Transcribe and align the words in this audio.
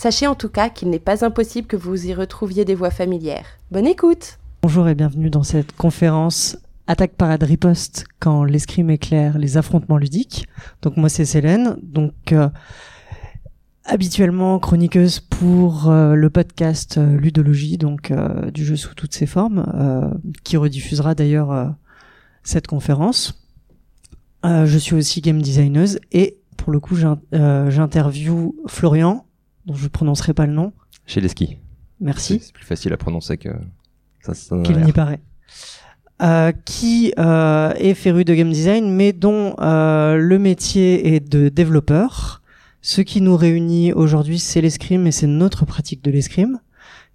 Sachez 0.00 0.28
en 0.28 0.36
tout 0.36 0.48
cas 0.48 0.68
qu'il 0.70 0.90
n'est 0.90 1.00
pas 1.00 1.24
impossible 1.24 1.66
que 1.66 1.74
vous 1.74 2.06
y 2.06 2.14
retrouviez 2.14 2.64
des 2.64 2.76
voix 2.76 2.92
familières. 2.92 3.44
Bonne 3.72 3.88
écoute 3.88 4.38
Bonjour 4.62 4.86
et 4.88 4.94
bienvenue 4.94 5.28
dans 5.28 5.42
cette 5.42 5.74
conférence 5.74 6.56
Attaque 6.86 7.14
parade 7.16 7.42
riposte 7.42 8.06
quand 8.20 8.44
l'escrime 8.44 8.90
éclaire 8.90 9.38
les 9.38 9.56
affrontements 9.56 9.96
ludiques. 9.96 10.46
Donc 10.82 10.96
moi 10.98 11.08
c'est 11.08 11.24
Célène, 11.24 11.78
donc 11.82 12.12
euh, 12.30 12.48
habituellement 13.84 14.60
chroniqueuse 14.60 15.18
pour 15.18 15.90
euh, 15.90 16.14
le 16.14 16.30
podcast 16.30 16.96
euh, 16.96 17.16
Ludologie, 17.16 17.76
donc 17.76 18.12
du 18.54 18.64
jeu 18.64 18.76
sous 18.76 18.94
toutes 18.94 19.14
ses 19.14 19.26
formes, 19.26 20.20
qui 20.44 20.56
rediffusera 20.56 21.16
d'ailleurs 21.16 21.74
cette 22.44 22.68
conférence. 22.68 23.44
Je 24.44 24.78
suis 24.78 24.94
aussi 24.94 25.22
game 25.22 25.42
designeuse 25.42 25.98
et 26.12 26.38
pour 26.56 26.70
le 26.72 26.78
coup 26.78 26.94
j'in- 26.94 27.18
j'interview 27.32 28.54
Florian, 28.68 29.26
dont 29.68 29.74
je 29.74 29.86
prononcerai 29.86 30.34
pas 30.34 30.46
le 30.46 30.52
nom. 30.52 30.72
Chez 31.06 31.20
les 31.20 31.28
skis. 31.28 31.58
Merci. 32.00 32.40
c'est 32.42 32.52
plus 32.52 32.64
facile 32.64 32.92
à 32.92 32.96
prononcer 32.96 33.36
que 33.36 33.50
ça. 34.22 34.32
qu'il 34.62 34.78
n'y 34.78 34.92
paraît. 34.92 35.20
Euh, 36.20 36.52
qui 36.64 37.12
euh, 37.18 37.72
est 37.76 37.94
féru 37.94 38.24
de 38.24 38.34
game 38.34 38.50
design, 38.50 38.90
mais 38.90 39.12
dont 39.12 39.54
euh, 39.60 40.16
le 40.16 40.38
métier 40.38 41.14
est 41.14 41.20
de 41.20 41.48
développeur. 41.48 42.42
Ce 42.80 43.00
qui 43.02 43.20
nous 43.20 43.36
réunit 43.36 43.92
aujourd'hui, 43.92 44.38
c'est 44.38 44.60
l'escrime 44.60 45.06
et 45.06 45.12
c'est 45.12 45.26
notre 45.26 45.64
pratique 45.64 46.02
de 46.02 46.10
l'escrime. 46.10 46.58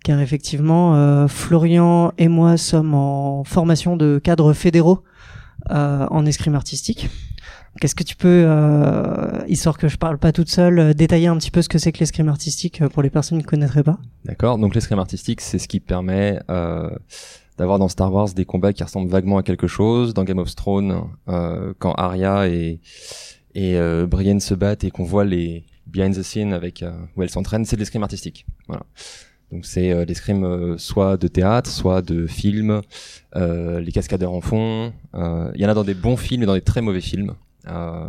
Car 0.03 0.19
effectivement, 0.19 0.95
euh, 0.95 1.27
Florian 1.27 2.13
et 2.17 2.27
moi 2.27 2.57
sommes 2.57 2.94
en 2.94 3.44
formation 3.45 3.95
de 3.95 4.19
cadres 4.22 4.53
fédéraux 4.53 5.03
euh, 5.72 6.06
en 6.09 6.25
escrime 6.25 6.56
artistique. 6.56 7.09
Qu'est-ce 7.81 7.95
que 7.95 8.03
tu 8.03 8.16
peux, 8.16 8.45
euh, 8.45 9.44
histoire 9.47 9.78
que 9.78 9.88
je 9.88 9.97
parle 9.97 10.17
pas 10.17 10.31
toute 10.31 10.50
seule, 10.50 10.79
euh, 10.79 10.94
détailler 10.94 11.28
un 11.28 11.38
petit 11.38 11.51
peu 11.51 11.61
ce 11.61 11.69
que 11.69 11.79
c'est 11.79 11.91
que 11.91 12.00
l'escrime 12.00 12.29
artistique 12.29 12.81
euh, 12.81 12.89
pour 12.89 13.01
les 13.01 13.09
personnes 13.09 13.39
qui 13.39 13.45
ne 13.45 13.50
connaîtraient 13.50 13.84
pas? 13.84 13.97
D'accord. 14.25 14.57
Donc 14.59 14.75
l'escrime 14.75 15.00
artistique, 15.00 15.41
c'est 15.41 15.57
ce 15.57 15.67
qui 15.67 15.79
permet 15.79 16.39
euh, 16.50 16.91
d'avoir 17.57 17.79
dans 17.79 17.88
Star 17.88 18.13
Wars 18.13 18.29
des 18.29 18.45
combats 18.45 18.73
qui 18.73 18.83
ressemblent 18.83 19.09
vaguement 19.09 19.38
à 19.38 19.44
quelque 19.44 19.67
chose. 19.67 20.13
Dans 20.13 20.23
Game 20.23 20.39
of 20.39 20.53
Thrones, 20.56 21.01
quand 21.79 21.94
Arya 21.94 22.47
et 22.47 22.79
et 23.56 23.78
Brienne 24.07 24.39
se 24.39 24.56
battent 24.56 24.83
et 24.83 24.89
qu'on 24.89 25.03
voit 25.03 25.25
les 25.25 25.66
behind 25.85 26.16
the 26.16 26.23
scenes 26.23 26.53
avec 26.53 26.83
où 27.16 27.22
elles 27.22 27.29
s'entraînent, 27.29 27.66
c'est 27.66 27.75
de 27.75 27.81
l'escrime 27.81 28.01
artistique. 28.01 28.47
Voilà. 28.67 28.83
Donc 29.51 29.66
c'est 29.66 30.06
l'escrime 30.06 30.75
soit 30.79 31.17
de 31.17 31.28
théâtre, 31.28 31.69
soit 31.69 32.01
de 32.01 32.25
film. 32.25 32.81
Les 33.35 33.91
cascadeurs 33.94 34.31
en. 34.33 34.41
Euh, 35.13 35.51
Il 35.53 35.62
y 35.62 35.66
en 35.66 35.69
a 35.69 35.75
dans 35.75 35.83
des 35.83 35.94
bons 35.94 36.17
films 36.17 36.41
et 36.41 36.45
dans 36.47 36.56
des 36.56 36.62
très 36.62 36.81
mauvais 36.81 37.01
films. 37.01 37.33
Euh, 37.68 38.07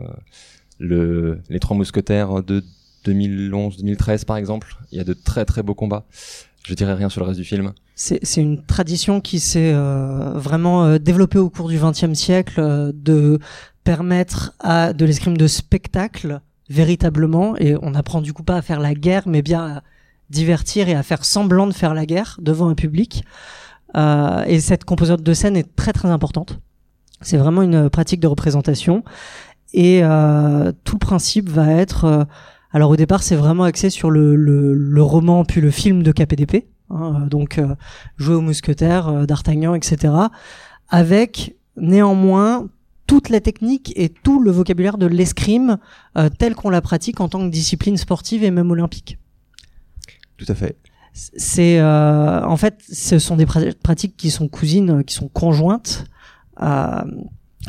le, 0.79 1.41
les 1.49 1.61
Trois 1.61 1.77
Mousquetaires 1.77 2.43
de 2.43 2.65
2011-2013 3.07 4.25
par 4.25 4.37
exemple, 4.37 4.77
il 4.91 4.99
y 4.99 5.01
a 5.01 5.05
de 5.05 5.13
très 5.13 5.45
très 5.45 5.63
beaux 5.63 5.75
combats. 5.75 6.07
Je 6.65 6.75
dirais 6.75 6.95
rien 6.95 7.09
sur 7.11 7.21
le 7.21 7.27
reste 7.27 7.39
du 7.39 7.45
film. 7.45 7.73
C'est 7.95 8.21
une 8.37 8.65
tradition 8.65 9.21
qui 9.21 9.39
s'est 9.39 9.73
euh, 9.73 10.33
vraiment 10.35 10.85
euh, 10.85 10.99
développée 10.99 11.39
au 11.39 11.51
cours 11.51 11.69
du 11.69 11.79
XXe 11.79 12.15
siècle 12.15 12.93
de 12.95 13.39
permettre 13.85 14.55
à 14.61 14.93
de 14.93 15.05
l'escrime 15.05 15.37
de 15.37 15.47
spectacle 15.47 16.41
véritablement, 16.71 17.57
et 17.59 17.77
on 17.83 17.91
n'apprend 17.91 18.23
du 18.23 18.33
coup 18.33 18.43
pas 18.43 18.57
à 18.57 18.63
faire 18.63 18.81
la 18.81 18.95
guerre, 18.95 19.25
mais 19.29 19.43
bien 19.43 19.77
à 19.77 19.83
divertir 20.31 20.89
et 20.89 20.95
à 20.95 21.03
faire 21.03 21.27
semblant 21.27 21.67
de 21.67 21.75
faire 21.75 21.93
la 21.93 22.07
guerre 22.07 22.39
devant 22.41 22.71
un 22.71 22.75
public. 22.75 23.23
Et 23.95 24.61
cette 24.61 24.85
composante 24.85 25.23
de 25.23 25.35
scène 25.35 25.59
est 25.59 25.77
très 25.77 25.93
très 25.93 26.09
importante. 26.09 26.59
C'est 27.25 27.37
vraiment 27.37 27.63
une 27.63 27.91
pratique 27.91 28.21
de 28.21 28.27
représentation. 28.27 29.03
Et 29.73 30.01
euh, 30.05 30.71
tout 30.85 30.95
le 30.95 31.01
principe 31.01 31.49
va 31.49 31.71
être... 31.73 32.05
euh, 32.05 32.25
alors 32.71 32.91
au 32.91 32.97
départ, 32.97 33.23
c'est 33.23 33.37
vraiment 33.37 33.65
axé 33.65 33.91
sur 33.91 34.11
le, 34.11 34.37
le, 34.37 34.73
le 34.75 35.03
roman 35.03 35.45
puis 35.45 35.61
le 35.61 35.71
film 35.71 36.03
de 36.03 36.13
KPDP. 36.13 36.67
hein, 36.91 37.23
euh, 37.23 37.27
donc 37.27 37.59
euh, 37.59 37.75
jouer 38.17 38.35
aux 38.37 38.41
mousquetaires, 38.41 39.09
euh, 39.09 39.27
d'Artagnan, 39.27 39.75
etc. 39.75 40.13
Avec 40.89 41.57
néanmoins 41.77 42.69
toute 43.07 43.29
la 43.29 43.41
technique 43.41 43.93
et 43.97 44.09
tout 44.09 44.41
le 44.41 44.51
vocabulaire 44.51 44.97
de 44.97 45.07
l'escrime 45.07 45.79
euh, 46.17 46.29
tel 46.39 46.55
qu'on 46.55 46.71
la 46.71 46.81
pratique 46.81 47.21
en 47.21 47.29
tant 47.29 47.41
que 47.41 47.51
discipline 47.51 47.97
sportive 47.97 48.45
et 48.45 48.51
même 48.51 48.71
olympique. 48.71 49.19
Tout 50.37 50.47
à 50.49 50.55
fait. 50.55 50.77
C'est 51.13 51.79
euh, 51.79 52.45
en 52.45 52.57
fait, 52.57 52.81
ce 52.91 53.19
sont 53.19 53.37
des 53.37 53.45
pra- 53.47 53.75
pratiques 53.75 54.17
qui 54.17 54.31
sont 54.31 54.49
cousines, 54.49 54.91
euh, 54.99 55.03
qui 55.03 55.15
sont 55.15 55.29
conjointes. 55.29 56.07
Euh, 56.63 57.03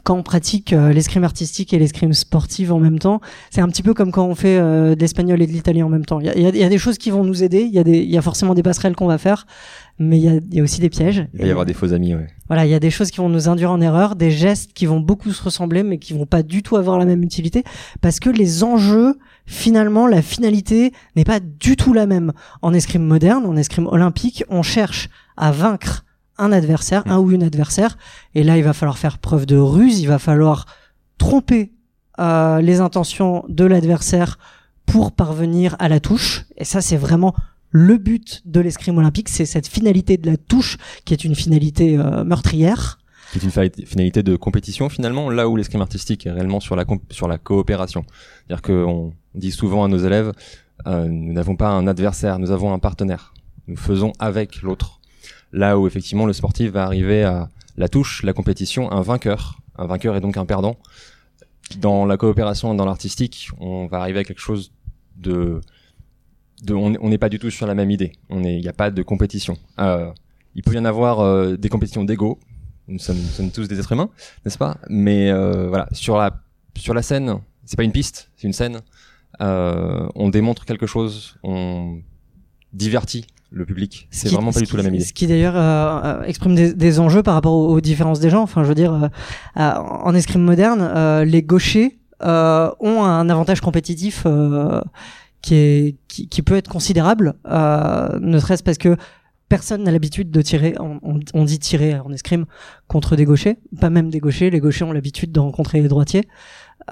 quand 0.03 0.15
on 0.15 0.23
pratique 0.23 0.73
euh, 0.73 0.91
l'escrime 0.91 1.23
artistique 1.23 1.73
et 1.73 1.79
l'escrime 1.79 2.13
sportive 2.13 2.73
en 2.73 2.79
même 2.79 2.99
temps, 2.99 3.21
c'est 3.49 3.61
un 3.61 3.67
petit 3.67 3.83
peu 3.83 3.93
comme 3.93 4.11
quand 4.11 4.25
on 4.25 4.35
fait 4.35 4.57
euh, 4.57 4.95
de 4.95 4.99
l'espagnol 4.99 5.41
et 5.41 5.47
de 5.47 5.51
l'italien 5.51 5.85
en 5.85 5.89
même 5.89 6.05
temps. 6.05 6.19
Il 6.19 6.25
y 6.25 6.29
a, 6.29 6.49
y 6.49 6.63
y 6.63 6.69
des 6.69 6.77
choses 6.77 6.97
qui 6.97 7.11
vont 7.11 7.23
nous 7.23 7.43
aider, 7.43 7.61
il 7.61 7.73
y 7.73 7.79
a, 7.79 7.83
des, 7.83 7.99
il 7.99 8.09
y 8.09 8.17
a 8.17 8.21
forcément 8.21 8.53
des 8.53 8.63
passerelles 8.63 8.95
qu'on 8.95 9.07
va 9.07 9.17
faire, 9.17 9.47
mais 9.97 10.19
il 10.19 10.43
y 10.53 10.59
a, 10.59 10.63
aussi 10.63 10.81
des 10.81 10.89
pièges. 10.89 11.27
Il 11.33 11.41
va 11.41 11.47
y 11.47 11.49
avoir 11.49 11.65
des 11.65 11.73
faux 11.73 11.93
amis, 11.93 12.13
ouais. 12.13 12.27
Voilà, 12.47 12.65
il 12.65 12.69
y 12.69 12.75
a 12.75 12.79
des 12.79 12.91
choses 12.91 13.09
qui 13.09 13.17
vont 13.17 13.29
nous 13.29 13.49
induire 13.49 13.71
en 13.71 13.81
erreur, 13.81 14.15
des 14.15 14.31
gestes 14.31 14.73
qui 14.73 14.85
vont 14.85 14.99
beaucoup 14.99 15.31
se 15.31 15.41
ressembler, 15.41 15.81
mais 15.81 15.97
qui 15.97 16.13
vont 16.13 16.27
pas 16.27 16.43
du 16.43 16.61
tout 16.61 16.75
avoir 16.75 16.99
la 16.99 17.05
même 17.05 17.23
utilité, 17.23 17.63
parce 18.01 18.19
que 18.19 18.29
les 18.29 18.63
enjeux, 18.63 19.17
finalement, 19.45 20.07
la 20.07 20.21
finalité 20.21 20.91
n'est 21.15 21.23
pas 21.23 21.39
du 21.39 21.75
tout 21.75 21.93
la 21.93 22.05
même. 22.05 22.33
En 22.61 22.73
escrime 22.73 23.03
moderne, 23.03 23.45
en 23.45 23.55
escrime 23.55 23.87
olympique, 23.87 24.43
on 24.49 24.61
cherche 24.61 25.09
à 25.37 25.51
vaincre 25.51 26.04
un 26.37 26.51
adversaire, 26.51 27.03
un 27.07 27.17
ou 27.19 27.31
une 27.31 27.43
adversaire, 27.43 27.97
et 28.33 28.43
là, 28.43 28.57
il 28.57 28.63
va 28.63 28.73
falloir 28.73 28.97
faire 28.97 29.17
preuve 29.19 29.45
de 29.45 29.57
ruse, 29.57 29.99
il 29.99 30.07
va 30.07 30.19
falloir 30.19 30.65
tromper 31.17 31.71
euh, 32.19 32.61
les 32.61 32.81
intentions 32.81 33.43
de 33.49 33.65
l'adversaire 33.65 34.37
pour 34.85 35.11
parvenir 35.13 35.75
à 35.79 35.89
la 35.89 35.99
touche, 35.99 36.45
et 36.57 36.65
ça, 36.65 36.81
c'est 36.81 36.97
vraiment 36.97 37.33
le 37.71 37.97
but 37.97 38.41
de 38.45 38.59
l'escrime 38.61 38.97
olympique, 38.97 39.27
c'est 39.29 39.45
cette 39.45 39.67
finalité 39.67 40.17
de 40.17 40.29
la 40.29 40.37
touche 40.37 40.77
qui 41.03 41.13
est 41.13 41.23
une 41.25 41.35
finalité 41.35 41.97
euh, 41.97 42.23
meurtrière. 42.23 42.99
C'est 43.33 43.43
une 43.43 43.51
fa- 43.51 43.63
finalité 43.85 44.23
de 44.23 44.37
compétition 44.37 44.87
finalement, 44.87 45.29
là 45.29 45.49
où 45.49 45.57
l'escrime 45.57 45.81
artistique 45.81 46.25
est 46.25 46.31
réellement 46.31 46.61
sur 46.61 46.75
la, 46.77 46.85
sur 47.09 47.27
la 47.27 47.37
coopération. 47.37 48.05
C'est-à-dire 48.47 48.61
qu'on 48.61 49.13
dit 49.33 49.51
souvent 49.51 49.83
à 49.83 49.87
nos 49.89 49.97
élèves, 49.97 50.31
euh, 50.87 51.07
nous 51.09 51.33
n'avons 51.33 51.57
pas 51.57 51.69
un 51.69 51.87
adversaire, 51.87 52.39
nous 52.39 52.51
avons 52.51 52.71
un 52.71 52.79
partenaire. 52.79 53.33
Nous 53.67 53.75
faisons 53.75 54.13
avec 54.19 54.61
l'autre. 54.61 55.01
Là 55.55 55.79
où 55.79 55.87
effectivement 55.87 56.25
le 56.25 56.33
sportif 56.33 56.71
va 56.71 56.83
arriver 56.83 57.23
à 57.23 57.49
la 57.77 57.87
touche, 57.87 58.23
la 58.23 58.33
compétition, 58.33 58.91
un 58.91 59.01
vainqueur. 59.01 59.61
Un 59.77 59.87
vainqueur 59.87 60.17
est 60.17 60.19
donc 60.19 60.35
un 60.35 60.45
perdant. 60.45 60.75
Dans 61.77 62.05
la 62.05 62.17
coopération 62.17 62.73
et 62.73 62.77
dans 62.77 62.85
l'artistique, 62.85 63.49
on 63.59 63.87
va 63.87 64.01
arriver 64.01 64.19
à 64.19 64.23
quelque 64.25 64.41
chose 64.41 64.73
de... 65.15 65.61
on 66.69 67.09
n'est 67.09 67.17
pas 67.17 67.29
du 67.29 67.39
tout 67.39 67.49
sur 67.51 67.67
la 67.67 67.73
même 67.73 67.89
idée. 67.89 68.11
Il 68.29 68.41
n'y 68.41 68.67
a 68.67 68.73
pas 68.73 68.91
de 68.91 69.01
compétition. 69.01 69.57
Euh, 69.79 70.11
il 70.55 70.61
peut 70.61 70.73
y 70.73 70.77
en 70.77 70.83
avoir 70.83 71.21
euh, 71.21 71.55
des 71.55 71.69
compétitions 71.69 72.03
d'ego. 72.03 72.37
Nous 72.89 72.99
sommes, 72.99 73.49
tous 73.53 73.69
des 73.69 73.79
êtres 73.79 73.93
humains, 73.93 74.09
n'est-ce 74.43 74.57
pas? 74.57 74.77
Mais 74.89 75.31
euh, 75.31 75.69
voilà, 75.69 75.87
sur 75.93 76.17
la 76.17 76.43
sur 76.77 76.93
la 76.93 77.01
scène, 77.01 77.39
c'est 77.63 77.77
pas 77.77 77.83
une 77.83 77.93
piste, 77.93 78.29
c'est 78.35 78.45
une 78.45 78.53
scène. 78.53 78.81
On 79.39 80.29
démontre 80.29 80.65
quelque 80.65 80.85
chose, 80.85 81.37
on 81.43 82.01
divertit 82.73 83.25
le 83.51 83.65
public. 83.65 84.07
Ce 84.11 84.27
C'est 84.27 84.33
vraiment 84.35 84.51
pas 84.51 84.59
du 84.59 84.67
tout 84.67 84.75
la 84.77 84.83
même 84.83 84.95
idée. 84.95 85.03
Ce 85.03 85.13
qui 85.13 85.27
d'ailleurs 85.27 85.55
euh, 85.55 86.19
euh, 86.21 86.23
exprime 86.23 86.55
des, 86.55 86.73
des 86.73 86.99
enjeux 86.99 87.23
par 87.23 87.35
rapport 87.35 87.53
aux, 87.53 87.69
aux 87.69 87.81
différences 87.81 88.19
des 88.19 88.29
gens. 88.29 88.41
Enfin, 88.41 88.63
je 88.63 88.69
veux 88.69 88.75
dire, 88.75 88.93
euh, 88.93 89.07
euh, 89.57 89.73
en 89.75 90.13
escrime 90.15 90.41
moderne, 90.41 90.81
euh, 90.81 91.23
les 91.23 91.41
gauchers 91.43 91.99
euh, 92.23 92.69
ont 92.79 93.03
un 93.03 93.29
avantage 93.29 93.61
compétitif 93.61 94.23
euh, 94.25 94.81
qui, 95.41 95.55
est, 95.55 95.95
qui, 96.07 96.27
qui 96.27 96.41
peut 96.41 96.55
être 96.55 96.69
considérable, 96.69 97.35
euh, 97.47 98.17
ne 98.19 98.39
serait-ce 98.39 98.63
parce 98.63 98.77
que 98.79 98.97
personne 99.47 99.83
n'a 99.83 99.91
l'habitude 99.91 100.31
de 100.31 100.41
tirer, 100.41 100.73
on, 100.79 100.99
on- 101.33 101.43
dit 101.45 101.59
tirer 101.59 101.99
en 101.99 102.11
escrime 102.11 102.45
contre 102.87 103.15
des 103.15 103.25
gauchers, 103.25 103.57
pas 103.79 103.91
même 103.91 104.09
des 104.09 104.19
gauchers, 104.19 104.49
les 104.49 104.59
gauchers 104.59 104.85
ont 104.85 104.91
l'habitude 104.91 105.31
de 105.31 105.39
rencontrer 105.39 105.81
les 105.81 105.87
droitiers. 105.87 106.27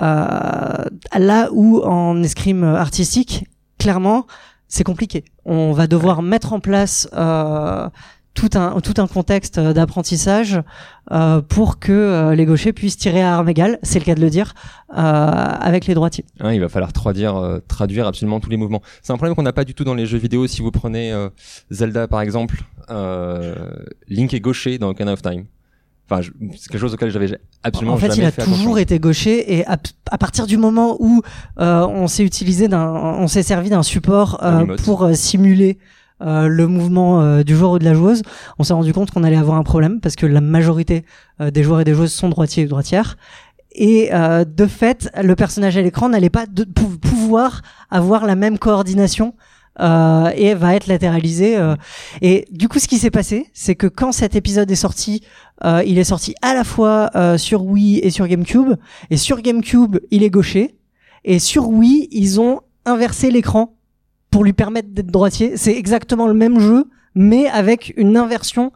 Euh, 0.01 0.85
là 1.17 1.49
où 1.51 1.79
en 1.81 2.21
escrime 2.21 2.63
artistique, 2.63 3.45
clairement, 3.79 4.27
c'est 4.73 4.83
compliqué. 4.83 5.23
On 5.45 5.71
va 5.71 5.85
devoir 5.85 6.23
mettre 6.23 6.51
en 6.51 6.59
place 6.59 7.07
euh, 7.13 7.87
tout 8.33 8.49
un 8.55 8.81
tout 8.81 8.95
un 8.97 9.05
contexte 9.05 9.59
d'apprentissage 9.59 10.59
euh, 11.11 11.41
pour 11.41 11.77
que 11.77 11.91
euh, 11.91 12.33
les 12.33 12.45
gauchers 12.45 12.73
puissent 12.73 12.97
tirer 12.97 13.21
à 13.21 13.35
armes 13.35 13.49
égales, 13.49 13.77
c'est 13.83 13.99
le 13.99 14.05
cas 14.05 14.15
de 14.15 14.21
le 14.21 14.31
dire, 14.31 14.55
euh, 14.97 14.97
avec 14.97 15.85
les 15.85 15.93
droitiers. 15.93 16.25
Hein, 16.39 16.53
il 16.53 16.59
va 16.59 16.69
falloir 16.69 16.91
traduire, 16.91 17.35
euh, 17.35 17.59
traduire 17.67 18.07
absolument 18.07 18.39
tous 18.39 18.49
les 18.49 18.57
mouvements. 18.57 18.81
C'est 19.03 19.13
un 19.13 19.17
problème 19.17 19.35
qu'on 19.35 19.43
n'a 19.43 19.53
pas 19.53 19.63
du 19.63 19.75
tout 19.75 19.83
dans 19.83 19.93
les 19.93 20.07
jeux 20.07 20.17
vidéo. 20.17 20.47
Si 20.47 20.63
vous 20.63 20.71
prenez 20.71 21.11
euh, 21.11 21.29
Zelda 21.69 22.07
par 22.07 22.21
exemple, 22.21 22.63
euh, 22.89 23.53
Link 24.07 24.33
est 24.33 24.39
gaucher 24.39 24.79
dans 24.79 24.89
Ocarina 24.89 25.13
of 25.13 25.21
Time. 25.21 25.45
Enfin, 26.09 26.21
c'est 26.57 26.69
quelque 26.69 26.81
chose 26.81 26.93
auquel 26.93 27.11
j'avais 27.11 27.39
absolument 27.63 27.93
en 27.93 27.97
fait, 27.97 28.09
jamais 28.09 28.23
il 28.23 28.25
a 28.25 28.31
fait 28.31 28.43
toujours 28.43 28.57
attention. 28.57 28.77
été 28.77 28.99
gaucher 28.99 29.57
et 29.57 29.65
à, 29.65 29.77
à 30.11 30.17
partir 30.17 30.47
du 30.47 30.57
moment 30.57 30.97
où 30.99 31.21
euh, 31.59 31.87
on 31.87 32.07
s'est 32.07 32.23
utilisé 32.23 32.67
d'un, 32.67 32.87
on 32.87 33.27
s'est 33.27 33.43
servi 33.43 33.69
d'un 33.69 33.83
support 33.83 34.39
euh, 34.43 34.75
pour 34.83 35.03
euh, 35.03 35.13
simuler 35.13 35.77
le 36.25 36.67
mouvement 36.67 37.43
du 37.43 37.53
joueur 37.53 37.71
ou 37.71 37.79
de 37.79 37.83
la 37.83 37.93
joueuse, 37.93 38.21
on 38.57 38.63
s'est 38.63 38.71
rendu 38.71 38.93
compte 38.93 39.11
qu'on 39.11 39.25
allait 39.25 39.35
avoir 39.35 39.57
un 39.57 39.63
problème 39.63 39.99
parce 39.99 40.15
que 40.15 40.25
la 40.25 40.39
majorité 40.39 41.03
des 41.41 41.63
joueurs 41.63 41.81
et 41.81 41.83
des 41.83 41.93
joueuses 41.93 42.13
sont 42.13 42.29
droitiers 42.29 42.63
ou 42.63 42.69
droitières. 42.69 43.17
Et 43.75 44.09
de 44.09 44.65
fait, 44.65 45.11
le 45.21 45.35
personnage 45.35 45.75
à 45.75 45.81
l'écran 45.81 46.07
n'allait 46.07 46.29
pas 46.29 46.45
de, 46.45 46.63
pouvoir 46.63 47.61
avoir 47.91 48.25
la 48.25 48.37
même 48.37 48.57
coordination 48.57 49.33
euh, 49.79 50.29
et 50.35 50.53
va 50.53 50.75
être 50.75 50.87
latéralisé. 50.87 51.57
euh. 51.57 51.75
Et 52.21 52.45
du 52.51 52.67
coup, 52.67 52.79
ce 52.79 52.87
qui 52.87 52.97
s'est 52.97 53.11
passé, 53.11 53.47
c'est 53.53 53.75
que 53.75 53.87
quand 53.87 54.11
cet 54.11 54.35
épisode 54.35 54.69
est 54.69 54.75
sorti, 54.75 55.21
euh, 55.65 55.81
il 55.85 55.97
est 55.97 56.03
sorti 56.03 56.35
à 56.41 56.53
la 56.53 56.63
fois 56.63 57.09
euh, 57.15 57.37
sur 57.37 57.63
Wii 57.65 57.99
et 57.99 58.09
sur 58.11 58.27
GameCube. 58.27 58.75
Et 59.09 59.17
sur 59.17 59.41
GameCube, 59.41 59.97
il 60.11 60.23
est 60.23 60.29
gaucher. 60.29 60.75
Et 61.25 61.39
sur 61.39 61.69
Wii, 61.69 62.07
ils 62.11 62.39
ont 62.39 62.61
inversé 62.85 63.31
l'écran 63.31 63.73
pour 64.29 64.43
lui 64.43 64.53
permettre 64.53 64.89
d'être 64.89 65.07
droitier. 65.11 65.57
C'est 65.57 65.75
exactement 65.75 66.27
le 66.27 66.33
même 66.33 66.59
jeu, 66.59 66.85
mais 67.15 67.47
avec 67.47 67.93
une 67.97 68.17
inversion 68.17 68.71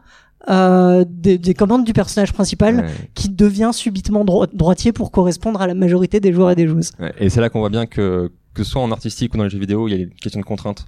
euh, 0.48 1.04
des, 1.06 1.36
des 1.36 1.52
commandes 1.52 1.84
du 1.84 1.92
personnage 1.92 2.32
principal 2.32 2.76
Ouais. 2.76 2.86
qui 3.14 3.28
devient 3.28 3.70
subitement 3.72 4.24
dro- 4.24 4.46
droitier 4.46 4.92
pour 4.92 5.10
correspondre 5.10 5.60
à 5.60 5.66
la 5.66 5.74
majorité 5.74 6.20
des 6.20 6.32
joueurs 6.32 6.50
et 6.52 6.54
des 6.54 6.66
joueuses. 6.66 6.92
Ouais, 7.00 7.12
Et 7.18 7.28
c'est 7.28 7.40
là 7.40 7.50
qu'on 7.50 7.58
voit 7.58 7.68
bien 7.70 7.86
que, 7.86 8.30
que 8.58 8.64
soit 8.64 8.82
en 8.82 8.90
artistique 8.90 9.32
ou 9.34 9.36
dans 9.36 9.44
les 9.44 9.50
jeux 9.50 9.58
vidéo, 9.60 9.86
il 9.86 9.92
y 9.92 9.94
a 9.94 9.98
des 10.04 10.10
questions 10.10 10.40
de 10.40 10.44
contraintes 10.44 10.86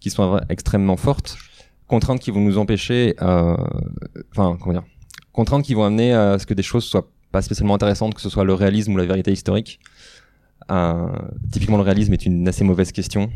qui 0.00 0.08
sont 0.08 0.40
extrêmement 0.48 0.96
fortes. 0.96 1.36
Contraintes 1.86 2.20
qui 2.20 2.30
vont 2.30 2.40
nous 2.40 2.56
empêcher, 2.56 3.14
euh, 3.20 3.56
enfin, 4.32 4.56
comment 4.58 4.72
dire, 4.72 4.84
contraintes 5.32 5.64
qui 5.64 5.74
vont 5.74 5.84
amener 5.84 6.14
à 6.14 6.38
ce 6.38 6.46
que 6.46 6.54
des 6.54 6.62
choses 6.62 6.84
soient 6.84 7.10
pas 7.30 7.42
spécialement 7.42 7.74
intéressantes, 7.74 8.14
que 8.14 8.22
ce 8.22 8.30
soit 8.30 8.44
le 8.44 8.54
réalisme 8.54 8.94
ou 8.94 8.96
la 8.96 9.04
vérité 9.04 9.32
historique. 9.32 9.80
Euh, 10.70 11.08
typiquement, 11.52 11.76
le 11.76 11.82
réalisme 11.82 12.12
est 12.14 12.24
une 12.24 12.48
assez 12.48 12.64
mauvaise 12.64 12.90
question. 12.90 13.30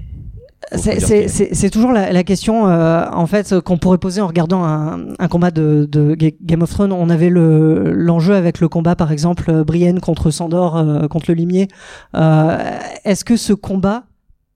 C'est- 0.73 1.71
toujours 1.71 1.93
la, 1.93 2.13
la 2.13 2.25
question 2.25 2.69
euh, 2.69 3.05
en 3.13 3.27
fait 3.27 3.59
qu'on 3.61 3.79
pourrait 3.79 3.99
poser 3.99 4.21
en 4.21 4.27
regardant 4.27 4.65
un, 4.65 5.01
un 5.19 5.29
combat 5.29 5.51
de, 5.51 5.87
de 5.91 6.15
Ga- 6.15 6.35
Game 6.43 6.63
of 6.63 6.71
Thrones. 6.71 6.93
On 6.93 7.11
avait 7.11 7.29
le 7.31 7.93
l'enjeu 7.93 8.35
avec 8.35 8.61
le 8.61 8.69
combat 8.69 8.97
par 8.97 9.13
exemple 9.13 9.51
euh, 9.51 9.65
Brienne 9.65 10.01
contre 10.01 10.31
Sandor 10.31 10.77
euh, 10.77 11.09
contre 11.09 11.27
le 11.29 11.35
limier. 11.35 11.69
Euh, 12.15 12.59
Est-ce 13.05 13.25
que 13.25 13.37
ce 13.37 13.53
combat 13.53 14.05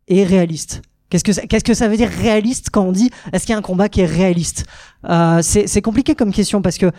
est 0.08 0.24
réaliste? 0.24 0.82
Qu'est-ce 1.10 1.24
que 1.24 1.32
ça, 1.32 1.42
qu'est-ce 1.42 1.64
que 1.64 1.74
ça 1.74 1.88
veut 1.88 1.96
dire 1.96 2.10
réaliste 2.10 2.68
quand 2.70 2.82
on 2.82 2.92
dit 2.92 3.10
est-ce 3.32 3.46
qu'il 3.46 3.52
y 3.52 3.56
a 3.56 3.58
un 3.58 3.62
combat 3.62 3.88
qui 3.88 4.00
est 4.02 4.06
réaliste? 4.06 4.66
Euh, 5.08 5.38
C'est 5.42 5.66
c'est 5.66 5.82
compliqué 5.82 6.14
comme 6.14 6.32
question 6.32 6.60
parce 6.62 6.78
que 6.78 6.90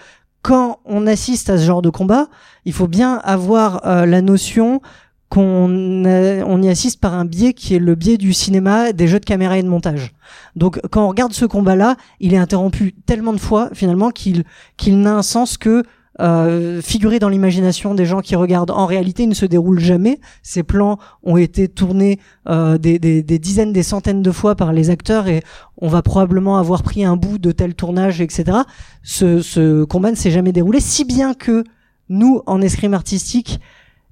quand 0.42 0.80
on 0.86 1.06
assiste 1.06 1.50
à 1.50 1.58
ce 1.58 1.64
genre 1.66 1.82
de 1.82 1.90
combat, 1.90 2.28
il 2.66 2.74
faut 2.74 2.88
bien 2.88 3.16
avoir 3.24 3.86
euh, 3.86 4.06
la 4.06 4.22
notion 4.22 4.82
qu'on 5.30 6.06
on 6.06 6.62
y 6.62 6.70
assiste 6.70 7.00
par 7.00 7.14
un 7.14 7.26
biais 7.26 7.54
qui 7.54 7.76
est 7.76 7.80
le 7.80 7.96
biais 7.96 8.18
du 8.18 8.34
cinéma, 8.34 8.94
des 8.94 9.08
jeux 9.08 9.20
de 9.20 9.26
caméra 9.26 9.58
et 9.58 9.64
de 9.64 9.68
montage. 9.68 10.14
Donc 10.56 10.80
quand 10.92 11.06
on 11.06 11.10
regarde 11.10 11.34
ce 11.34 11.46
combat-là, 11.46 11.96
il 12.20 12.34
est 12.34 12.38
interrompu 12.38 12.96
tellement 13.06 13.34
de 13.34 13.40
fois 13.40 13.70
finalement 13.74 14.10
qu'il 14.10 14.44
qu'il 14.78 15.00
n'a 15.00 15.16
un 15.16 15.22
sens 15.22 15.58
que 15.58 15.84
euh, 16.20 16.82
figurer 16.82 17.20
dans 17.20 17.30
l'imagination 17.30 17.96
des 17.96 18.06
gens 18.06 18.20
qui 18.20 18.36
regardent. 18.36 18.72
En 18.72 18.86
réalité, 18.86 19.24
il 19.24 19.30
ne 19.30 19.34
se 19.34 19.46
déroule 19.46 19.80
jamais. 19.80 20.20
Ces 20.44 20.64
plans 20.64 20.98
ont 21.24 21.38
été 21.38 21.70
tournés 21.70 22.20
euh, 22.50 22.78
des, 22.78 23.00
des, 23.00 23.24
des 23.24 23.40
dizaines, 23.40 23.72
des 23.72 23.84
centaines 23.84 24.22
de 24.22 24.32
fois 24.32 24.56
par 24.56 24.74
les 24.74 24.90
acteurs 24.90 25.28
et 25.30 25.42
on 25.78 25.88
va 25.88 26.02
probablement 26.02 26.58
avoir 26.58 26.84
pris 26.84 27.06
un 27.06 27.16
bout 27.16 27.38
de 27.38 27.54
tel 27.54 27.74
tournage, 27.74 28.20
etc. 28.20 28.58
Ce, 29.02 29.42
ce 29.42 29.86
combat 29.86 30.12
ne 30.12 30.18
s'est 30.18 30.32
jamais 30.32 30.52
déroulé, 30.52 30.82
si 30.82 31.06
bien 31.06 31.34
que 31.34 31.64
nous, 32.10 32.42
en 32.48 32.60
escrime 32.62 32.94
artistique, 32.94 33.62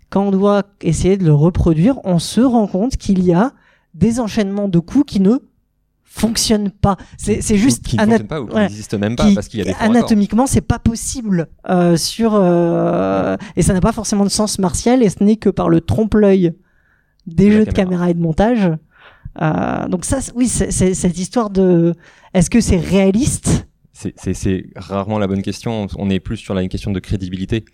quand 0.10 0.24
on 0.28 0.32
doit 0.32 0.64
essayer 0.82 1.18
de 1.18 1.26
le 1.26 1.34
reproduire, 1.34 2.00
on 2.04 2.20
se 2.20 2.42
rend 2.42 2.68
compte 2.68 2.98
qu'il 2.98 3.24
y 3.24 3.34
a 3.34 3.54
des 3.94 4.20
enchaînements 4.20 4.68
de 4.70 4.80
coups 4.80 5.06
qui 5.14 5.20
ne 5.20 5.38
fonctionnent 6.04 6.72
pas. 6.72 6.98
C'est 7.18 7.42
c'est 7.42 7.58
juste 7.58 7.86
qui 7.86 7.98
anat- 7.98 8.18
fonctionnent 8.20 8.28
pas 8.28 8.42
ou 8.42 8.48
qui 8.48 8.54
ouais. 8.56 8.98
même 9.00 9.16
pas 9.16 9.28
qui- 9.28 9.36
parce 9.36 9.48
qu'il 9.48 9.60
y 9.60 9.62
a 9.62 9.66
des 9.66 9.76
anatomiquement 9.80 10.48
c'est 10.48 10.62
pas 10.62 10.80
possible 10.80 11.48
euh, 11.70 11.96
sur 11.98 12.32
euh, 12.36 13.36
et 13.56 13.62
ça 13.62 13.74
n'a 13.74 13.82
pas 13.82 13.92
forcément 13.92 14.24
de 14.24 14.30
sens 14.30 14.58
martial 14.60 15.04
et 15.04 15.10
ce 15.10 15.24
n'est 15.24 15.36
que 15.36 15.50
par 15.50 15.70
le 15.70 15.82
trompe-l'œil 15.82 16.54
des 17.28 17.48
De 17.48 17.52
jeux 17.52 17.66
de 17.66 17.72
caméra. 17.72 18.10
et 18.10 18.14
de 18.14 18.20
montage. 18.22 18.72
Euh, 19.42 19.88
donc 19.90 20.06
ça, 20.06 20.18
oui, 20.36 20.48
c'est 20.48 20.72
c'est- 20.72 20.94
cette 20.96 21.20
histoire 21.20 21.50
de 21.52 21.94
est-ce 22.34 22.50
que 22.50 22.62
c'est 22.62 22.78
réaliste 22.78 23.68
C'est- 24.16 24.66
rarement 24.76 25.18
la 25.18 25.28
bonne 25.28 25.42
question. 25.42 25.88
On 25.98 26.10
est 26.10 26.20
plus 26.20 26.38
sur 26.38 26.54
la, 26.54 26.62
une 26.62 26.70
question 26.70 26.92
de 26.92 27.00
crédibilité. 27.00 27.66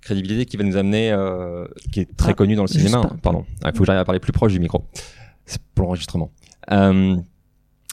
Crédibilité 0.00 0.44
qui 0.44 0.56
va 0.56 0.64
nous 0.64 0.76
amener, 0.76 1.12
euh, 1.12 1.66
qui 1.92 2.00
est 2.00 2.16
très 2.16 2.30
Ah, 2.30 2.34
connue 2.34 2.56
dans 2.56 2.62
le 2.62 2.68
cinéma. 2.68 3.02
pas. 3.02 3.16
Pardon. 3.22 3.44
Il 3.64 3.72
faut 3.72 3.80
que 3.80 3.84
j'arrive 3.84 4.00
à 4.00 4.04
parler 4.04 4.18
plus 4.20 4.32
proche 4.32 4.52
du 4.52 4.58
micro. 4.60 4.84
C'est 5.46 5.60
pour 5.74 5.84
l'enregistrement. 5.84 6.30
Euh, 6.72 7.16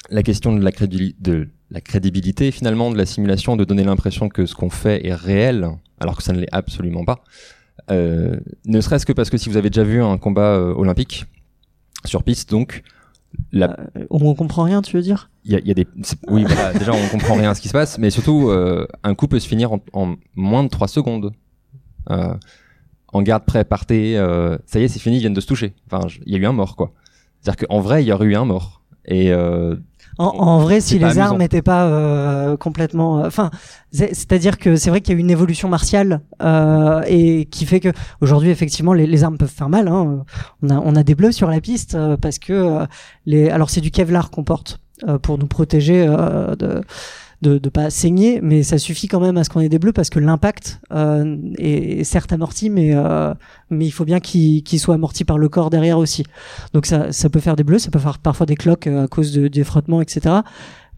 la 0.09 0.23
question 0.23 0.55
de 0.55 0.63
la, 0.63 0.71
crédibili- 0.71 1.15
de 1.19 1.47
la 1.71 1.81
crédibilité, 1.81 2.51
finalement, 2.51 2.89
de 2.91 2.97
la 2.97 3.05
simulation, 3.05 3.55
de 3.55 3.65
donner 3.65 3.83
l'impression 3.83 4.29
que 4.29 4.45
ce 4.45 4.55
qu'on 4.55 4.69
fait 4.69 5.05
est 5.05 5.13
réel, 5.13 5.67
alors 5.99 6.17
que 6.17 6.23
ça 6.23 6.33
ne 6.33 6.39
l'est 6.39 6.53
absolument 6.53 7.05
pas. 7.05 7.23
Euh, 7.91 8.37
ne 8.65 8.81
serait-ce 8.81 9.05
que 9.05 9.13
parce 9.13 9.29
que 9.29 9.37
si 9.37 9.47
vous 9.49 9.57
avez 9.57 9.69
déjà 9.69 9.83
vu 9.83 10.01
un 10.01 10.17
combat 10.17 10.59
olympique, 10.59 11.25
sur 12.03 12.23
piste, 12.23 12.49
donc, 12.51 12.83
la 13.51 13.77
Euh, 13.97 14.05
On 14.09 14.33
comprend 14.35 14.63
rien, 14.63 14.81
tu 14.81 14.95
veux 14.95 15.01
dire? 15.03 15.29
Il 15.43 15.51
y 15.51 15.55
a, 15.55 15.59
il 15.59 15.67
y 15.67 15.71
a 15.71 15.73
des 15.73 15.87
oui 16.29 16.43
voilà, 16.47 16.73
déjà 16.73 16.91
on 16.93 17.07
comprend 17.09 17.35
rien 17.35 17.51
à 17.51 17.55
ce 17.55 17.61
qui 17.61 17.67
se 17.67 17.73
passe 17.73 17.97
mais 17.97 18.09
surtout 18.09 18.49
euh, 18.49 18.87
un 19.03 19.13
coup 19.15 19.27
peut 19.27 19.39
se 19.39 19.47
finir 19.47 19.71
en, 19.73 19.79
en 19.93 20.15
moins 20.35 20.63
de 20.63 20.69
3 20.69 20.87
secondes. 20.87 21.31
Euh, 22.09 22.33
en 23.13 23.21
garde 23.21 23.45
prêt 23.45 23.63
partez 23.63 24.17
euh, 24.17 24.57
ça 24.65 24.79
y 24.79 24.83
est 24.83 24.87
c'est 24.87 24.99
fini 24.99 25.17
ils 25.17 25.19
viennent 25.21 25.33
de 25.33 25.41
se 25.41 25.47
toucher. 25.47 25.73
Enfin 25.91 26.07
il 26.25 26.33
y 26.33 26.35
a 26.35 26.39
eu 26.39 26.45
un 26.45 26.51
mort 26.51 26.75
quoi. 26.75 26.91
C'est 27.41 27.49
à 27.49 27.53
dire 27.53 27.67
qu'en 27.67 27.79
vrai 27.79 28.03
il 28.03 28.07
y 28.07 28.11
aurait 28.11 28.25
eu 28.25 28.35
un 28.35 28.45
mort. 28.45 28.81
Et 29.05 29.31
euh, 29.31 29.75
En, 30.17 30.25
en 30.27 30.59
vrai, 30.59 30.79
si 30.81 30.97
les 30.99 31.19
armes 31.19 31.37
n'étaient 31.39 31.61
pas 31.61 31.85
euh, 31.87 32.55
complètement, 32.57 33.19
euh, 33.19 33.27
enfin, 33.27 33.51
c'est- 33.91 34.13
c'est-à-dire 34.13 34.57
que 34.57 34.75
c'est 34.75 34.89
vrai 34.89 35.01
qu'il 35.01 35.13
y 35.13 35.15
a 35.15 35.17
eu 35.17 35.21
une 35.21 35.29
évolution 35.31 35.67
martiale 35.67 36.21
euh, 36.41 37.01
et 37.07 37.45
qui 37.45 37.65
fait 37.65 37.79
que 37.81 37.89
aujourd'hui, 38.21 38.49
effectivement, 38.49 38.93
les, 38.93 39.07
les 39.07 39.23
armes 39.23 39.37
peuvent 39.37 39.49
faire 39.49 39.69
mal. 39.69 39.87
Hein. 39.87 40.23
On 40.63 40.69
a 40.69 40.75
on 40.79 40.95
a 40.95 41.03
des 41.03 41.15
bleus 41.15 41.31
sur 41.33 41.49
la 41.49 41.59
piste 41.61 41.95
euh, 41.95 42.15
parce 42.17 42.39
que 42.39 42.53
euh, 42.53 42.85
les, 43.25 43.49
alors 43.49 43.69
c'est 43.69 43.81
du 43.81 43.91
Kevlar 43.91 44.29
qu'on 44.31 44.43
porte 44.43 44.79
euh, 45.07 45.17
pour 45.19 45.37
nous 45.37 45.47
protéger 45.47 46.05
euh, 46.07 46.55
de 46.55 46.81
de, 47.41 47.57
de 47.57 47.69
pas 47.69 47.89
saigner, 47.89 48.39
mais 48.41 48.63
ça 48.63 48.77
suffit 48.77 49.07
quand 49.07 49.19
même 49.19 49.37
à 49.37 49.43
ce 49.43 49.49
qu'on 49.49 49.59
ait 49.59 49.69
des 49.69 49.79
bleus 49.79 49.93
parce 49.93 50.09
que 50.09 50.19
l'impact 50.19 50.79
euh, 50.93 51.37
est, 51.57 51.99
est 51.99 52.03
certes 52.03 52.33
amorti, 52.33 52.69
mais 52.69 52.93
euh, 52.95 53.33
mais 53.69 53.85
il 53.85 53.91
faut 53.91 54.05
bien 54.05 54.19
qu'il 54.19 54.79
soit 54.79 54.95
amorti 54.95 55.25
par 55.25 55.37
le 55.37 55.49
corps 55.49 55.69
derrière 55.69 55.97
aussi. 55.97 56.23
Donc 56.73 56.85
ça, 56.85 57.11
ça 57.11 57.29
peut 57.29 57.39
faire 57.39 57.55
des 57.55 57.63
bleus, 57.63 57.79
ça 57.79 57.91
peut 57.91 57.99
faire 57.99 58.19
parfois 58.19 58.45
des 58.45 58.55
cloques 58.55 58.87
euh, 58.87 59.03
à 59.03 59.07
cause 59.07 59.31
de, 59.33 59.47
des 59.47 59.63
frottements, 59.63 60.01
etc. 60.01 60.37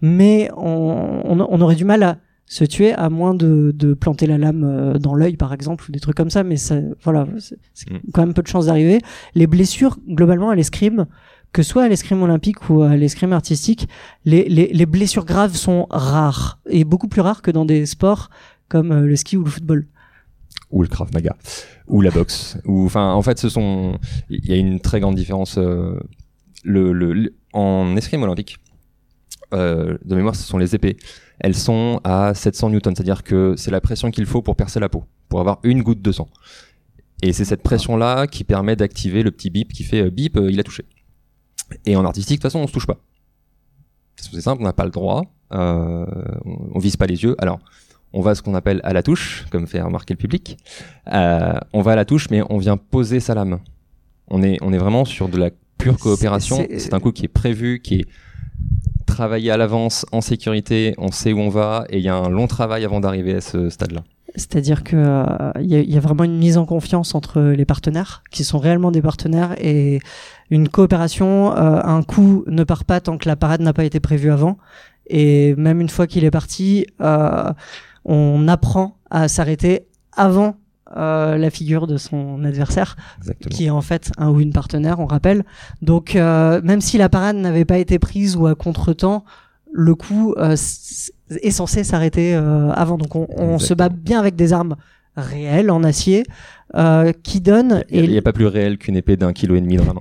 Mais 0.01 0.49
on, 0.55 1.21
on, 1.25 1.39
on 1.39 1.61
aurait 1.61 1.75
du 1.75 1.85
mal 1.85 2.03
à 2.03 2.17
se 2.49 2.63
tuer 2.63 2.93
à 2.93 3.09
moins 3.09 3.33
de, 3.33 3.73
de 3.75 3.93
planter 3.93 4.25
la 4.25 4.37
lame 4.37 4.63
euh, 4.63 4.97
dans 4.97 5.13
l'œil, 5.15 5.35
par 5.35 5.53
exemple, 5.53 5.85
ou 5.89 5.91
des 5.91 5.99
trucs 5.99 6.15
comme 6.15 6.29
ça. 6.29 6.43
Mais 6.43 6.55
ça, 6.55 6.77
voilà, 7.03 7.27
c'est 7.39 7.57
Mm. 7.91 7.97
quand 8.13 8.21
même 8.21 8.33
peu 8.33 8.41
de 8.41 8.47
chances 8.47 8.67
d'arriver. 8.67 8.99
Les 9.35 9.47
blessures, 9.47 9.97
globalement, 10.07 10.49
à 10.49 10.55
l'escrime, 10.55 11.05
que 11.57 11.63
soit 11.63 11.83
à 11.85 11.87
l'escrime 11.87 12.21
olympique 12.21 12.69
ou 12.69 12.83
à 12.83 12.95
l'escrime 12.95 13.33
artistique, 13.33 13.87
les, 14.25 14.47
les, 14.47 14.67
les 14.79 14.85
blessures 14.85 15.25
graves 15.25 15.55
sont 15.55 15.87
rares 15.89 16.59
et 16.69 16.83
beaucoup 16.83 17.07
plus 17.07 17.21
rares 17.21 17.41
que 17.41 17.49
dans 17.49 17.65
des 17.65 17.87
sports 17.87 18.29
comme 18.69 18.91
euh, 18.91 19.07
le 19.07 19.15
ski 19.15 19.37
ou 19.37 19.43
le 19.43 19.49
football. 19.49 19.87
ou 20.69 20.83
le 20.83 20.87
Krav 20.87 21.09
Maga. 21.15 21.35
Ou 21.87 22.01
la 22.01 22.11
boxe. 22.11 22.59
Ou 22.65 22.85
enfin 22.85 23.11
en 23.13 23.23
fait 23.23 23.39
ce 23.39 23.49
sont 23.49 23.97
il 24.29 24.45
y 24.45 24.53
a 24.53 24.57
une 24.57 24.79
très 24.79 24.99
grande 24.99 25.15
différence 25.15 25.57
euh, 25.57 25.99
le, 26.63 26.91
le, 26.93 27.13
le- 27.13 27.33
en 27.53 27.95
escrime 27.97 28.21
olympique 28.21 28.57
euh, 29.53 29.97
de 30.05 30.13
mémoire 30.15 30.35
ce 30.35 30.43
sont 30.43 30.59
les 30.59 30.75
épées. 30.75 30.97
Elles 31.39 31.55
sont 31.55 32.01
à 32.03 32.33
700 32.35 32.69
newtons 32.69 32.93
c'est 32.95 33.01
à 33.01 33.03
dire 33.03 33.23
que 33.23 33.55
c'est 33.57 33.71
la 33.71 33.81
pression 33.81 34.11
qu'il 34.11 34.27
faut 34.27 34.43
pour 34.43 34.55
percer 34.55 34.79
la 34.79 34.89
peau 34.89 35.05
pour 35.29 35.39
avoir 35.39 35.57
une 35.63 35.81
goutte 35.81 36.03
de 36.03 36.11
sang. 36.11 36.27
Et 37.23 37.33
c'est 37.33 37.45
cette 37.45 37.63
pression 37.63 37.97
là 37.97 38.27
qui 38.27 38.43
permet 38.43 38.75
d'activer 38.75 39.23
le 39.23 39.31
petit 39.31 39.49
bip 39.49 39.73
qui 39.73 39.83
fait 39.83 40.01
euh, 40.03 40.11
bip 40.11 40.37
il 40.39 40.59
a 40.59 40.63
touché 40.63 40.85
et 41.85 41.95
en 41.95 42.05
artistique 42.05 42.39
de 42.39 42.41
toute 42.41 42.51
façon 42.51 42.59
on 42.59 42.67
se 42.67 42.73
touche 42.73 42.87
pas 42.87 42.97
c'est 44.15 44.41
simple 44.41 44.61
on 44.61 44.65
n'a 44.65 44.73
pas 44.73 44.85
le 44.85 44.91
droit 44.91 45.25
euh, 45.53 46.05
on, 46.45 46.57
on 46.75 46.79
vise 46.79 46.97
pas 46.97 47.05
les 47.07 47.23
yeux 47.23 47.35
alors 47.39 47.59
on 48.13 48.21
va 48.21 48.31
à 48.31 48.35
ce 48.35 48.41
qu'on 48.41 48.55
appelle 48.55 48.79
à 48.85 48.93
la 48.93 49.03
touche, 49.03 49.45
comme 49.51 49.67
fait 49.67 49.81
remarquer 49.81 50.13
le 50.13 50.17
public. 50.17 50.57
Euh, 51.11 51.53
on 51.73 51.81
va 51.81 51.91
à 51.91 51.95
la 51.97 52.05
touche, 52.05 52.29
mais 52.31 52.41
on 52.49 52.57
vient 52.57 52.77
poser 52.77 53.19
sa 53.19 53.35
lame. 53.35 53.59
On 54.29 54.41
est, 54.43 54.57
on 54.61 54.71
est 54.71 54.77
vraiment 54.77 55.03
sur 55.03 55.27
de 55.27 55.37
la 55.37 55.49
pure 55.77 55.99
coopération. 55.99 56.55
c'est- 56.55 56.79
C'est 56.79 56.93
un 56.93 57.01
coup 57.01 57.11
qui 57.11 57.25
est 57.25 57.27
prévu, 57.27 57.81
qui 57.81 57.95
est 57.95 58.05
travaillé 59.05 59.51
à 59.51 59.57
l'avance, 59.57 60.05
en 60.13 60.21
sécurité. 60.21 60.95
On 60.97 61.11
sait 61.11 61.33
où 61.33 61.39
on 61.39 61.49
va, 61.49 61.85
et 61.89 61.97
il 61.97 62.03
y 62.03 62.07
a 62.07 62.15
un 62.15 62.29
long 62.29 62.47
travail 62.47 62.85
avant 62.85 63.01
d'arriver 63.01 63.35
à 63.35 63.41
ce 63.41 63.69
stade-là. 63.69 64.03
C'est-à-dire 64.37 64.83
que 64.83 64.95
euh, 64.95 65.51
il 65.59 65.65
y, 65.73 65.93
y 65.93 65.97
a 65.97 65.99
vraiment 65.99 66.23
une 66.23 66.37
mise 66.37 66.57
en 66.57 66.65
confiance 66.65 67.15
entre 67.15 67.41
les 67.41 67.65
partenaires, 67.65 68.23
qui 68.31 68.43
sont 68.43 68.59
réellement 68.59 68.91
des 68.91 69.01
partenaires, 69.01 69.55
et 69.59 69.99
une 70.49 70.69
coopération. 70.69 71.55
euh, 71.57 71.81
un 71.83 72.03
coup 72.03 72.43
ne 72.47 72.63
part 72.63 72.85
pas 72.85 72.99
tant 73.01 73.17
que 73.17 73.27
la 73.27 73.35
parade 73.35 73.61
n'a 73.61 73.73
pas 73.73 73.83
été 73.83 73.99
prévue 73.99 74.31
avant. 74.31 74.57
Et 75.09 75.55
même 75.55 75.81
une 75.81 75.89
fois 75.89 76.05
qu'il 76.07 76.23
est 76.23 76.31
parti, 76.31 76.85
euh, 77.01 77.51
on 78.05 78.47
apprend 78.47 78.97
à 79.09 79.27
s'arrêter 79.27 79.87
avant 80.15 80.55
euh, 80.95 81.37
la 81.37 81.49
figure 81.49 81.87
de 81.87 81.97
son 81.97 82.43
adversaire, 82.45 82.95
Exactement. 83.19 83.55
qui 83.55 83.65
est 83.65 83.69
en 83.69 83.81
fait 83.81 84.11
un 84.17 84.29
ou 84.29 84.39
une 84.39 84.53
partenaire, 84.53 84.99
on 84.99 85.05
rappelle. 85.05 85.43
Donc 85.81 86.15
euh, 86.15 86.61
même 86.63 86.81
si 86.81 86.97
la 86.97 87.09
parade 87.09 87.35
n'avait 87.35 87.65
pas 87.65 87.77
été 87.77 87.99
prise 87.99 88.35
ou 88.35 88.47
à 88.47 88.55
contretemps, 88.55 89.25
le 89.77 89.93
coup 89.93 90.33
euh, 90.37 90.55
est 91.29 91.51
censé 91.51 91.83
s'arrêter 91.83 92.35
euh, 92.35 92.71
avant. 92.71 92.97
Donc 92.97 93.15
on, 93.15 93.27
on 93.37 93.59
se 93.59 93.73
bat 93.73 93.89
bien 93.89 94.19
avec 94.19 94.35
des 94.35 94.51
armes 94.51 94.75
réelles 95.15 95.69
en 95.69 95.83
acier 95.83 96.23
euh, 96.75 97.11
qui 97.23 97.41
donnent 97.41 97.83
Il 97.89 98.09
n'y 98.09 98.17
a, 98.17 98.21
pas 98.21 98.33
plus 98.33 98.47
réel 98.47 98.77
qu'une 98.77 98.95
épée 98.95 99.17
d'un 99.17 99.33
kilo 99.33 99.55
et 99.55 99.61
demi 99.61 99.77
main. 99.77 99.93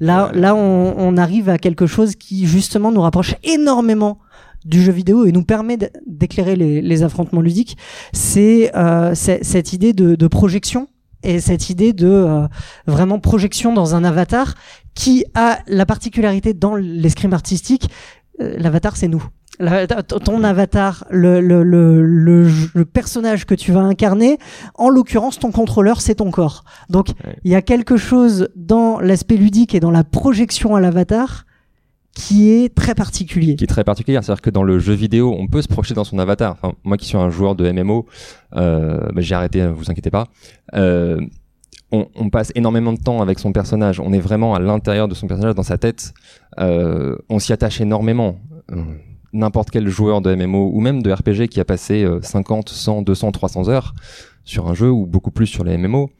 Là, 0.00 0.30
là, 0.34 0.54
on, 0.54 0.94
on 0.98 1.16
arrive 1.16 1.48
à 1.48 1.58
quelque 1.58 1.86
chose 1.86 2.16
qui 2.16 2.46
justement 2.46 2.90
nous 2.90 3.00
rapproche 3.00 3.36
énormément 3.44 4.18
du 4.64 4.82
jeu 4.82 4.92
vidéo 4.92 5.24
et 5.24 5.32
nous 5.32 5.44
permet 5.44 5.78
d'éclairer 6.06 6.56
les, 6.56 6.82
les 6.82 7.02
affrontements 7.02 7.40
ludiques. 7.40 7.76
C'est 8.12 8.76
euh, 8.76 9.14
cette 9.14 9.72
idée 9.72 9.92
de, 9.92 10.16
de 10.16 10.26
projection 10.26 10.88
et 11.22 11.40
cette 11.40 11.70
idée 11.70 11.92
de 11.92 12.08
euh, 12.08 12.46
vraiment 12.86 13.18
projection 13.18 13.72
dans 13.72 13.94
un 13.94 14.04
avatar 14.04 14.54
qui 14.94 15.24
a 15.34 15.60
la 15.66 15.86
particularité 15.86 16.54
dans 16.54 16.74
l'escrime 16.74 17.32
artistique. 17.32 17.88
Euh, 18.40 18.56
L'avatar, 18.58 18.96
c'est 18.96 19.08
nous. 19.08 19.24
Ton 20.24 20.42
avatar, 20.42 21.04
le, 21.10 21.40
le, 21.42 21.62
le, 21.62 22.02
le, 22.02 22.48
le 22.72 22.84
personnage 22.86 23.44
que 23.44 23.54
tu 23.54 23.72
vas 23.72 23.80
incarner, 23.80 24.38
en 24.74 24.88
l'occurrence, 24.88 25.38
ton 25.38 25.50
contrôleur, 25.52 26.00
c'est 26.00 26.14
ton 26.14 26.30
corps. 26.30 26.64
Donc, 26.88 27.08
il 27.44 27.50
y 27.50 27.54
a 27.54 27.60
quelque 27.60 27.98
chose 27.98 28.48
dans 28.56 29.00
l'aspect 29.00 29.36
ludique 29.36 29.74
et 29.74 29.80
dans 29.80 29.90
la 29.90 30.02
projection 30.02 30.76
à 30.76 30.80
l'avatar 30.80 31.44
qui 32.14 32.50
est 32.50 32.74
très 32.74 32.94
particulier. 32.94 33.56
qui 33.56 33.64
est 33.64 33.68
très 33.68 33.84
particulière. 33.84 34.24
C'est-à-dire 34.24 34.42
que 34.42 34.50
dans 34.50 34.62
le 34.62 34.78
jeu 34.78 34.94
vidéo, 34.94 35.34
on 35.38 35.46
peut 35.46 35.62
se 35.62 35.68
projeter 35.68 35.94
dans 35.94 36.04
son 36.04 36.18
avatar. 36.18 36.52
Enfin, 36.52 36.74
moi 36.84 36.96
qui 36.96 37.06
suis 37.06 37.16
un 37.16 37.30
joueur 37.30 37.54
de 37.54 37.70
MMO, 37.70 38.06
euh, 38.56 39.08
bah, 39.12 39.20
j'ai 39.20 39.34
arrêté, 39.34 39.60
ne 39.62 39.68
vous 39.68 39.90
inquiétez 39.90 40.10
pas. 40.10 40.26
Euh, 40.74 41.20
on, 41.92 42.08
on 42.14 42.30
passe 42.30 42.52
énormément 42.54 42.92
de 42.92 43.00
temps 43.00 43.20
avec 43.22 43.38
son 43.38 43.52
personnage. 43.52 44.00
On 44.00 44.12
est 44.12 44.20
vraiment 44.20 44.54
à 44.54 44.60
l'intérieur 44.60 45.08
de 45.08 45.14
son 45.14 45.26
personnage, 45.26 45.54
dans 45.54 45.62
sa 45.62 45.78
tête. 45.78 46.12
Euh, 46.58 47.16
on 47.28 47.38
s'y 47.38 47.52
attache 47.52 47.80
énormément. 47.80 48.38
Euh, 48.72 48.82
N'importe 49.32 49.70
quel 49.70 49.86
joueur 49.88 50.20
de 50.22 50.34
MMO 50.34 50.72
ou 50.74 50.80
même 50.80 51.02
de 51.04 51.12
RPG 51.12 51.46
qui 51.48 51.60
a 51.60 51.64
passé 51.64 52.02
euh, 52.02 52.20
50, 52.20 52.68
100, 52.68 53.02
200, 53.02 53.30
300 53.30 53.68
heures 53.68 53.94
sur 54.44 54.68
un 54.68 54.74
jeu 54.74 54.90
ou 54.90 55.06
beaucoup 55.06 55.30
plus 55.30 55.46
sur 55.46 55.62
les 55.62 55.76
MMO 55.78 56.10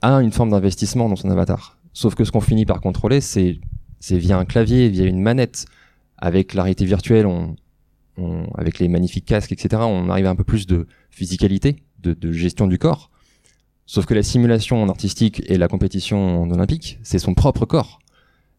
a 0.00 0.22
une 0.22 0.32
forme 0.32 0.48
d'investissement 0.50 1.10
dans 1.10 1.16
son 1.16 1.28
avatar. 1.30 1.76
Sauf 1.92 2.14
que 2.14 2.24
ce 2.24 2.32
qu'on 2.32 2.40
finit 2.40 2.64
par 2.64 2.80
contrôler, 2.80 3.20
c'est 3.20 3.58
c'est 3.98 4.16
via 4.16 4.38
un 4.38 4.46
clavier, 4.46 4.88
via 4.88 5.04
une 5.04 5.20
manette 5.20 5.66
avec 6.16 6.54
la 6.54 6.62
réalité 6.62 6.86
virtuelle, 6.86 7.26
on, 7.26 7.56
on- 8.16 8.46
avec 8.54 8.78
les 8.78 8.88
magnifiques 8.88 9.26
casques, 9.26 9.52
etc., 9.52 9.82
on 9.86 10.08
arrive 10.08 10.24
à 10.24 10.30
un 10.30 10.36
peu 10.36 10.44
plus 10.44 10.66
de 10.66 10.86
physicalité, 11.10 11.76
de, 11.98 12.14
de 12.14 12.32
gestion 12.32 12.66
du 12.66 12.78
corps. 12.78 13.10
Sauf 13.92 14.06
que 14.06 14.14
la 14.14 14.22
simulation 14.22 14.80
en 14.80 14.88
artistique 14.88 15.42
et 15.46 15.58
la 15.58 15.66
compétition 15.66 16.42
en 16.42 16.50
olympique, 16.52 17.00
c'est 17.02 17.18
son 17.18 17.34
propre 17.34 17.66
corps. 17.66 17.98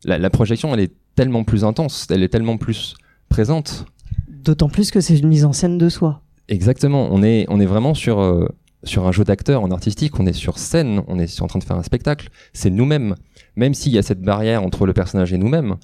La, 0.03 0.17
la 0.17 0.29
projection, 0.29 0.73
elle 0.73 0.81
est 0.81 0.91
tellement 1.15 1.45
plus 1.45 1.63
intense, 1.63 2.05
elle 2.09 2.21
est 2.21 2.27
tellement 2.27 2.57
plus 2.57 2.95
présente. 3.29 3.85
D'autant 4.27 4.67
plus 4.67 4.91
que 4.91 4.99
c'est 4.99 5.17
une 5.17 5.29
mise 5.29 5.45
en 5.45 5.53
scène 5.53 5.77
de 5.77 5.87
soi. 5.87 6.21
Exactement, 6.49 7.07
on 7.11 7.23
est, 7.23 7.45
on 7.47 7.61
est 7.61 7.65
vraiment 7.65 7.93
sur, 7.93 8.19
euh, 8.19 8.45
sur 8.83 9.07
un 9.07 9.13
jeu 9.13 9.23
d'acteur 9.23 9.63
en 9.63 9.71
artistique, 9.71 10.19
on 10.19 10.25
est 10.27 10.33
sur 10.33 10.57
scène, 10.59 11.01
on 11.07 11.17
est 11.17 11.27
sur- 11.27 11.45
en 11.45 11.47
train 11.47 11.59
de 11.59 11.63
faire 11.63 11.77
un 11.77 11.83
spectacle, 11.83 12.27
c'est 12.51 12.69
nous-mêmes. 12.69 13.15
Même 13.55 13.73
s'il 13.73 13.93
y 13.93 13.97
a 13.97 14.01
cette 14.03 14.21
barrière 14.21 14.61
entre 14.63 14.85
le 14.85 14.91
personnage 14.91 15.31
et 15.31 15.37
nous-mêmes, 15.37 15.77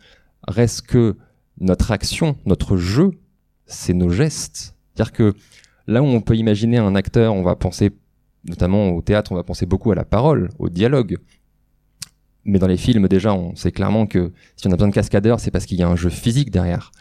reste 0.45 0.81
que 0.81 1.15
notre 1.61 1.91
action, 1.91 2.35
notre 2.45 2.75
jeu, 2.75 3.11
c'est 3.65 3.93
nos 3.93 4.09
gestes. 4.09 4.75
C'est-à-dire 4.93 5.13
que 5.13 5.33
là 5.87 6.03
où 6.03 6.05
on 6.05 6.19
peut 6.19 6.35
imaginer 6.35 6.79
un 6.79 6.95
acteur, 6.95 7.33
on 7.33 7.43
va 7.43 7.55
penser, 7.55 7.91
notamment 8.47 8.89
au 8.89 9.01
théâtre, 9.01 9.31
on 9.31 9.35
va 9.35 9.43
penser 9.43 9.65
beaucoup 9.65 9.91
à 9.91 9.95
la 9.95 10.05
parole, 10.05 10.49
au 10.59 10.69
dialogue. 10.69 11.17
Mais 12.45 12.59
dans 12.59 12.67
les 12.67 12.77
films, 12.77 13.07
déjà, 13.07 13.33
on 13.33 13.55
sait 13.55 13.71
clairement 13.71 14.07
que 14.07 14.31
si 14.55 14.67
on 14.67 14.71
a 14.71 14.75
besoin 14.75 14.87
de 14.87 14.93
cascadeurs, 14.93 15.39
c'est 15.39 15.51
parce 15.51 15.65
qu'il 15.65 15.77
y 15.77 15.83
a 15.83 15.87
un 15.87 15.95
jeu 15.95 16.09
physique 16.09 16.49
derrière. 16.49 16.91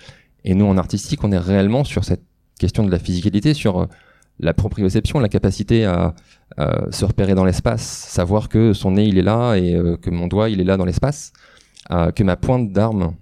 Et 0.44 0.54
nous, 0.54 0.66
en 0.66 0.76
artistique, 0.76 1.22
on 1.24 1.32
est 1.32 1.38
réellement 1.38 1.84
sur 1.84 2.04
cette 2.04 2.22
question 2.58 2.84
de 2.84 2.90
la 2.90 2.98
physicalité, 2.98 3.54
sur 3.54 3.80
euh, 3.80 3.86
la 4.40 4.54
proprioception, 4.54 5.18
la 5.18 5.28
capacité 5.28 5.84
à 5.84 6.14
se 6.90 7.04
repérer 7.04 7.34
dans 7.34 7.44
l'espace, 7.44 7.82
savoir 7.82 8.48
que 8.48 8.72
son 8.72 8.92
nez 8.92 9.06
il 9.06 9.18
est 9.18 9.22
là 9.22 9.56
et 9.56 9.74
euh, 9.74 9.96
que 9.96 10.10
mon 10.10 10.26
doigt 10.26 10.48
il 10.48 10.60
est 10.60 10.64
là 10.64 10.76
dans 10.76 10.84
l'espace, 10.84 11.32
euh, 11.90 12.10
que 12.10 12.22
ma 12.22 12.36
pointe 12.36 12.72
d'arme 12.72 13.14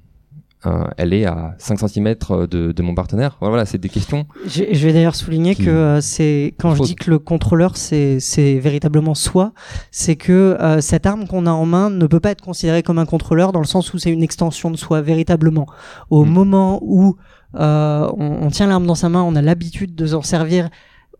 euh, 0.66 0.84
elle 0.96 1.12
est 1.12 1.24
à 1.26 1.54
5 1.58 1.78
cm 1.88 2.14
de, 2.50 2.72
de 2.72 2.82
mon 2.82 2.94
partenaire. 2.94 3.36
Voilà, 3.40 3.50
voilà, 3.50 3.66
c'est 3.66 3.78
des 3.78 3.88
questions. 3.88 4.26
Je, 4.46 4.64
je 4.72 4.86
vais 4.86 4.92
d'ailleurs 4.92 5.14
souligner 5.14 5.54
Qui- 5.54 5.64
que 5.64 5.70
euh, 5.70 6.00
c'est 6.00 6.54
quand 6.58 6.74
je 6.74 6.82
dis 6.82 6.94
que 6.94 7.10
le 7.10 7.18
contrôleur 7.18 7.76
c'est 7.76 8.20
c'est 8.20 8.58
véritablement 8.58 9.14
soi, 9.14 9.52
c'est 9.90 10.16
que 10.16 10.56
euh, 10.60 10.80
cette 10.80 11.06
arme 11.06 11.26
qu'on 11.26 11.46
a 11.46 11.50
en 11.52 11.66
main 11.66 11.90
ne 11.90 12.06
peut 12.06 12.20
pas 12.20 12.30
être 12.30 12.42
considérée 12.42 12.82
comme 12.82 12.98
un 12.98 13.06
contrôleur 13.06 13.52
dans 13.52 13.60
le 13.60 13.66
sens 13.66 13.92
où 13.94 13.98
c'est 13.98 14.10
une 14.10 14.22
extension 14.22 14.70
de 14.70 14.76
soi 14.76 15.00
véritablement. 15.00 15.66
Au 16.10 16.24
Mm. 16.24 16.30
moment 16.30 16.78
où 16.82 17.16
euh, 17.56 18.08
on, 18.16 18.38
on 18.46 18.50
tient 18.50 18.66
l'arme 18.66 18.86
dans 18.86 18.94
sa 18.94 19.08
main, 19.08 19.22
on 19.22 19.36
a 19.36 19.42
l'habitude 19.42 19.94
de 19.94 20.06
s'en 20.06 20.22
servir. 20.22 20.68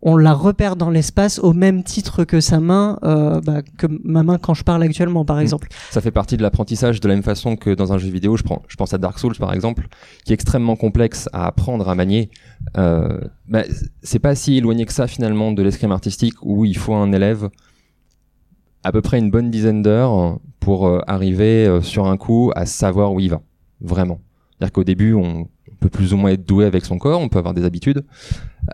On 0.01 0.17
la 0.17 0.33
repère 0.33 0.75
dans 0.75 0.89
l'espace 0.89 1.39
au 1.39 1.53
même 1.53 1.83
titre 1.83 2.23
que 2.25 2.39
sa 2.39 2.59
main, 2.59 2.99
euh, 3.03 3.41
bah, 3.41 3.61
que 3.77 3.87
ma 4.03 4.23
main 4.23 4.37
quand 4.37 4.53
je 4.53 4.63
parle 4.63 4.83
actuellement, 4.83 5.25
par 5.25 5.37
Mm. 5.37 5.41
exemple. 5.41 5.67
Ça 5.91 6.01
fait 6.01 6.11
partie 6.11 6.37
de 6.37 6.41
l'apprentissage 6.43 6.99
de 6.99 7.07
la 7.07 7.15
même 7.15 7.23
façon 7.23 7.55
que 7.55 7.71
dans 7.73 7.91
un 7.93 7.97
jeu 7.97 8.09
vidéo. 8.09 8.37
Je, 8.37 8.43
prends, 8.43 8.61
je 8.67 8.75
pense 8.75 8.93
à 8.93 8.97
Dark 8.97 9.17
Souls 9.19 9.35
par 9.37 9.53
exemple, 9.53 9.87
qui 10.25 10.33
est 10.33 10.35
extrêmement 10.35 10.75
complexe 10.75 11.27
à 11.33 11.47
apprendre 11.47 11.89
à 11.89 11.95
manier. 11.95 12.29
Euh, 12.77 13.19
bah, 13.47 13.63
c'est 14.03 14.19
pas 14.19 14.35
si 14.35 14.57
éloigné 14.57 14.85
que 14.85 14.93
ça 14.93 15.07
finalement 15.07 15.51
de 15.51 15.63
l'escrime 15.63 15.91
artistique 15.91 16.35
où 16.43 16.65
il 16.65 16.77
faut 16.77 16.93
un 16.93 17.11
élève 17.11 17.49
à 18.83 18.91
peu 18.91 19.01
près 19.01 19.17
une 19.17 19.31
bonne 19.31 19.49
dizaine 19.49 19.81
d'heures 19.81 20.39
pour 20.59 20.87
euh, 20.87 20.99
arriver 21.07 21.65
euh, 21.65 21.81
sur 21.81 22.05
un 22.05 22.17
coup 22.17 22.51
à 22.55 22.65
savoir 22.67 23.13
où 23.13 23.19
il 23.19 23.29
va. 23.31 23.41
Vraiment. 23.81 24.19
C'est-à-dire 24.51 24.71
qu'au 24.73 24.83
début, 24.83 25.13
on 25.13 25.47
plus 25.87 26.13
ou 26.13 26.17
moins 26.17 26.31
être 26.31 26.45
doué 26.45 26.65
avec 26.65 26.85
son 26.85 26.97
corps, 26.97 27.19
on 27.19 27.29
peut 27.29 27.39
avoir 27.39 27.53
des 27.53 27.63
habitudes, 27.63 28.05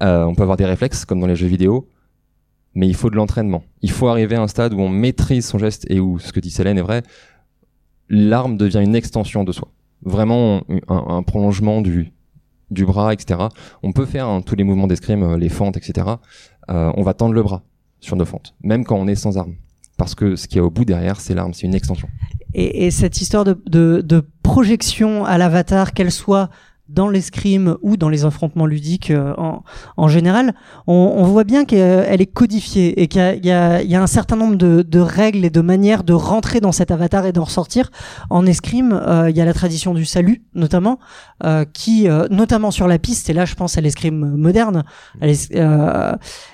euh, 0.02 0.24
on 0.24 0.36
peut 0.36 0.44
avoir 0.44 0.58
des 0.58 0.66
réflexes 0.66 1.06
comme 1.06 1.20
dans 1.20 1.28
les 1.28 1.36
jeux 1.36 1.48
vidéo, 1.48 1.88
mais 2.74 2.88
il 2.88 2.96
faut 2.96 3.10
de 3.10 3.16
l'entraînement. 3.16 3.64
Il 3.82 3.92
faut 3.92 4.08
arriver 4.08 4.36
à 4.36 4.42
un 4.42 4.48
stade 4.48 4.74
où 4.74 4.80
on 4.80 4.90
maîtrise 4.90 5.46
son 5.46 5.58
geste 5.58 5.86
et 5.90 6.00
où, 6.00 6.20
ce 6.20 6.32
que 6.32 6.40
dit 6.40 6.52
Célène 6.52 6.78
est 6.78 6.84
vrai, 6.84 7.04
l'arme 8.10 8.58
devient 8.58 8.82
une 8.84 8.96
extension 8.96 9.44
de 9.44 9.52
soi. 9.52 9.70
Vraiment 10.04 10.64
un, 10.88 11.22
prolongement 11.22 11.82
du, 11.82 12.12
du 12.72 12.86
bras, 12.86 13.14
etc. 13.14 13.40
On 13.84 13.92
peut 13.92 14.06
faire 14.06 14.28
hein, 14.28 14.42
tous 14.42 14.56
les 14.56 14.64
mouvements 14.64 14.88
d'escrime, 14.88 15.24
euh, 15.24 15.38
les 15.38 15.50
fentes, 15.50 15.78
etc. 15.78 16.08
Euh, 16.70 16.92
on 16.96 17.04
va 17.04 17.14
tendre 17.14 17.34
le 17.34 17.44
bras 17.44 17.64
sur 18.00 18.16
nos 18.16 18.26
fentes, 18.26 18.56
même 18.64 18.84
quand 18.84 18.96
on 18.96 19.08
est 19.08 19.16
sans 19.16 19.38
arme. 19.38 19.56
Parce 19.98 20.16
que 20.16 20.36
ce 20.36 20.48
qu'il 20.48 20.58
y 20.58 20.60
a 20.60 20.64
au 20.64 20.72
bout 20.72 20.86
derrière, 20.86 21.20
c'est 21.20 21.36
l'arme, 21.36 21.54
c'est 21.54 21.68
une 21.68 21.76
extension. 21.76 22.08
Et, 22.56 22.88
et 22.88 22.92
cette 22.92 23.22
histoire 23.22 23.44
de, 23.44 23.54
de 23.68 24.26
projection 24.42 25.24
à 25.24 25.38
l'avatar, 25.38 25.94
qu'elle 25.94 26.12
soit 26.12 26.50
dans 26.94 27.10
l'escrime 27.10 27.78
ou 27.82 27.96
dans 27.98 28.10
les 28.10 28.26
affrontements 28.26 28.66
ludiques 28.66 29.12
euh, 29.12 29.34
en, 29.38 29.64
en 29.98 30.08
général, 30.08 30.54
on, 30.88 31.14
on 31.18 31.24
voit 31.24 31.44
bien 31.44 31.66
qu'elle 31.66 32.22
est 32.22 32.34
codifiée 32.34 33.02
et 33.02 33.08
qu'il 33.08 33.40
y 33.44 33.48
y 33.48 33.52
a- 33.52 34.02
un 34.02 34.08
certain 34.08 34.36
nombre 34.36 34.56
de, 34.56 34.82
de 34.82 35.00
règles 35.00 35.46
et 35.46 35.50
de 35.50 35.62
manières 35.62 36.04
de 36.04 36.14
rentrer 36.14 36.60
dans 36.60 36.72
cet 36.72 36.92
avatar 36.92 37.26
et 37.26 37.32
d'en 37.32 37.44
ressortir. 37.46 37.92
En 38.30 38.46
escrime, 38.46 38.92
euh, 38.94 39.30
il 39.30 39.38
y 39.38 39.42
a 39.42 39.46
la 39.46 39.54
tradition 39.54 39.94
du 39.94 40.06
salut, 40.06 40.44
notamment, 40.54 41.00
euh, 41.44 41.66
qui, 41.72 42.08
euh, 42.10 42.28
notamment 42.30 42.72
sur 42.72 42.88
la 42.88 43.00
piste, 43.00 43.30
et 43.30 43.34
là 43.34 43.46
je 43.46 43.56
pense 43.56 43.78
à 43.78 43.82
l'escrime 43.82 44.36
moderne, 44.36 44.84
à 45.22 45.28
l'es- 45.28 45.56
euh, 45.56 46.14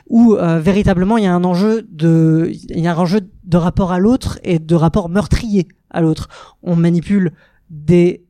où 0.09 0.35
véritablement 0.59 1.17
il 1.17 1.23
y 1.23 1.27
a 1.27 1.33
un 1.33 1.43
enjeu 1.43 1.87
de, 1.91 2.51
il 2.69 2.79
y 2.79 2.87
a 2.87 2.93
un 2.93 2.97
enjeu 2.97 3.21
de 3.43 3.57
rapport 3.57 3.91
à 3.91 3.99
l'autre 3.99 4.39
et 4.43 4.59
de 4.59 4.75
rapport 4.75 5.09
meurtrier 5.09 5.67
à 5.89 6.01
l'autre. 6.01 6.27
On 6.63 6.75
manipule 6.75 7.31
des 7.69 8.23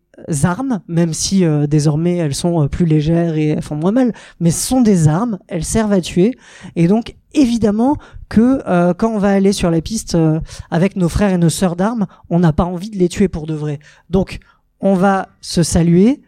armes, 0.44 0.82
même 0.88 1.14
si 1.14 1.46
euh, 1.46 1.68
désormais 1.68 2.18
elles 2.18 2.36
sont 2.36 2.64
euh, 2.64 2.68
plus 2.68 2.86
légères 2.86 3.38
et 3.38 3.50
elles 3.50 3.62
font 3.62 3.76
moins 3.76 3.92
mal, 3.92 4.14
mais 4.40 4.52
ce 4.52 4.68
sont 4.68 4.82
des 4.82 5.08
armes, 5.08 5.40
elles 5.48 5.64
servent 5.64 5.94
à 5.94 6.02
tuer, 6.02 6.38
et 6.76 6.88
donc 6.88 7.16
évidemment 7.34 7.98
que 8.30 8.62
euh, 8.68 8.94
quand 8.94 9.10
on 9.10 9.20
va 9.20 9.32
aller 9.32 9.54
sur 9.54 9.72
la 9.72 9.82
piste 9.82 10.16
euh, 10.16 10.40
avec 10.72 10.96
nos 10.96 11.10
frères 11.10 11.32
et 11.32 11.38
nos 11.38 11.50
sœurs 11.50 11.76
d'armes, 11.76 12.08
on 12.30 12.40
n'a 12.40 12.54
pas 12.54 12.66
envie 12.66 12.90
de 12.90 12.98
les 12.98 13.10
tuer 13.10 13.28
pour 13.28 13.46
de 13.46 13.54
vrai. 13.54 13.80
Donc 14.10 14.40
on 14.80 14.96
va 14.96 15.30
se 15.42 15.64
saluer 15.64 16.22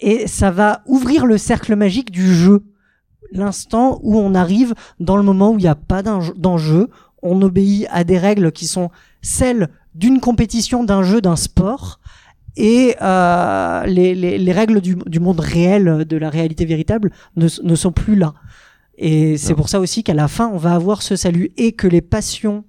et 0.00 0.26
ça 0.26 0.50
va 0.50 0.82
ouvrir 0.86 1.26
le 1.26 1.38
cercle 1.38 1.76
magique 1.76 2.10
du 2.10 2.34
jeu. 2.34 2.64
L'instant 3.32 4.00
où 4.02 4.16
on 4.16 4.34
arrive 4.34 4.74
dans 5.00 5.16
le 5.16 5.22
moment 5.22 5.50
où 5.50 5.58
il 5.58 5.62
n'y 5.62 5.68
a 5.68 5.74
pas 5.74 6.02
d'enjeu, 6.02 6.88
on 7.22 7.42
obéit 7.42 7.86
à 7.90 8.04
des 8.04 8.18
règles 8.18 8.52
qui 8.52 8.66
sont 8.66 8.90
celles 9.20 9.68
d'une 9.94 10.20
compétition, 10.20 10.84
d'un 10.84 11.02
jeu, 11.02 11.20
d'un 11.20 11.36
sport, 11.36 11.97
et 12.58 12.96
euh, 13.00 13.84
les, 13.86 14.14
les, 14.14 14.36
les 14.36 14.52
règles 14.52 14.80
du, 14.80 14.96
du 15.06 15.20
monde 15.20 15.40
réel, 15.40 16.04
de 16.04 16.16
la 16.16 16.28
réalité 16.28 16.64
véritable, 16.64 17.12
ne, 17.36 17.46
ne 17.62 17.74
sont 17.76 17.92
plus 17.92 18.16
là. 18.16 18.34
Et 18.98 19.36
c'est 19.36 19.54
pour 19.54 19.68
ça 19.68 19.78
aussi 19.78 20.02
qu'à 20.02 20.14
la 20.14 20.26
fin, 20.26 20.48
on 20.48 20.56
va 20.56 20.74
avoir 20.74 21.02
ce 21.02 21.14
salut 21.14 21.52
et 21.56 21.70
que 21.72 21.86
les 21.86 22.00
passions 22.00 22.64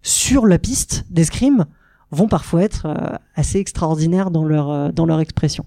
sur 0.00 0.46
la 0.46 0.58
piste 0.58 1.04
d'escrime 1.10 1.66
vont 2.10 2.26
parfois 2.26 2.62
être 2.62 2.86
euh, 2.86 3.16
assez 3.34 3.58
extraordinaires 3.58 4.30
dans 4.30 4.44
leur, 4.44 4.70
euh, 4.70 4.92
dans 4.92 5.04
leur 5.04 5.20
expression. 5.20 5.66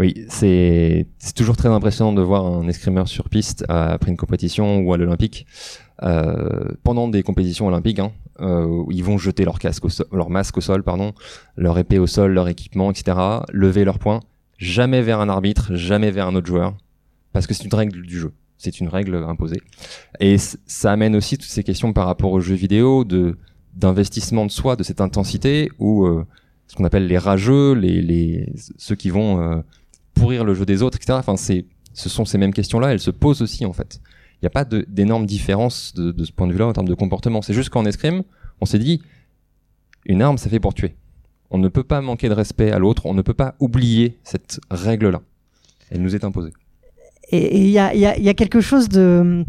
Oui, 0.00 0.24
c'est 0.30 1.06
c'est 1.18 1.34
toujours 1.34 1.58
très 1.58 1.68
impressionnant 1.68 2.14
de 2.14 2.22
voir 2.22 2.46
un 2.46 2.66
escrimeur 2.68 3.06
sur 3.06 3.28
piste 3.28 3.66
euh, 3.70 3.92
après 3.92 4.10
une 4.10 4.16
compétition 4.16 4.78
ou 4.78 4.94
à 4.94 4.96
l'Olympique. 4.96 5.46
Euh, 6.02 6.70
pendant 6.82 7.06
des 7.06 7.22
compétitions 7.22 7.66
olympiques, 7.66 7.98
hein, 7.98 8.10
euh, 8.40 8.64
où 8.64 8.90
ils 8.90 9.04
vont 9.04 9.18
jeter 9.18 9.44
leur 9.44 9.58
casque, 9.58 9.84
au 9.84 9.90
sol- 9.90 10.06
leur 10.10 10.30
masque 10.30 10.56
au 10.56 10.62
sol, 10.62 10.82
pardon, 10.82 11.12
leur 11.58 11.76
épée 11.78 11.98
au 11.98 12.06
sol, 12.06 12.32
leur 12.32 12.48
équipement, 12.48 12.90
etc. 12.90 13.18
Lever 13.52 13.84
leurs 13.84 13.98
poings, 13.98 14.20
jamais 14.56 15.02
vers 15.02 15.20
un 15.20 15.28
arbitre, 15.28 15.74
jamais 15.74 16.10
vers 16.10 16.26
un 16.28 16.34
autre 16.34 16.46
joueur, 16.46 16.74
parce 17.34 17.46
que 17.46 17.52
c'est 17.52 17.64
une 17.64 17.74
règle 17.74 18.00
du 18.00 18.18
jeu. 18.18 18.32
C'est 18.56 18.80
une 18.80 18.88
règle 18.88 19.16
imposée. 19.16 19.60
Et 20.20 20.38
ça 20.38 20.92
amène 20.92 21.14
aussi 21.14 21.36
toutes 21.36 21.50
ces 21.50 21.62
questions 21.62 21.92
par 21.92 22.06
rapport 22.06 22.32
aux 22.32 22.40
jeux 22.40 22.54
vidéo, 22.54 23.04
de 23.04 23.36
d'investissement 23.74 24.46
de 24.46 24.50
soi, 24.50 24.76
de 24.76 24.82
cette 24.82 25.02
intensité, 25.02 25.70
où 25.78 26.06
euh, 26.06 26.24
ce 26.66 26.74
qu'on 26.74 26.84
appelle 26.84 27.06
les 27.06 27.18
rageux, 27.18 27.74
les, 27.74 28.00
les 28.00 28.52
ceux 28.78 28.96
qui 28.96 29.10
vont 29.10 29.40
euh, 29.40 29.60
pourrir 30.14 30.44
le 30.44 30.54
jeu 30.54 30.66
des 30.66 30.82
autres, 30.82 30.96
etc. 30.96 31.18
Enfin, 31.18 31.36
c'est, 31.36 31.64
ce 31.92 32.08
sont 32.08 32.24
ces 32.24 32.38
mêmes 32.38 32.52
questions-là, 32.52 32.92
elles 32.92 33.00
se 33.00 33.10
posent 33.10 33.42
aussi 33.42 33.64
en 33.64 33.72
fait. 33.72 34.00
Il 34.36 34.44
n'y 34.44 34.46
a 34.46 34.50
pas 34.50 34.64
d'énormes 34.64 35.26
différences 35.26 35.92
de, 35.94 36.24
ce 36.24 36.32
point 36.32 36.46
de 36.46 36.52
vue-là 36.52 36.66
en 36.66 36.72
termes 36.72 36.88
de 36.88 36.94
comportement. 36.94 37.42
C'est 37.42 37.52
juste 37.52 37.68
qu'en 37.68 37.84
escrime, 37.84 38.22
on 38.62 38.64
s'est 38.64 38.78
dit, 38.78 39.02
une 40.06 40.22
arme, 40.22 40.38
ça 40.38 40.48
fait 40.48 40.60
pour 40.60 40.72
tuer. 40.72 40.94
On 41.50 41.58
ne 41.58 41.68
peut 41.68 41.84
pas 41.84 42.00
manquer 42.00 42.28
de 42.30 42.34
respect 42.34 42.70
à 42.70 42.78
l'autre, 42.78 43.04
on 43.04 43.12
ne 43.12 43.20
peut 43.20 43.34
pas 43.34 43.54
oublier 43.60 44.18
cette 44.24 44.60
règle-là. 44.70 45.20
Elle 45.90 46.00
nous 46.00 46.14
est 46.14 46.24
imposée. 46.24 46.52
Et 47.32 47.58
il 47.58 47.66
y 47.66 47.72
y, 47.72 48.22
y 48.22 48.28
a 48.28 48.34
quelque 48.34 48.60
chose 48.60 48.88
de, 48.88 49.44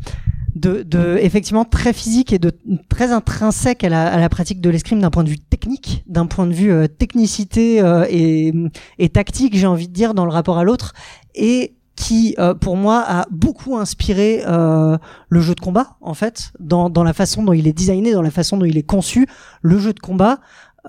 de, 0.56 0.84
de 0.84 1.18
effectivement 1.22 1.66
très 1.66 1.94
physique 1.94 2.34
et 2.34 2.40
de 2.40 2.52
très 2.90 3.12
intrinsèque 3.12 3.84
à 3.84 3.90
la, 3.90 4.08
à 4.12 4.20
la 4.20 4.30
pratique 4.30 4.62
de 4.62 4.70
l'escrime 4.70 5.00
d'un 5.02 5.10
point 5.10 5.24
de 5.24 5.30
vue 5.30 5.40
technique, 5.40 6.04
d'un 6.08 6.26
point 6.26 6.48
de 6.48 6.54
vue 6.54 6.72
euh, 6.72 6.88
technicité 6.88 7.82
euh, 7.82 8.06
et, 8.10 8.54
et 9.00 9.10
tactique, 9.10 9.56
j'ai 9.56 9.68
envie 9.68 9.88
de 9.88 9.94
dire, 9.94 10.14
dans 10.14 10.26
le 10.26 10.32
rapport 10.32 10.58
à 10.58 10.64
l'autre, 10.64 10.94
et 11.36 11.76
qui, 11.96 12.36
euh, 12.40 12.54
pour 12.54 12.78
moi, 12.78 13.04
a 13.06 13.26
beaucoup 13.30 13.78
inspiré 13.78 14.44
euh, 14.48 14.98
le 15.30 15.42
jeu 15.42 15.54
de 15.54 15.60
combat, 15.60 15.98
en 16.02 16.14
fait, 16.14 16.52
dans, 16.60 16.90
dans 16.90 17.04
la 17.04 17.14
façon 17.14 17.44
dont 17.44 17.54
il 17.54 17.68
est 17.68 17.74
designé, 17.74 18.14
dans 18.14 18.22
la 18.24 18.32
façon 18.32 18.58
dont 18.58 18.66
il 18.66 18.78
est 18.78 18.84
conçu. 18.84 19.28
Le 19.62 19.78
jeu 19.78 19.94
de 19.94 20.00
combat 20.00 20.40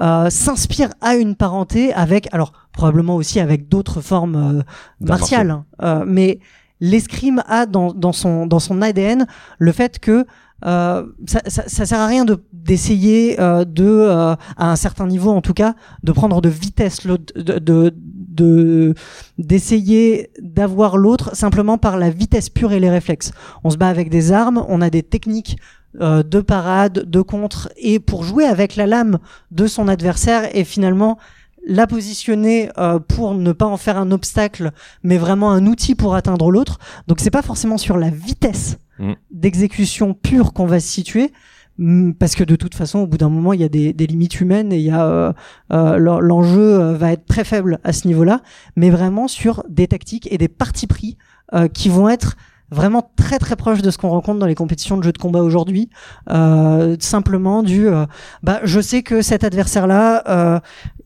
euh, 0.01 0.31
s'inspire 0.31 0.89
à 1.03 1.17
une 1.17 1.35
parenté 1.35 1.93
avec, 1.93 2.33
alors 2.33 2.53
probablement 2.73 3.17
aussi 3.17 3.41
avec 3.41 3.69
d'autres 3.69 4.01
formes 4.01 4.37
euh, 4.37 4.63
martiales, 5.01 5.51
hein, 5.51 5.67
euh, 5.83 6.05
mais 6.07 6.39
l'escrime 6.83 7.43
a 7.47 7.65
dans, 7.65 8.13
son 8.13 8.45
dans 8.47 8.59
son 8.59 8.83
ADN 8.83 9.27
le 9.59 9.73
fait 9.73 10.01
que 10.01 10.27
euh, 10.67 11.07
ça, 11.27 11.41
ça, 11.47 11.87
sert 11.87 11.99
à 12.01 12.07
rien 12.07 12.25
de 12.25 12.43
d'essayer 12.53 13.41
euh, 13.41 13.65
de 13.65 13.85
euh, 13.87 14.35
à 14.57 14.71
un 14.71 14.77
certain 14.77 15.07
niveau 15.07 15.31
en 15.31 15.41
tout 15.41 15.55
cas 15.55 15.75
de 16.03 16.13
prendre 16.13 16.41
de 16.41 16.49
vitesse 16.49 17.05
l'autre 17.05 17.33
de 17.37 17.59
de 17.59 17.95
de- 17.95 18.95
d'essayer 19.39 20.31
d'avoir 20.41 20.97
l'autre 20.97 21.37
simplement 21.37 21.79
par 21.79 21.97
la 21.99 22.11
vitesse 22.11 22.49
pure 22.49 22.73
et 22.73 22.81
les 22.81 22.91
réflexes. 22.91 23.33
On 23.63 23.71
se 23.71 23.77
bat 23.77 23.89
avec 23.89 24.09
des 24.11 24.33
armes, 24.33 24.65
on 24.69 24.81
a 24.81 24.91
des 24.91 25.03
techniques 25.03 25.59
de 26.01 26.41
parade, 26.41 27.05
de 27.11 27.21
contre 27.21 27.71
et 27.77 27.99
pour 28.01 28.25
jouer 28.25 28.47
avec 28.47 28.77
la 28.77 28.87
lame 28.87 29.19
de 29.51 29.67
son 29.67 29.89
adversaire 29.89 30.49
et 30.57 30.65
finalement 30.65 31.19
la 31.67 31.87
positionner 31.87 32.71
euh, 32.79 32.99
pour 32.99 33.35
ne 33.35 33.53
pas 33.53 33.67
en 33.67 33.77
faire 33.77 33.97
un 33.99 34.11
obstacle 34.11 34.73
mais 35.03 35.17
vraiment 35.19 35.51
un 35.53 35.67
outil 35.67 35.95
pour 35.95 36.15
atteindre 36.15 36.51
l'autre. 36.51 36.79
Donc 37.09 37.21
c'est 37.21 37.31
pas 37.31 37.43
forcément 37.43 37.79
sur 37.79 37.97
la 37.97 38.11
vitesse 38.11 38.79
Mm. 38.99 39.13
d'exécution 39.31 40.13
pure 40.13 40.53
qu'on 40.53 40.67
va 40.67 40.79
se 40.79 40.87
situer, 40.87 41.33
mm, 41.79 42.13
parce 42.13 42.35
que 42.35 42.45
de 42.45 42.57
toute 42.57 42.75
façon, 42.75 42.99
au 43.01 43.07
bout 43.07 43.17
d'un 43.17 43.31
moment, 43.31 43.55
il 43.55 43.61
y 43.61 43.65
a 43.65 43.69
des, 43.71 43.95
des 43.95 44.07
limites 44.07 44.39
humaines 44.41 44.71
et 44.71 44.77
il 44.77 44.85
y 44.85 44.91
a 44.91 45.07
euh, 45.07 45.33
euh, 45.73 45.97
l'en- 45.97 46.21
l'enjeu 46.21 46.61
euh, 46.79 46.93
va 46.95 47.13
être 47.13 47.25
très 47.25 47.43
faible 47.45 47.79
à 47.85 47.93
ce 47.95 48.07
niveau-là, 48.07 48.43
mais 48.77 48.91
vraiment 48.91 49.29
sur 49.29 49.65
des 49.71 49.89
tactiques 49.89 50.29
et 50.31 50.37
des 50.37 50.49
partis 50.49 50.87
pris 50.87 51.17
euh, 51.55 51.69
qui 51.69 51.89
vont 51.89 52.09
être 52.11 52.37
vraiment 52.71 53.11
très 53.17 53.39
très 53.39 53.57
proches 53.57 53.83
de 53.83 53.91
ce 53.91 53.99
qu'on 53.99 54.11
rencontre 54.11 54.39
dans 54.39 54.47
les 54.47 54.55
compétitions 54.55 54.97
de 54.99 55.03
jeux 55.03 55.13
de 55.13 55.19
combat 55.19 55.43
aujourd'hui. 55.43 55.89
Euh, 56.31 56.97
simplement 57.01 57.63
du, 57.63 57.89
euh, 57.89 58.07
bah, 58.43 58.61
je 58.65 58.81
sais 58.81 59.03
que 59.03 59.21
cet 59.23 59.43
adversaire-là, 59.43 60.23
euh, 60.29 60.61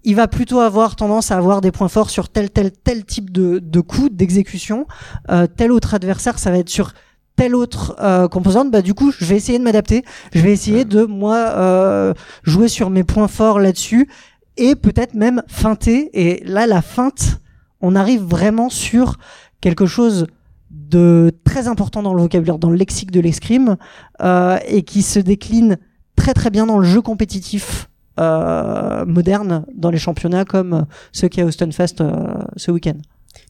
il 0.07 0.15
va 0.15 0.29
plutôt 0.29 0.61
avoir 0.61 0.95
tendance 0.95 1.33
à 1.33 1.37
avoir 1.37 1.61
des 1.61 1.73
points 1.73 1.89
forts 1.89 2.11
sur 2.11 2.29
tel 2.29 2.49
tel 2.49 2.71
tel 2.71 3.05
type 3.05 3.31
de, 3.31 3.59
de 3.59 3.81
coup 3.81 4.09
d'exécution. 4.09 4.87
Euh, 5.31 5.49
tel 5.49 5.73
autre 5.73 5.95
adversaire, 5.95 6.39
ça 6.39 6.53
va 6.53 6.59
être 6.59 6.71
sur 6.71 6.93
telle 7.35 7.57
autre 7.57 7.97
euh, 8.01 8.29
composante. 8.29 8.71
Bah 8.71 8.83
du 8.83 8.95
coup, 8.95 9.11
je 9.11 9.25
vais 9.25 9.35
essayer 9.35 9.59
de 9.59 9.65
m'adapter. 9.65 10.05
Je 10.33 10.41
vais 10.41 10.53
essayer 10.53 10.85
de 10.85 11.05
moi 11.05 11.37
euh, 11.37 12.15
jouer 12.45 12.69
sur 12.69 12.89
mes 12.89 13.03
points 13.03 13.27
forts 13.27 13.59
là-dessus 13.59 14.09
et 14.57 14.77
peut-être 14.77 15.15
même 15.15 15.43
feinter. 15.49 16.09
Et 16.15 16.41
là, 16.45 16.69
la 16.69 16.83
feinte, 16.83 17.41
on 17.81 17.97
arrive 17.97 18.23
vraiment 18.23 18.71
sur 18.71 19.19
quelque 19.61 19.87
chose 19.87 20.29
de 20.71 21.33
très 21.43 21.67
important 21.67 22.05
dans 22.05 22.15
le 22.15 22.23
vocabulaire, 22.23 22.59
dans 22.59 22.71
le 22.71 22.77
lexique 22.77 23.11
de 23.11 23.19
l'escrime, 23.19 23.77
euh, 24.23 24.57
et 24.69 24.85
qui 24.85 25.03
se 25.03 25.19
décline 25.19 25.79
très 26.15 26.33
très 26.33 26.51
bien 26.51 26.65
dans 26.65 26.79
le 26.79 26.87
jeu 26.87 27.03
compétitif 27.03 27.89
moderne, 28.19 29.65
dans 29.75 29.91
les 29.91 29.99
championnats 29.99 30.45
comme 30.45 30.87
ceux 31.13 31.29
qui 31.29 31.41
a 31.41 31.45
Austin 31.45 31.71
Fest 31.71 32.01
euh, 32.01 32.13
ce 32.57 32.71
week-end. 32.71 32.97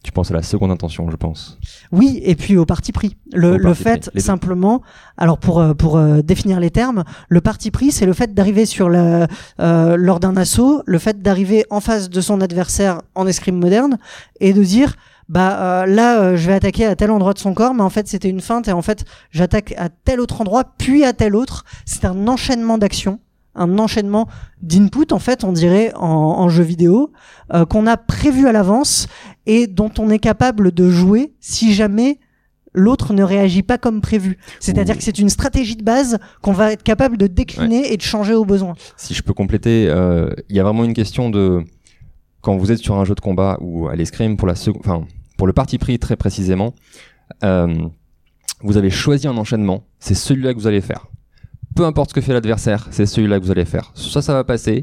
Tu 0.03 0.13
penses 0.13 0.31
à 0.31 0.35
la 0.35 0.43
seconde 0.43 0.71
intention, 0.71 1.11
je 1.11 1.17
pense. 1.17 1.59
Oui, 1.91 2.21
et 2.23 2.37
puis 2.37 2.57
au 2.57 2.65
parti 2.65 2.93
pris. 2.93 3.17
Le, 3.33 3.55
Au 3.55 3.57
le 3.57 3.63
parti 3.63 3.83
fait 3.83 4.11
pris, 4.11 4.21
simplement, 4.21 4.83
alors 5.17 5.39
pour 5.39 5.61
euh, 5.61 5.75
pour 5.75 5.97
euh, 5.97 6.23
définir 6.23 6.61
les 6.61 6.71
termes, 6.71 7.05
le 7.29 7.41
parti 7.41 7.71
pris, 7.71 7.91
c'est 7.91 8.07
le 8.07 8.13
fait 8.13 8.33
d'arriver 8.35 8.67
sur 8.67 8.89
la 8.89 9.27
euh, 9.61 9.97
lors 9.97 10.21
d'un 10.21 10.37
assaut, 10.37 10.83
le 10.87 10.99
fait 10.99 11.23
d'arriver 11.23 11.65
en 11.71 11.81
face 11.81 12.09
de 12.09 12.21
son 12.21 12.41
adversaire 12.41 13.03
en 13.15 13.27
escrime 13.27 13.59
moderne 13.59 13.99
et 14.41 14.53
de 14.53 14.63
dire 14.63 14.97
bah 15.29 15.59
euh, 15.83 15.87
là 15.87 16.21
euh, 16.21 16.37
je 16.37 16.47
vais 16.47 16.55
attaquer 16.55 16.87
à 16.87 16.95
tel 16.95 17.11
endroit 17.11 17.33
de 17.33 17.39
son 17.39 17.53
corps 17.53 17.75
mais 17.75 17.83
en 17.83 17.91
fait 17.91 18.07
c'était 18.07 18.29
une 18.29 18.41
feinte 18.41 18.69
et 18.69 18.73
en 18.73 18.83
fait 18.83 19.05
j'attaque 19.31 19.75
à 19.77 19.89
tel 19.89 20.21
autre 20.21 20.41
endroit 20.41 20.65
puis 20.79 21.05
à 21.05 21.13
tel 21.13 21.35
autre 21.35 21.65
c'est 21.85 22.05
un 22.05 22.29
enchaînement 22.29 22.79
d'actions 22.79 23.19
un 23.57 23.79
enchaînement 23.79 24.29
d'input 24.63 25.13
en 25.13 25.19
fait 25.19 25.45
on 25.45 25.53
dirait 25.53 25.93
en, 25.95 26.07
en 26.07 26.49
jeu 26.49 26.63
vidéo 26.63 27.13
euh, 27.53 27.65
qu'on 27.65 27.87
a 27.87 27.97
prévu 27.97 28.47
à 28.47 28.53
l'avance 28.53 29.09
et 29.47 29.67
dont 29.67 29.91
on 29.99 30.11
est 30.11 30.19
capable 30.19 30.73
de 30.73 30.91
jouer 30.91 31.35
si 31.41 31.75
jamais 31.75 32.19
l'autre 32.77 33.15
ne 33.15 33.23
réagit 33.23 33.63
pas 33.63 33.79
comme 33.79 34.01
prévu. 34.01 34.39
C'est-à-dire 34.61 34.97
que 34.97 35.03
c'est 35.03 35.19
une 35.19 35.31
stratégie 35.31 35.77
de 35.77 35.83
base 35.83 36.19
qu'on 36.43 36.53
va 36.53 36.73
être 36.73 36.83
capable 36.83 37.17
de 37.17 37.27
décliner 37.27 37.93
et 37.93 37.97
de 37.97 38.03
changer 38.03 38.35
au 38.35 38.45
besoin. 38.45 38.75
Si 38.97 39.15
je 39.15 39.23
peux 39.23 39.33
compléter, 39.33 39.89
euh, 39.89 40.31
il 40.51 40.57
y 40.57 40.61
a 40.61 40.63
vraiment 40.63 40.85
une 40.85 40.93
question 40.93 41.31
de 41.31 41.65
quand 42.43 42.57
vous 42.57 42.71
êtes 42.71 42.79
sur 42.79 42.95
un 42.95 43.05
jeu 43.05 43.15
de 43.15 43.21
combat 43.21 43.57
ou 43.61 43.89
à 43.89 43.97
l'escrime 43.97 44.37
pour 44.37 44.47
la 44.47 44.55
seconde, 44.55 44.83
enfin 44.85 45.07
pour 45.37 45.47
le 45.47 45.53
parti 45.53 45.79
pris 45.79 45.99
très 45.99 46.17
précisément, 46.17 46.75
euh, 47.43 47.75
vous 48.61 48.77
avez 48.77 48.91
choisi 48.91 49.27
un 49.27 49.37
enchaînement, 49.37 49.85
c'est 49.99 50.15
celui-là 50.15 50.55
que 50.55 50.59
vous 50.59 50.67
allez 50.67 50.81
faire. 50.81 51.09
Peu 51.77 51.85
importe 51.85 52.11
ce 52.11 52.15
que 52.15 52.21
fait 52.21 52.33
l'adversaire, 52.33 52.89
c'est 52.91 53.07
celui-là 53.07 53.39
que 53.39 53.45
vous 53.45 53.51
allez 53.51 53.67
faire. 53.67 53.93
Soit 53.95 54.23
ça 54.23 54.33
va 54.33 54.45
passer, 54.45 54.83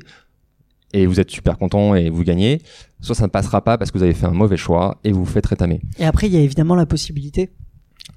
et 0.94 1.08
vous 1.08 1.20
êtes 1.20 1.32
super 1.32 1.58
content 1.58 1.96
et 1.96 2.10
vous 2.10 2.24
gagnez, 2.24 2.62
soit 3.02 3.16
ça 3.16 3.24
ne 3.24 3.30
passera 3.30 3.64
pas 3.64 3.78
parce 3.78 3.92
que 3.92 3.98
vous 3.98 4.04
avez 4.04 4.14
fait 4.14 4.28
un 4.28 4.32
mauvais 4.32 4.58
choix 4.58 5.00
et 5.04 5.12
vous 5.12 5.26
vous 5.26 5.32
faites 5.32 5.46
rétamer. 5.48 5.82
Et 5.98 6.06
après, 6.06 6.28
il 6.28 6.34
y 6.34 6.38
a 6.38 6.42
évidemment 6.42 6.76
la 6.76 6.86
possibilité, 6.86 7.50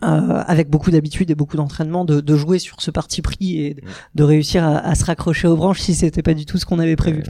euh, 0.02 0.42
avec 0.46 0.68
beaucoup 0.68 0.90
d'habitude 0.90 1.30
et 1.30 1.34
beaucoup 1.34 1.56
d'entraînement, 1.56 2.04
de, 2.04 2.20
de 2.20 2.36
jouer 2.36 2.58
sur 2.58 2.82
ce 2.82 2.90
parti 2.90 3.22
pris 3.22 3.60
et 3.60 3.74
de, 3.74 3.80
de 4.14 4.24
réussir 4.24 4.62
à, 4.62 4.76
à 4.76 4.94
se 4.94 5.06
raccrocher 5.06 5.48
aux 5.48 5.56
branches 5.56 5.80
si 5.80 5.94
c'était 5.94 6.22
pas 6.22 6.34
du 6.34 6.44
tout 6.44 6.58
ce 6.58 6.66
qu'on 6.66 6.78
avait 6.80 6.96
prévu. 6.96 7.22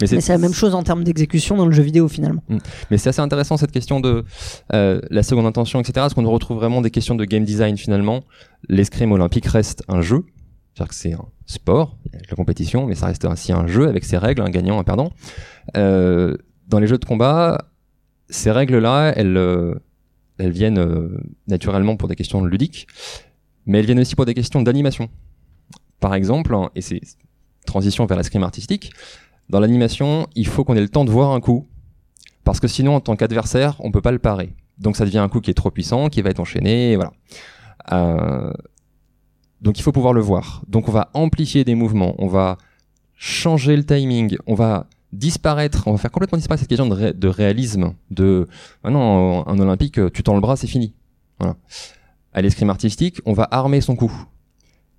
Mais 0.00 0.08
c'est 0.08 0.28
la 0.32 0.38
même 0.38 0.52
chose 0.52 0.74
en 0.74 0.82
termes 0.82 1.04
d'exécution 1.04 1.56
dans 1.56 1.66
le 1.66 1.72
jeu 1.72 1.84
vidéo 1.84 2.08
finalement. 2.08 2.42
Mais 2.90 2.98
c'est 2.98 3.10
assez 3.10 3.20
intéressant 3.20 3.56
cette 3.56 3.70
question 3.70 4.00
de 4.00 4.24
euh, 4.72 5.00
la 5.10 5.22
seconde 5.22 5.46
intention, 5.46 5.78
etc. 5.78 5.92
Parce 5.94 6.14
qu'on 6.14 6.28
retrouve 6.28 6.56
vraiment 6.56 6.80
des 6.80 6.90
questions 6.90 7.14
de 7.14 7.24
game 7.24 7.44
design 7.44 7.76
finalement? 7.76 8.24
L'escrime 8.68 9.12
olympique 9.12 9.46
reste 9.46 9.84
un 9.86 10.00
jeu, 10.00 10.24
c'est-à-dire 10.78 10.88
que 10.90 10.94
c'est 10.94 11.12
un 11.12 11.28
sport, 11.46 11.96
la 12.12 12.36
compétition, 12.36 12.86
mais 12.86 12.94
ça 12.94 13.06
reste 13.06 13.24
ainsi 13.24 13.52
un 13.52 13.66
jeu 13.66 13.88
avec 13.88 14.04
ses 14.04 14.16
règles, 14.16 14.42
un 14.42 14.50
gagnant, 14.50 14.78
un 14.78 14.84
perdant. 14.84 15.10
Euh, 15.76 16.36
dans 16.68 16.78
les 16.78 16.86
jeux 16.86 16.98
de 16.98 17.04
combat, 17.04 17.58
ces 18.28 18.52
règles-là, 18.52 19.12
elles, 19.16 19.36
euh, 19.36 19.74
elles 20.38 20.52
viennent 20.52 20.78
euh, 20.78 21.20
naturellement 21.48 21.96
pour 21.96 22.06
des 22.06 22.14
questions 22.14 22.44
ludiques, 22.44 22.86
mais 23.66 23.80
elles 23.80 23.86
viennent 23.86 23.98
aussi 23.98 24.14
pour 24.14 24.24
des 24.24 24.34
questions 24.34 24.62
d'animation. 24.62 25.08
Par 25.98 26.14
exemple, 26.14 26.56
et 26.76 26.80
c'est 26.80 27.00
transition 27.66 28.06
vers 28.06 28.16
l'escrime 28.16 28.44
artistique, 28.44 28.92
dans 29.48 29.58
l'animation, 29.58 30.28
il 30.36 30.46
faut 30.46 30.62
qu'on 30.62 30.76
ait 30.76 30.80
le 30.80 30.88
temps 30.88 31.04
de 31.04 31.10
voir 31.10 31.32
un 31.32 31.40
coup, 31.40 31.66
parce 32.44 32.60
que 32.60 32.68
sinon, 32.68 32.94
en 32.94 33.00
tant 33.00 33.16
qu'adversaire, 33.16 33.74
on 33.80 33.90
peut 33.90 34.00
pas 34.00 34.12
le 34.12 34.20
parer. 34.20 34.54
Donc 34.78 34.96
ça 34.96 35.04
devient 35.04 35.18
un 35.18 35.28
coup 35.28 35.40
qui 35.40 35.50
est 35.50 35.54
trop 35.54 35.72
puissant, 35.72 36.08
qui 36.08 36.22
va 36.22 36.30
être 36.30 36.38
enchaîné, 36.38 36.94
voilà. 36.94 37.12
Donc 39.60 39.78
il 39.78 39.82
faut 39.82 39.92
pouvoir 39.92 40.12
le 40.12 40.20
voir. 40.20 40.62
Donc 40.68 40.88
on 40.88 40.92
va 40.92 41.10
amplifier 41.14 41.64
des 41.64 41.74
mouvements, 41.74 42.14
on 42.18 42.26
va 42.26 42.58
changer 43.16 43.76
le 43.76 43.84
timing, 43.84 44.36
on 44.46 44.54
va 44.54 44.86
disparaître, 45.12 45.88
on 45.88 45.92
va 45.92 45.98
faire 45.98 46.10
complètement 46.10 46.38
disparaître 46.38 46.60
cette 46.60 46.68
question 46.68 46.86
de, 46.86 46.94
ré- 46.94 47.12
de 47.12 47.28
réalisme, 47.28 47.94
de 48.10 48.46
ah 48.84 48.90
non, 48.90 49.46
un 49.46 49.58
olympique, 49.58 50.00
tu 50.12 50.22
tends 50.22 50.34
le 50.34 50.40
bras, 50.40 50.56
c'est 50.56 50.66
fini. 50.66 50.94
Voilà. 51.38 51.56
À 52.32 52.42
l'escrime 52.42 52.70
artistique, 52.70 53.20
on 53.24 53.32
va 53.32 53.48
armer 53.50 53.80
son 53.80 53.96
coup. 53.96 54.12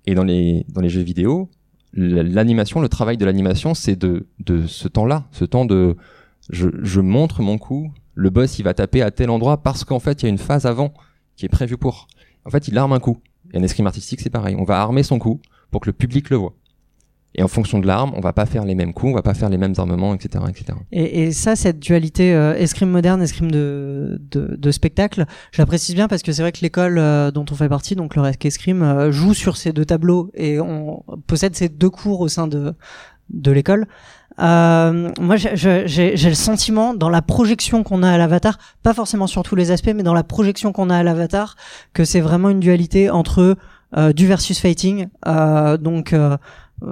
Et 0.06 0.14
dans 0.14 0.24
les, 0.24 0.64
jeux 0.84 1.02
vidéo, 1.02 1.48
l'animation, 1.92 2.80
le 2.80 2.88
travail 2.88 3.16
de 3.16 3.24
l'animation, 3.24 3.74
c'est 3.74 3.96
de, 3.96 4.26
de 4.40 4.66
ce 4.66 4.88
temps-là, 4.88 5.26
ce 5.30 5.44
temps 5.44 5.64
de 5.64 5.96
je, 6.48 6.68
je 6.82 7.00
montre 7.00 7.42
mon 7.42 7.58
coup, 7.58 7.92
le 8.14 8.30
boss 8.30 8.58
il 8.58 8.64
va 8.64 8.74
taper 8.74 9.02
à 9.02 9.10
tel 9.10 9.30
endroit 9.30 9.62
parce 9.62 9.84
qu'en 9.84 10.00
fait 10.00 10.22
il 10.22 10.24
y 10.24 10.26
a 10.26 10.30
une 10.30 10.38
phase 10.38 10.66
avant 10.66 10.92
qui 11.36 11.46
est 11.46 11.48
prévue 11.50 11.76
pour. 11.76 12.08
En 12.44 12.50
fait, 12.50 12.68
il 12.68 12.76
arme 12.76 12.92
un 12.92 13.00
coup. 13.00 13.18
Et 13.52 13.58
un 13.58 13.62
escrime 13.62 13.86
artistique, 13.86 14.20
c'est 14.20 14.30
pareil. 14.30 14.56
On 14.58 14.64
va 14.64 14.80
armer 14.80 15.02
son 15.02 15.18
coup 15.18 15.40
pour 15.70 15.80
que 15.80 15.88
le 15.88 15.92
public 15.92 16.30
le 16.30 16.36
voit. 16.36 16.54
Et 17.36 17.44
en 17.44 17.48
fonction 17.48 17.78
de 17.78 17.86
l'arme, 17.86 18.12
on 18.16 18.20
va 18.20 18.32
pas 18.32 18.44
faire 18.44 18.64
les 18.64 18.74
mêmes 18.74 18.92
coups, 18.92 19.12
on 19.12 19.14
va 19.14 19.22
pas 19.22 19.34
faire 19.34 19.48
les 19.48 19.56
mêmes 19.56 19.74
armements, 19.78 20.14
etc., 20.14 20.44
etc. 20.48 20.76
Et, 20.90 21.30
ça, 21.30 21.54
cette 21.54 21.78
dualité 21.78 22.34
euh, 22.34 22.56
escrime 22.56 22.90
moderne, 22.90 23.22
escrime 23.22 23.52
de, 23.52 24.70
spectacle, 24.72 25.26
je 25.52 25.62
la 25.62 25.66
précise 25.66 25.94
bien 25.94 26.08
parce 26.08 26.22
que 26.22 26.32
c'est 26.32 26.42
vrai 26.42 26.50
que 26.50 26.60
l'école 26.62 26.98
euh, 26.98 27.30
dont 27.30 27.44
on 27.48 27.54
fait 27.54 27.68
partie, 27.68 27.94
donc 27.94 28.16
le 28.16 28.22
Rec 28.22 28.44
Escrime, 28.44 28.82
euh, 28.82 29.12
joue 29.12 29.32
sur 29.32 29.56
ces 29.56 29.72
deux 29.72 29.84
tableaux 29.84 30.32
et 30.34 30.58
on 30.58 31.04
possède 31.28 31.54
ces 31.54 31.68
deux 31.68 31.90
cours 31.90 32.20
au 32.20 32.28
sein 32.28 32.48
de, 32.48 32.74
de 33.30 33.52
l'école. 33.52 33.86
Euh, 34.40 35.10
moi, 35.20 35.36
j'ai- 35.36 36.16
le 36.16 36.34
sentiment 36.34 36.94
dans 36.94 37.10
la 37.10 37.22
projection 37.22 37.82
qu'on 37.82 38.02
a 38.02 38.10
à 38.10 38.18
l'avatar, 38.18 38.58
pas 38.82 38.94
forcément 38.94 39.26
sur 39.26 39.42
tous 39.42 39.54
les 39.56 39.70
aspects, 39.70 39.92
mais 39.94 40.02
dans 40.02 40.14
la 40.14 40.24
projection 40.24 40.72
qu'on 40.72 40.90
a 40.90 40.96
à 40.96 41.02
l'avatar, 41.02 41.56
que 41.92 42.04
c'est 42.04 42.20
vraiment 42.20 42.48
une 42.50 42.60
dualité 42.60 43.10
entre 43.10 43.56
euh, 43.96 44.12
du 44.12 44.26
versus 44.26 44.58
fighting, 44.60 45.08
euh, 45.26 45.76
donc 45.76 46.12
euh, 46.12 46.36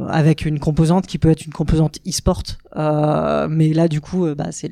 avec 0.09 0.45
une 0.45 0.59
composante 0.59 1.07
qui 1.07 1.17
peut 1.19 1.31
être 1.31 1.47
une 1.47 1.53
composante 1.53 1.99
e-sport, 2.07 2.43
euh, 2.77 3.47
mais 3.49 3.73
là 3.73 3.87
du 3.89 4.01
coup, 4.01 4.27
euh, 4.27 4.35
bah, 4.35 4.49
c'est 4.51 4.69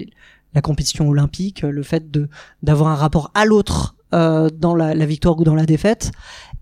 la 0.54 0.60
compétition 0.60 1.08
olympique, 1.08 1.62
le 1.62 1.82
fait 1.82 2.10
de 2.10 2.28
d'avoir 2.62 2.90
un 2.90 2.94
rapport 2.96 3.30
à 3.34 3.44
l'autre 3.44 3.94
euh, 4.14 4.48
dans 4.52 4.74
la 4.74 5.06
victoire 5.06 5.38
ou 5.38 5.44
dans 5.44 5.54
la 5.54 5.66
défaite. 5.66 6.10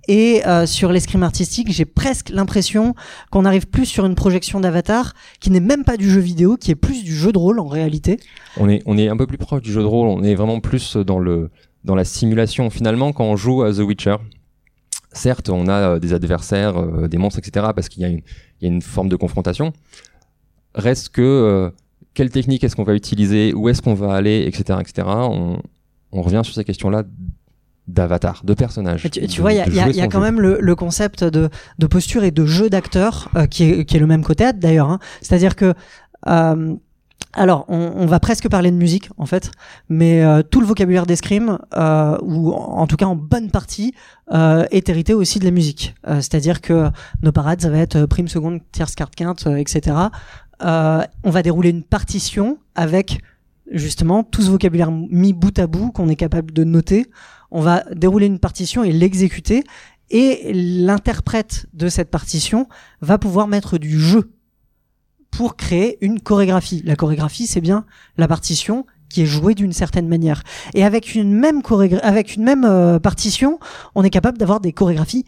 Et 0.09 0.47
euh, 0.47 0.67
sur 0.67 0.93
l'escrime 0.93 1.23
artistique, 1.23 1.71
j'ai 1.71 1.85
presque 1.85 2.31
l'impression 2.31 2.95
qu'on 3.31 3.45
arrive 3.45 3.67
plus 3.67 3.87
sur 3.87 4.05
une 4.05 4.15
projection 4.15 4.61
d'avatar 4.61 5.15
qui 5.41 5.51
n'est 5.51 5.61
même 5.61 5.85
pas 5.85 5.97
du 5.97 6.11
jeu 6.11 6.21
vidéo, 6.21 6.57
qui 6.57 6.71
est 6.71 6.77
plus 6.77 7.05
du 7.05 7.15
jeu 7.15 7.33
de 7.33 7.39
rôle 7.39 7.59
en 7.59 7.67
réalité. 7.67 8.21
On 8.57 8.69
est, 8.69 8.83
on 8.87 8.99
est 8.99 9.09
un 9.09 9.17
peu 9.17 9.27
plus 9.27 9.39
proche 9.39 9.63
du 9.63 9.73
jeu 9.73 9.81
de 9.81 9.87
rôle, 9.87 10.09
on 10.09 10.23
est 10.23 10.35
vraiment 10.35 10.61
plus 10.61 10.97
dans 10.97 11.19
le, 11.19 11.51
dans 11.85 11.95
la 11.95 12.05
simulation. 12.05 12.69
Finalement, 12.71 13.13
quand 13.13 13.25
on 13.25 13.37
joue 13.37 13.63
à 13.63 13.73
The 13.73 13.79
Witcher, 13.79 14.17
certes, 15.13 15.49
on 15.49 15.69
a 15.69 15.73
euh, 15.95 15.99
des 15.99 16.13
adversaires, 16.13 16.77
euh, 16.77 17.09
des 17.09 17.19
monstres, 17.19 17.39
etc., 17.39 17.69
parce 17.75 17.89
qu'il 17.89 18.07
y 18.07 18.23
y 18.61 18.67
a 18.67 18.69
une 18.69 18.83
forme 18.83 19.09
de 19.09 19.17
confrontation. 19.17 19.73
Reste 20.75 21.11
que, 21.11 21.23
euh, 21.23 21.71
quelle 22.15 22.31
technique 22.31 22.65
est-ce 22.65 22.77
qu'on 22.77 22.85
va 22.85 22.95
utiliser, 22.95 23.53
où 23.55 23.69
est-ce 23.69 23.83
qu'on 23.83 23.95
va 23.95 24.15
aller, 24.15 24.45
etc., 24.47 24.79
etc. 24.81 25.07
On, 25.09 25.59
on 26.13 26.23
revient 26.23 26.43
sur 26.45 26.55
ces 26.55 26.65
questions-là 26.65 27.05
d'avatar, 27.89 28.41
de 28.45 28.55
personnage. 28.55 29.03
Tu, 29.03 29.11
tu 29.11 29.21
de- 29.27 29.41
vois, 29.41 29.53
il 29.53 29.57
y 29.57 29.61
a, 29.61 29.69
y 29.69 29.81
a- 29.81 29.89
y 29.91 30.01
a 30.01 30.09
quand 30.09 30.19
jeu. 30.19 30.25
même 30.25 30.41
le, 30.41 30.59
le 30.61 30.75
concept 30.75 31.23
de, 31.25 31.51
de 31.79 31.87
posture 31.87 32.25
et 32.25 32.31
de 32.31 32.47
jeu 32.47 32.71
d'acteur 32.71 33.31
euh, 33.37 33.47
qui, 33.47 33.65
est, 33.65 33.85
qui 33.85 33.97
est 33.97 34.01
le 34.01 34.07
même 34.07 34.25
côté 34.25 34.53
d'ailleurs. 34.55 34.89
Hein. 34.91 34.99
C'est-à-dire 35.21 35.55
que 35.57 35.75
euh, 36.27 36.75
alors, 37.37 37.65
on, 37.69 37.93
on 37.97 38.07
va 38.07 38.21
presque 38.21 38.49
parler 38.49 38.71
de 38.71 38.77
musique 38.77 39.11
en 39.19 39.27
fait, 39.27 39.51
mais 39.89 40.23
euh, 40.23 40.43
tout 40.43 40.61
le 40.61 40.67
vocabulaire 40.67 41.05
d'escrime, 41.05 41.59
euh, 41.77 42.17
ou 42.23 42.53
en, 42.53 42.79
en 42.79 42.87
tout 42.87 42.95
cas 42.97 43.07
en 43.07 43.17
bonne 43.17 43.51
partie, 43.51 43.93
euh, 44.33 44.65
est 44.71 44.89
hérité 44.89 45.15
aussi 45.15 45.41
de 45.41 45.45
la 45.45 45.51
musique. 45.51 45.95
Euh, 46.07 46.17
C'est-à-dire 46.17 46.61
que 46.61 46.91
nos 47.23 47.33
parades, 47.33 47.61
ça 47.61 47.71
va 47.71 47.79
être 47.79 47.97
euh, 47.97 48.07
prime, 48.07 48.29
seconde, 48.29 48.61
tierce, 48.71 48.95
quarte, 48.95 49.17
quinte, 49.17 49.47
euh, 49.49 49.57
etc. 49.57 49.97
Euh, 50.65 51.03
on 51.25 51.31
va 51.31 51.43
dérouler 51.43 51.71
une 51.71 51.83
partition 51.83 52.59
avec 52.77 53.21
justement 53.73 54.23
tout 54.23 54.43
ce 54.43 54.51
vocabulaire 54.51 54.93
mis 54.93 55.33
bout 55.33 55.59
à 55.59 55.67
bout 55.67 55.91
qu'on 55.91 56.09
est 56.09 56.17
capable 56.17 56.53
de 56.53 56.63
noter. 56.63 57.07
On 57.55 57.61
va 57.61 57.85
dérouler 57.95 58.27
une 58.27 58.41
partition 58.41 58.85
et 58.85 58.93
l'exécuter, 58.93 59.65
et 60.11 60.53
l'interprète 60.53 61.67
de 61.73 61.89
cette 61.89 62.11
partition 62.11 62.69
va 63.01 63.17
pouvoir 63.17 63.49
mettre 63.49 63.79
du 63.79 63.99
jeu 63.99 64.31
pour 65.31 65.57
créer 65.57 65.99
une 66.05 66.21
chorégraphie. 66.21 66.83
La 66.85 66.97
chorégraphie, 66.97 67.47
c'est 67.47 67.61
bien 67.61 67.87
la 68.17 68.29
partition 68.29 68.87
qui 69.09 69.23
est 69.23 69.27
jouée 69.27 69.55
d'une 69.55 69.73
certaine 69.73 70.09
manière. 70.09 70.43
Et 70.75 70.85
avec 70.85 71.15
une 71.15 71.33
même 71.33 71.63
avec 72.03 72.35
une 72.35 72.43
même 72.43 72.65
euh, 72.65 72.99
partition, 72.99 73.59
on 73.95 74.03
est 74.03 74.11
capable 74.11 74.39
d'avoir 74.39 74.61
des 74.61 74.73
chorégraphies 74.73 75.25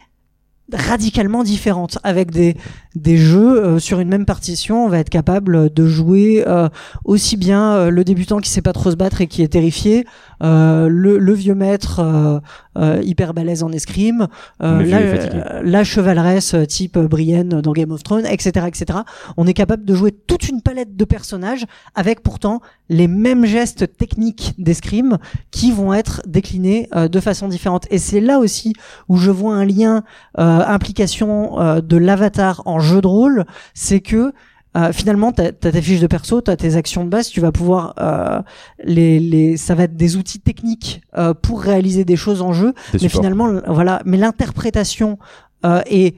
radicalement 0.73 1.45
différentes 1.45 1.97
avec 2.03 2.29
des 2.29 2.57
des 2.95 3.15
jeux 3.15 3.63
euh, 3.63 3.79
sur 3.79 4.01
une 4.01 4.09
même 4.09 4.25
partition 4.25 4.83
on 4.83 4.89
va 4.89 4.99
être 4.99 5.09
capable 5.09 5.73
de 5.73 5.87
jouer 5.87 6.43
euh, 6.45 6.67
aussi 7.05 7.37
bien 7.37 7.89
le 7.89 8.03
débutant 8.03 8.39
qui 8.39 8.49
sait 8.49 8.61
pas 8.61 8.73
trop 8.73 8.91
se 8.91 8.97
battre 8.97 9.21
et 9.21 9.27
qui 9.27 9.41
est 9.43 9.47
terrifié 9.47 10.05
le, 10.41 11.17
le 11.17 11.33
vieux 11.33 11.55
maître 11.55 11.99
euh, 11.99 12.39
euh, 12.77 13.01
hyper 13.03 13.33
balèze 13.33 13.63
en 13.63 13.71
escrime 13.71 14.27
euh, 14.61 14.83
la, 14.83 14.97
euh, 14.97 15.61
la 15.63 15.83
chevaleresse 15.83 16.53
euh, 16.53 16.65
type 16.65 16.97
euh, 16.97 17.07
Brienne 17.07 17.61
dans 17.61 17.73
Game 17.73 17.91
of 17.91 18.03
Thrones 18.03 18.25
etc 18.25 18.67
etc 18.67 18.99
on 19.35 19.47
est 19.47 19.53
capable 19.53 19.83
de 19.83 19.95
jouer 19.95 20.11
toute 20.11 20.47
une 20.49 20.61
palette 20.61 20.95
de 20.95 21.05
personnages 21.05 21.65
avec 21.95 22.21
pourtant 22.21 22.61
les 22.89 23.07
mêmes 23.07 23.45
gestes 23.45 23.97
techniques 23.97 24.53
d'escrime 24.57 25.17
qui 25.51 25.71
vont 25.71 25.93
être 25.93 26.21
déclinés 26.25 26.87
euh, 26.95 27.07
de 27.07 27.19
façon 27.19 27.47
différente. 27.47 27.85
Et 27.89 27.97
c'est 27.97 28.21
là 28.21 28.39
aussi 28.39 28.73
où 29.09 29.17
je 29.17 29.31
vois 29.31 29.55
un 29.55 29.65
lien 29.65 30.03
euh, 30.39 30.63
implication 30.65 31.59
euh, 31.59 31.81
de 31.81 31.97
l'avatar 31.97 32.61
en 32.65 32.79
jeu 32.79 33.01
de 33.01 33.07
rôle, 33.07 33.45
c'est 33.73 33.99
que 33.99 34.31
euh, 34.75 34.91
finalement, 34.91 35.31
t'as 35.31 35.47
as 35.47 35.51
tes 35.51 35.81
fiches 35.81 36.01
de 36.01 36.07
perso, 36.07 36.41
t'as 36.41 36.55
tes 36.55 36.75
actions 36.75 37.05
de 37.05 37.09
base, 37.09 37.29
tu 37.29 37.39
vas 37.39 37.51
pouvoir 37.51 37.93
euh, 37.99 38.41
les, 38.83 39.19
les, 39.19 39.57
ça 39.57 39.75
va 39.75 39.83
être 39.83 39.95
des 39.95 40.17
outils 40.17 40.39
techniques 40.39 41.01
euh, 41.17 41.33
pour 41.33 41.61
réaliser 41.61 42.05
des 42.05 42.15
choses 42.15 42.41
en 42.41 42.53
jeu, 42.53 42.73
mais 42.93 43.09
finalement, 43.09 43.61
voilà, 43.67 44.01
mais 44.05 44.17
l'interprétation 44.17 45.17
euh, 45.65 45.81
et 45.89 46.15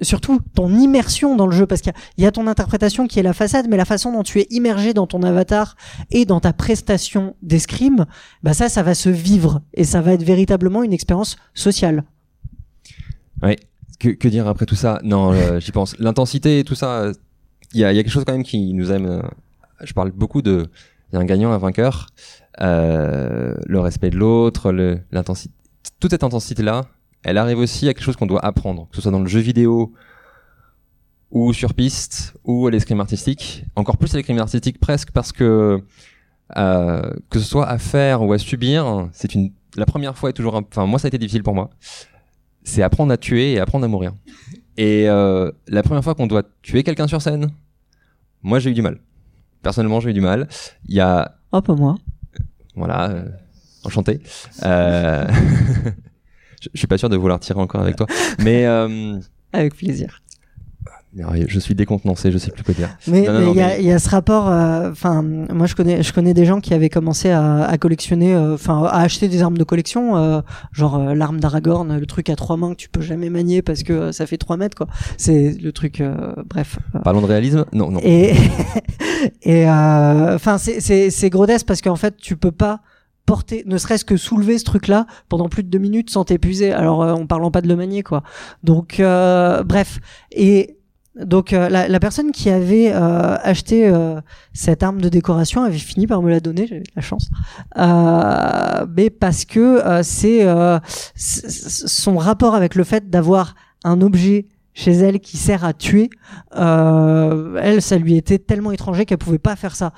surtout 0.00 0.40
ton 0.54 0.74
immersion 0.76 1.36
dans 1.36 1.46
le 1.46 1.52
jeu, 1.52 1.66
parce 1.66 1.80
qu'il 1.80 1.92
y 2.18 2.22
y, 2.22 2.26
a 2.26 2.32
ton 2.32 2.46
interprétation 2.46 3.06
qui 3.06 3.18
est 3.20 3.22
la 3.22 3.32
façade, 3.32 3.66
mais 3.68 3.76
la 3.76 3.84
façon 3.84 4.12
dont 4.12 4.22
tu 4.22 4.40
es 4.40 4.46
immergé 4.50 4.94
dans 4.94 5.06
ton 5.06 5.22
avatar 5.22 5.76
et 6.10 6.24
dans 6.24 6.40
ta 6.40 6.52
prestation 6.52 7.36
d'escrime, 7.42 8.06
bah 8.42 8.52
ça, 8.52 8.68
ça 8.68 8.82
va 8.82 8.94
se 8.94 9.08
vivre 9.08 9.62
et 9.74 9.84
ça 9.84 10.00
va 10.00 10.12
être 10.14 10.24
véritablement 10.24 10.82
une 10.82 10.92
expérience 10.92 11.36
sociale. 11.54 12.04
Ouais. 13.42 13.56
Que, 13.98 14.08
que 14.08 14.26
dire 14.26 14.48
après 14.48 14.66
tout 14.66 14.74
ça? 14.74 14.98
Non, 15.04 15.32
euh, 15.32 15.60
j'y 15.60 15.70
pense. 15.70 15.96
L'intensité 16.00 16.58
et 16.58 16.64
tout 16.64 16.74
ça, 16.74 17.12
il 17.74 17.80
y 17.80 17.84
a, 17.84 17.92
y 17.92 17.98
a 17.98 18.02
quelque 18.02 18.12
chose 18.12 18.24
quand 18.24 18.32
même 18.32 18.42
qui 18.44 18.72
nous 18.74 18.90
aime. 18.92 19.06
euh, 19.06 19.22
je 19.82 19.92
parle 19.92 20.10
beaucoup 20.12 20.42
de. 20.42 20.66
Un 21.14 21.24
gagnant, 21.26 21.52
un 21.52 21.58
vainqueur. 21.58 22.06
euh, 22.60 23.54
le 23.66 23.80
respect 23.80 24.10
de 24.10 24.16
l'autre, 24.16 24.72
l'intensité. 25.10 25.54
Toute 26.00 26.10
cette 26.10 26.24
intensité-là, 26.24 26.86
elle 27.22 27.36
arrive 27.38 27.58
aussi 27.58 27.88
à 27.88 27.94
quelque 27.94 28.04
chose 28.04 28.16
qu'on 28.16 28.26
doit 28.26 28.44
apprendre, 28.44 28.88
que 28.90 28.96
ce 28.96 29.02
soit 29.02 29.10
dans 29.12 29.20
le 29.20 29.26
jeu 29.28 29.40
vidéo 29.40 29.92
ou 31.30 31.52
sur 31.52 31.74
piste 31.74 32.34
ou 32.44 32.66
à 32.66 32.70
l'escrime 32.70 33.00
artistique. 33.00 33.64
Encore 33.76 33.96
plus 33.96 34.12
à 34.14 34.16
l'escrime 34.18 34.38
artistique 34.38 34.78
presque 34.80 35.10
parce 35.12 35.32
que 35.32 35.82
euh, 36.56 37.12
que 37.30 37.38
ce 37.38 37.44
soit 37.46 37.66
à 37.68 37.78
faire 37.78 38.22
ou 38.22 38.32
à 38.32 38.38
subir, 38.38 39.08
c'est 39.12 39.34
une. 39.34 39.52
La 39.76 39.86
première 39.86 40.16
fois 40.16 40.30
est 40.30 40.34
toujours. 40.34 40.56
un- 40.56 40.64
Enfin, 40.70 40.86
moi, 40.86 40.98
ça 40.98 41.06
a 41.06 41.08
été 41.08 41.18
difficile 41.18 41.42
pour 41.42 41.54
moi 41.54 41.70
c'est 42.64 42.82
apprendre 42.84 43.12
à 43.12 43.16
tuer 43.16 43.54
et 43.54 43.58
apprendre 43.58 43.84
à 43.84 43.88
mourir. 43.88 44.12
Et 44.76 45.08
euh, 45.08 45.50
la 45.68 45.82
première 45.82 46.02
fois 46.02 46.14
qu'on 46.14 46.26
doit 46.26 46.42
tuer 46.62 46.82
quelqu'un 46.82 47.06
sur 47.06 47.20
scène, 47.20 47.50
moi 48.42 48.58
j'ai 48.58 48.70
eu 48.70 48.74
du 48.74 48.82
mal. 48.82 48.98
personnellement, 49.62 50.00
j'ai 50.00 50.10
eu 50.10 50.14
du 50.14 50.20
mal. 50.20 50.48
Il 50.88 50.94
y 50.94 51.00
a, 51.00 51.36
Hop, 51.52 51.68
moi. 51.68 51.96
voilà, 52.74 53.10
euh, 53.10 53.28
enchanté. 53.84 54.20
Euh... 54.64 55.26
je, 56.62 56.68
je 56.72 56.78
suis 56.78 56.86
pas 56.86 56.96
sûr 56.98 57.08
de 57.10 57.16
vouloir 57.16 57.38
tirer 57.40 57.60
encore 57.60 57.82
avec 57.82 57.96
toi, 57.96 58.06
mais 58.38 58.66
euh, 58.66 59.18
Avec 59.52 59.74
plaisir. 59.76 60.21
Je 61.46 61.58
suis 61.58 61.74
décontenancé, 61.74 62.32
je 62.32 62.38
sais 62.38 62.50
plus 62.50 62.62
quoi 62.64 62.74
dire. 62.74 62.88
Mais 63.06 63.20
il 63.20 63.24
y, 63.24 63.60
a- 63.60 63.68
mais- 63.68 63.76
il 63.80 63.84
y 63.86 63.92
a 63.92 63.98
ce 63.98 64.08
rapport. 64.08 64.48
euh, 64.48 64.90
Enfin, 64.90 65.22
moi 65.22 65.66
je 65.66 65.74
connais, 65.74 66.02
je 66.02 66.12
connais 66.12 66.32
des 66.34 66.44
gens 66.46 66.60
qui 66.60 66.72
avaient 66.74 66.88
commencé 66.88 67.30
à, 67.30 67.64
à 67.64 67.78
collectionner, 67.78 68.34
euh, 68.34 68.54
enfin 68.54 68.82
à 68.84 69.00
acheter 69.00 69.28
des 69.28 69.42
armes 69.42 69.58
de 69.58 69.64
collection, 69.64 70.16
euh, 70.16 70.40
genre 70.72 70.96
euh, 70.96 71.14
l'arme 71.14 71.38
d'Aragorn, 71.40 71.98
le 71.98 72.06
truc 72.06 72.30
à 72.30 72.36
trois 72.36 72.56
mains 72.56 72.70
que 72.70 72.76
tu 72.76 72.88
peux 72.88 73.00
jamais 73.02 73.28
manier 73.30 73.60
parce 73.62 73.82
que 73.82 73.92
euh, 73.92 74.12
ça 74.12 74.26
fait 74.26 74.38
3 74.38 74.56
mètres 74.56 74.76
quoi. 74.76 74.86
C'est 75.18 75.56
le 75.62 75.72
truc. 75.72 76.00
euh, 76.00 76.34
bref. 76.48 76.78
Parlons 77.04 77.20
de 77.20 77.26
réalisme? 77.26 77.64
Non, 77.72 77.90
non. 77.90 78.00
Et 78.02 78.32
et 79.42 79.68
euh, 79.68 80.34
enfin 80.34 80.58
c'est 80.58 80.80
c'est 80.80 81.10
c'est 81.10 81.30
grotesque 81.30 81.66
parce 81.66 81.80
qu'en 81.82 81.96
fait 81.96 82.16
tu 82.16 82.36
peux 82.36 82.52
pas 82.52 82.80
porter, 83.26 83.62
ne 83.66 83.78
serait-ce 83.78 84.04
que 84.04 84.16
soulever 84.16 84.58
ce 84.58 84.64
truc-là 84.64 85.06
pendant 85.28 85.48
plus 85.48 85.62
de 85.62 85.68
deux 85.68 85.78
minutes 85.78 86.10
sans 86.10 86.24
t'épuiser. 86.24 86.72
Alors 86.72 87.02
euh, 87.02 87.12
en 87.12 87.26
parlant 87.26 87.50
pas 87.50 87.60
de 87.60 87.68
le 87.68 87.76
manier 87.76 88.02
quoi. 88.02 88.22
Donc 88.64 88.98
euh, 89.00 89.62
bref 89.62 90.00
et 90.32 90.76
donc 91.20 91.52
euh, 91.52 91.68
la, 91.68 91.88
la 91.88 92.00
personne 92.00 92.32
qui 92.32 92.48
avait 92.48 92.90
euh, 92.92 93.36
acheté 93.42 93.86
euh, 93.88 94.20
cette 94.52 94.82
arme 94.82 95.00
de 95.00 95.08
décoration 95.08 95.62
avait 95.62 95.76
fini 95.76 96.06
par 96.06 96.22
me 96.22 96.30
la 96.30 96.40
donner, 96.40 96.66
j'avais 96.66 96.80
de 96.80 96.86
la 96.96 97.02
chance. 97.02 97.28
Euh, 97.78 98.86
mais 98.96 99.10
parce 99.10 99.44
que 99.44 99.60
euh, 99.60 100.02
c'est 100.02 100.44
euh, 100.46 100.78
son 101.16 102.16
rapport 102.16 102.54
avec 102.54 102.74
le 102.74 102.84
fait 102.84 103.10
d'avoir 103.10 103.54
un 103.84 104.00
objet 104.00 104.46
chez 104.74 104.92
elle 104.92 105.20
qui 105.20 105.36
sert 105.36 105.64
à 105.66 105.74
tuer, 105.74 106.08
elle, 106.54 107.82
ça 107.82 107.98
lui 107.98 108.16
était 108.16 108.38
tellement 108.38 108.72
étranger 108.72 109.04
qu'elle 109.04 109.18
pouvait 109.18 109.38
pas 109.38 109.54
faire 109.54 109.76
ça. 109.76 109.92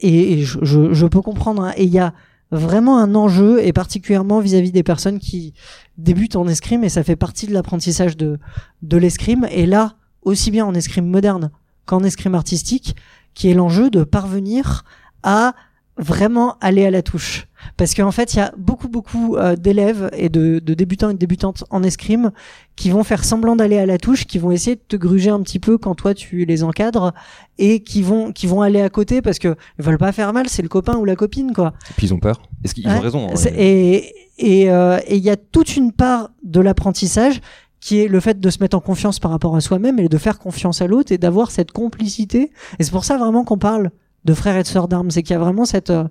Et 0.00 0.32
et 0.32 0.42
je, 0.44 0.58
je, 0.62 0.94
je 0.94 1.06
peux 1.06 1.20
comprendre. 1.20 1.62
hein. 1.64 1.72
Et 1.76 1.84
il 1.84 1.90
y 1.90 1.98
a 1.98 2.14
vraiment 2.50 2.98
un 2.98 3.14
enjeu, 3.14 3.64
et 3.64 3.72
particulièrement 3.72 4.40
vis-à-vis 4.40 4.72
des 4.72 4.82
personnes 4.82 5.18
qui 5.18 5.54
débutent 5.96 6.36
en 6.36 6.46
escrime, 6.48 6.84
et 6.84 6.88
ça 6.88 7.02
fait 7.02 7.16
partie 7.16 7.46
de 7.46 7.52
l'apprentissage 7.52 8.16
de, 8.16 8.38
de 8.82 8.96
l'escrime. 8.96 9.46
Et 9.50 9.66
là, 9.66 9.96
aussi 10.22 10.50
bien 10.50 10.64
en 10.66 10.74
escrime 10.74 11.06
moderne 11.06 11.50
qu'en 11.86 12.02
escrime 12.04 12.34
artistique, 12.34 12.96
qui 13.34 13.50
est 13.50 13.54
l'enjeu 13.54 13.90
de 13.90 14.04
parvenir 14.04 14.84
à 15.22 15.54
vraiment 15.96 16.56
aller 16.60 16.86
à 16.86 16.90
la 16.90 17.02
touche. 17.02 17.48
Parce 17.76 17.94
qu'en 17.94 18.12
fait, 18.12 18.34
il 18.34 18.38
y 18.38 18.40
a 18.40 18.52
beaucoup, 18.56 18.88
beaucoup 18.88 19.36
euh, 19.36 19.56
d'élèves 19.56 20.10
et 20.12 20.28
de, 20.28 20.60
de 20.60 20.74
débutants 20.74 21.10
et 21.10 21.14
de 21.14 21.18
débutantes 21.18 21.64
en 21.70 21.82
escrime 21.82 22.30
qui 22.78 22.90
vont 22.90 23.02
faire 23.02 23.24
semblant 23.24 23.56
d'aller 23.56 23.76
à 23.78 23.86
la 23.86 23.98
touche, 23.98 24.24
qui 24.26 24.38
vont 24.38 24.50
essayer 24.52 24.76
de 24.76 24.80
te 24.86 24.96
gruger 24.96 25.30
un 25.30 25.42
petit 25.42 25.58
peu 25.58 25.78
quand 25.78 25.94
toi 25.96 26.14
tu 26.14 26.44
les 26.44 26.62
encadres 26.62 27.12
et 27.58 27.82
qui 27.82 28.02
vont 28.02 28.30
qui 28.32 28.46
vont 28.46 28.62
aller 28.62 28.80
à 28.80 28.88
côté 28.88 29.20
parce 29.20 29.38
que 29.40 29.56
ils 29.78 29.84
veulent 29.84 29.98
pas 29.98 30.12
faire 30.12 30.32
mal, 30.32 30.48
c'est 30.48 30.62
le 30.62 30.68
copain 30.68 30.96
ou 30.96 31.04
la 31.04 31.16
copine 31.16 31.52
quoi. 31.52 31.74
Et 31.90 31.94
puis 31.96 32.06
ils 32.06 32.14
ont 32.14 32.20
peur. 32.20 32.40
Est-ce 32.64 32.74
qu'ils 32.74 32.86
Ouais. 32.86 32.94
ont 32.96 33.00
raison 33.00 33.28
hein, 33.28 33.50
et 33.56 34.70
euh, 34.70 35.00
et 35.06 35.16
il 35.16 35.22
y 35.24 35.30
a 35.30 35.36
toute 35.36 35.76
une 35.76 35.90
part 35.92 36.30
de 36.44 36.60
l'apprentissage 36.60 37.40
qui 37.80 38.00
est 38.00 38.08
le 38.08 38.20
fait 38.20 38.38
de 38.38 38.50
se 38.50 38.58
mettre 38.60 38.76
en 38.76 38.80
confiance 38.80 39.18
par 39.18 39.30
rapport 39.32 39.56
à 39.56 39.60
soi-même 39.60 39.98
et 39.98 40.08
de 40.08 40.18
faire 40.18 40.38
confiance 40.38 40.80
à 40.80 40.86
l'autre 40.86 41.10
et 41.12 41.18
d'avoir 41.18 41.50
cette 41.50 41.72
complicité. 41.72 42.52
Et 42.78 42.84
c'est 42.84 42.90
pour 42.92 43.04
ça 43.04 43.18
vraiment 43.18 43.44
qu'on 43.44 43.58
parle 43.58 43.90
de 44.24 44.34
frères 44.34 44.56
et 44.56 44.62
de 44.62 44.68
sœurs 44.68 44.88
d'armes, 44.88 45.10
c'est 45.10 45.22
qu'il 45.22 45.34
y 45.34 45.36
a 45.36 45.40
vraiment 45.40 45.64
cette 45.64 45.90
euh, 45.90 46.04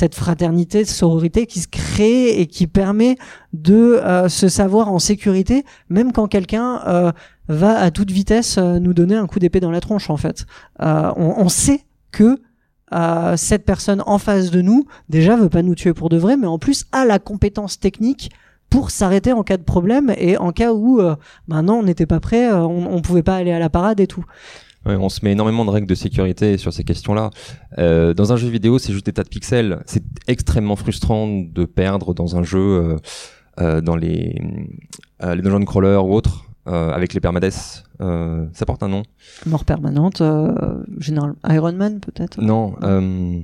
cette 0.00 0.16
fraternité, 0.16 0.84
cette 0.84 0.96
sororité 0.96 1.46
qui 1.46 1.60
se 1.60 1.68
crée 1.68 2.40
et 2.40 2.46
qui 2.48 2.66
permet 2.66 3.16
de 3.52 3.74
euh, 3.74 4.28
se 4.28 4.48
savoir 4.48 4.90
en 4.90 4.98
sécurité, 4.98 5.64
même 5.88 6.10
quand 6.10 6.26
quelqu'un 6.26 6.80
euh, 6.88 7.12
va 7.46 7.78
à 7.78 7.92
toute 7.92 8.10
vitesse 8.10 8.58
euh, 8.58 8.80
nous 8.80 8.92
donner 8.92 9.14
un 9.14 9.28
coup 9.28 9.38
d'épée 9.38 9.60
dans 9.60 9.70
la 9.70 9.80
tronche. 9.80 10.10
En 10.10 10.16
fait, 10.16 10.46
Euh, 10.82 11.12
on, 11.16 11.44
on 11.44 11.48
sait 11.48 11.82
que 12.10 12.40
euh, 12.92 13.36
cette 13.36 13.64
personne 13.64 14.02
en 14.04 14.18
face 14.18 14.50
de 14.50 14.62
nous 14.62 14.84
déjà 15.08 15.36
veut 15.36 15.48
pas 15.48 15.62
nous 15.62 15.76
tuer 15.76 15.94
pour 15.94 16.08
de 16.08 16.16
vrai, 16.16 16.36
mais 16.36 16.48
en 16.48 16.58
plus 16.58 16.86
a 16.90 17.04
la 17.04 17.20
compétence 17.20 17.78
technique 17.78 18.32
pour 18.70 18.90
s'arrêter 18.90 19.32
en 19.32 19.44
cas 19.44 19.58
de 19.58 19.62
problème 19.74 20.12
et 20.18 20.36
en 20.38 20.50
cas 20.50 20.72
où 20.72 21.00
euh, 21.00 21.14
bah 21.46 21.62
on 21.68 21.84
n'était 21.84 22.06
pas 22.14 22.18
prêt, 22.18 22.52
on, 22.52 22.96
on 22.96 23.00
pouvait 23.00 23.22
pas 23.22 23.36
aller 23.36 23.52
à 23.52 23.60
la 23.60 23.70
parade 23.70 24.00
et 24.00 24.08
tout. 24.08 24.24
Ouais, 24.86 24.96
on 24.96 25.08
se 25.08 25.24
met 25.24 25.32
énormément 25.32 25.64
de 25.64 25.70
règles 25.70 25.86
de 25.86 25.94
sécurité 25.94 26.58
sur 26.58 26.72
ces 26.72 26.84
questions-là. 26.84 27.30
Euh, 27.78 28.12
dans 28.12 28.32
un 28.32 28.36
jeu 28.36 28.48
vidéo, 28.48 28.78
c'est 28.78 28.92
juste 28.92 29.06
des 29.06 29.12
tas 29.12 29.22
de 29.22 29.28
pixels. 29.28 29.82
C'est 29.86 30.04
extrêmement 30.28 30.76
frustrant 30.76 31.26
de 31.26 31.64
perdre 31.64 32.12
dans 32.12 32.36
un 32.36 32.42
jeu, 32.42 32.58
euh, 32.58 32.96
euh, 33.60 33.80
dans 33.80 33.96
les, 33.96 34.40
euh, 35.22 35.34
les 35.34 35.42
dungeon 35.42 35.64
crawlers 35.64 36.04
ou 36.04 36.12
autres, 36.12 36.44
euh, 36.66 36.90
avec 36.92 37.14
les 37.14 37.20
permades. 37.20 37.50
Euh, 38.00 38.46
ça 38.52 38.66
porte 38.66 38.82
un 38.82 38.88
nom 38.88 39.02
Mort 39.46 39.64
permanente, 39.64 40.20
euh, 40.20 40.82
général 40.98 41.34
Iron 41.48 41.72
Man 41.72 42.00
peut-être? 42.00 42.40
Non. 42.40 42.74
Euh, 42.82 43.40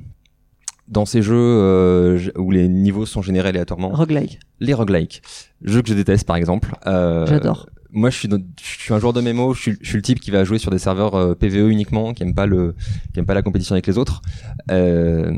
dans 0.89 1.07
ces 1.07 1.23
jeux 1.23 1.37
euh, 1.37 2.19
où 2.37 2.51
les 2.51 2.69
niveaux 2.69 3.07
sont 3.07 3.23
générés 3.23 3.51
aléatoirement, 3.51 3.91
Roguelike, 3.91 4.41
les 4.59 4.75
roguelikes, 4.75 5.23
jeux 5.63 5.83
que 5.83 5.89
je 5.89 5.95
déteste 5.95 6.27
par 6.27 6.37
exemple. 6.37 6.75
J'adore. 6.85 7.69
Moi 7.93 8.11
je 8.11 8.17
suis, 8.19 8.95
un 8.95 8.99
joueur 8.99 9.13
de 9.13 9.21
mémo, 9.21 9.55
je 9.55 9.73
suis, 9.83 9.97
le 9.97 10.03
type 10.03 10.21
qui 10.21 10.31
va 10.31 10.45
jouer 10.45 10.59
sur 10.59 10.71
des 10.71 10.79
serveurs 10.79 11.15
euh, 11.15 11.35
PVE 11.35 11.71
uniquement, 11.71 12.15
qui 12.15 12.23
aime 12.23 12.35
pas 12.35 12.47
la 12.47 13.43
compétition 13.43 13.75
avec 13.75 13.87
les 13.87 13.99
autres. 13.99 14.23
Euh, 14.71 15.37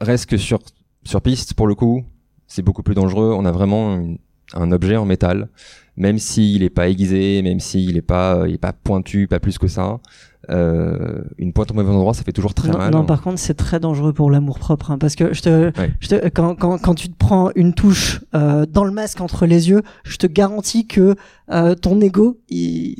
reste 0.00 0.26
que 0.26 0.36
sur 0.36 0.60
piste 1.22 1.54
pour 1.54 1.66
le 1.66 1.74
coup, 1.74 2.04
c'est 2.46 2.62
beaucoup 2.62 2.82
plus 2.82 2.94
dangereux. 2.94 3.34
On 3.36 3.44
a 3.44 3.52
vraiment 3.52 4.16
un 4.54 4.72
objet 4.72 4.96
en 4.96 5.04
métal, 5.04 5.48
même 5.96 6.18
s'il 6.18 6.62
est 6.62 6.70
pas 6.70 6.88
aiguisé, 6.88 7.42
même 7.42 7.60
s'il 7.60 7.96
est 7.96 8.12
il 8.46 8.54
est 8.54 8.58
pas 8.58 8.72
pointu, 8.72 9.26
pas 9.28 9.40
plus 9.40 9.58
que 9.58 9.68
ça. 9.68 10.00
Euh, 10.50 11.22
une 11.36 11.52
pointe 11.52 11.70
au 11.70 11.74
mauvais 11.74 11.90
endroit, 11.90 12.14
ça 12.14 12.22
fait 12.22 12.32
toujours 12.32 12.54
très 12.54 12.68
non, 12.68 12.78
mal. 12.78 12.90
non, 12.90 13.04
par 13.04 13.20
contre, 13.20 13.38
c'est 13.38 13.54
très 13.54 13.80
dangereux 13.80 14.12
pour 14.14 14.30
l'amour 14.30 14.58
propre, 14.58 14.90
hein, 14.90 14.96
parce 14.98 15.14
que 15.14 15.34
je 15.34 15.42
te, 15.42 15.78
Ouais. 15.78 15.90
je 16.00 16.08
te, 16.08 16.28
quand, 16.28 16.54
quand, 16.54 16.78
quand 16.78 16.94
tu 16.94 17.08
te 17.10 17.16
prends 17.16 17.50
une 17.54 17.74
touche 17.74 18.20
euh, 18.34 18.64
dans 18.64 18.84
le 18.84 18.90
masque 18.90 19.20
entre 19.20 19.44
les 19.44 19.68
yeux, 19.68 19.82
je 20.04 20.16
te 20.16 20.26
garantis 20.26 20.86
que 20.86 21.16
euh, 21.52 21.74
ton 21.74 22.00
ego, 22.00 22.38
il, 22.48 22.94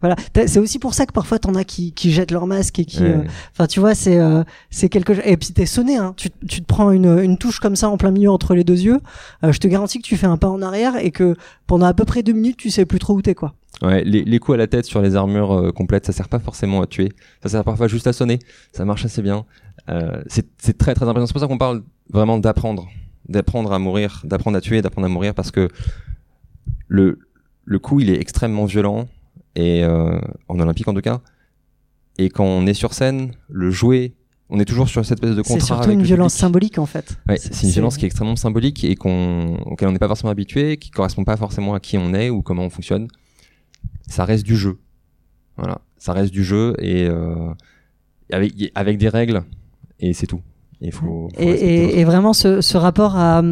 voilà, 0.00 0.16
c'est 0.46 0.58
aussi 0.58 0.78
pour 0.78 0.94
ça 0.94 1.06
que 1.06 1.12
parfois 1.12 1.38
t'en 1.38 1.54
as 1.54 1.64
qui, 1.64 1.92
qui 1.92 2.12
jettent 2.12 2.30
leur 2.30 2.46
masque 2.46 2.78
et 2.78 2.84
qui, 2.84 3.02
Ouais. 3.02 3.16
euh, 3.16 3.24
enfin, 3.52 3.66
tu 3.66 3.80
vois, 3.80 3.94
c'est, 3.94 4.18
euh, 4.18 4.42
c'est 4.70 4.88
quelque 4.88 5.14
chose. 5.14 5.22
Et 5.26 5.36
puis 5.36 5.48
t'es 5.52 5.66
sonné, 5.66 5.96
hein. 5.96 6.14
Tu, 6.16 6.28
tu 6.48 6.60
te 6.60 6.66
prends 6.66 6.90
une, 6.92 7.18
une 7.18 7.38
touche 7.38 7.58
comme 7.60 7.74
ça 7.76 7.88
en 7.88 7.96
plein 7.96 8.10
milieu 8.12 8.30
entre 8.30 8.54
les 8.54 8.64
deux 8.64 8.80
yeux. 8.80 9.00
euh, 9.44 9.52
je 9.52 9.58
te 9.58 9.66
garantis 9.66 9.98
que 9.98 10.06
tu 10.06 10.16
fais 10.16 10.26
un 10.26 10.36
pas 10.36 10.48
en 10.48 10.62
arrière 10.62 10.96
et 10.96 11.10
que 11.10 11.34
pendant 11.66 11.86
à 11.86 11.94
peu 11.94 12.04
près 12.04 12.22
deux 12.22 12.32
minutes, 12.32 12.56
tu 12.56 12.70
sais 12.70 12.84
plus 12.84 12.98
trop 12.98 13.14
où 13.14 13.22
t'es, 13.22 13.34
quoi. 13.34 13.54
Ouais, 13.80 14.04
les, 14.04 14.22
les 14.22 14.38
coups 14.38 14.54
à 14.54 14.58
la 14.58 14.66
tête 14.66 14.84
sur 14.84 15.00
les 15.00 15.16
armures 15.16 15.52
euh, 15.52 15.72
complètes, 15.72 16.06
ça 16.06 16.12
sert 16.12 16.28
pas 16.28 16.38
forcément 16.38 16.82
à 16.82 16.86
tuer. 16.86 17.10
Ça 17.42 17.48
sert 17.48 17.64
parfois 17.64 17.88
juste 17.88 18.06
à 18.06 18.12
sonner. 18.12 18.38
Ça 18.72 18.84
marche 18.84 19.04
assez 19.04 19.22
bien. 19.22 19.44
Euh, 19.88 20.22
c'est 20.28 20.46
c'est 20.58 20.76
très 20.76 20.94
très 20.94 21.06
important. 21.08 21.26
C'est 21.26 21.32
pour 21.32 21.40
ça 21.40 21.48
qu'on 21.48 21.58
parle 21.58 21.82
vraiment 22.10 22.38
d'apprendre, 22.38 22.88
d'apprendre 23.28 23.72
à 23.72 23.78
mourir, 23.78 24.20
d'apprendre 24.24 24.56
à 24.58 24.60
tuer, 24.60 24.82
d'apprendre 24.82 25.06
à 25.06 25.08
mourir, 25.10 25.34
parce 25.34 25.50
que 25.50 25.68
le 26.88 27.18
le 27.64 27.78
coup 27.78 28.00
il 28.00 28.10
est 28.10 28.20
extrêmement 28.20 28.66
violent 28.66 29.08
et 29.56 29.82
euh, 29.84 30.20
en 30.48 30.60
olympique 30.60 30.86
en 30.88 30.94
tout 30.94 31.00
cas. 31.00 31.20
Et 32.18 32.28
quand 32.28 32.44
on 32.44 32.66
est 32.66 32.74
sur 32.74 32.92
scène, 32.92 33.32
le 33.48 33.70
jouer, 33.70 34.14
on 34.50 34.60
est 34.60 34.66
toujours 34.66 34.88
sur 34.88 35.04
cette 35.04 35.18
espèce 35.18 35.34
de 35.34 35.42
C'est 35.42 35.54
contrat 35.54 35.66
surtout 35.66 35.82
avec 35.84 35.94
une 35.94 36.00
le 36.00 36.06
violence 36.06 36.34
public. 36.34 36.40
symbolique, 36.40 36.78
en 36.78 36.84
fait. 36.86 37.16
Ouais, 37.26 37.38
c'est 37.38 37.62
une 37.66 37.70
violence 37.72 37.96
qui 37.96 38.04
est 38.04 38.08
extrêmement 38.08 38.36
symbolique 38.36 38.84
et 38.84 38.96
qu'on, 38.96 39.56
auquel 39.64 39.88
on 39.88 39.92
n'est 39.92 39.98
pas 39.98 40.08
forcément 40.08 40.30
habitué, 40.30 40.76
qui 40.76 40.90
correspond 40.90 41.24
pas 41.24 41.38
forcément 41.38 41.72
à 41.72 41.80
qui 41.80 41.96
on 41.96 42.12
est 42.12 42.28
ou 42.28 42.42
comment 42.42 42.64
on 42.64 42.70
fonctionne. 42.70 43.08
Ça 44.12 44.24
reste 44.26 44.44
du 44.44 44.56
jeu. 44.56 44.74
Voilà, 45.56 45.80
ça 45.96 46.12
reste 46.12 46.32
du 46.32 46.44
jeu 46.44 46.74
et 46.78 47.06
euh, 47.08 47.48
avec 48.30 48.52
avec 48.74 48.98
des 48.98 49.08
règles 49.08 49.42
et 50.00 50.12
c'est 50.12 50.26
tout. 50.26 50.40
Il 50.82 50.92
faut. 50.92 51.28
faut 51.34 51.40
et, 51.40 51.46
et, 51.48 52.00
et 52.00 52.04
vraiment 52.04 52.32
ce, 52.32 52.60
ce 52.60 52.76
rapport 52.76 53.14
à, 53.16 53.42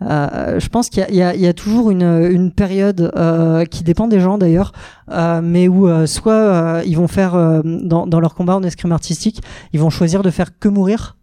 à- 0.00 0.58
je 0.58 0.68
pense 0.68 0.90
qu'il 0.90 1.02
y 1.14 1.22
a, 1.22 1.34
y, 1.34 1.44
y 1.46 1.54
toujours 1.54 1.90
une, 1.90 2.02
une 2.30 2.52
période 2.52 3.10
euh, 3.16 3.64
qui 3.64 3.82
dépend 3.82 4.08
des 4.08 4.20
gens 4.20 4.36
d'ailleurs, 4.38 4.72
euh, 5.10 5.40
mais 5.42 5.68
où 5.68 5.88
euh, 5.88 6.06
soit 6.06 6.82
ils 6.84 6.96
vont 6.96 7.08
faire 7.08 7.32
dans, 7.64 8.06
dans 8.06 8.20
leur 8.20 8.34
combat 8.34 8.54
en 8.56 8.62
escrime 8.62 8.92
artistique, 8.92 9.40
ils 9.72 9.80
vont 9.80 9.90
choisir 9.90 10.22
de 10.22 10.30
faire 10.30 10.58
que 10.58 10.68
mourir 10.68 11.16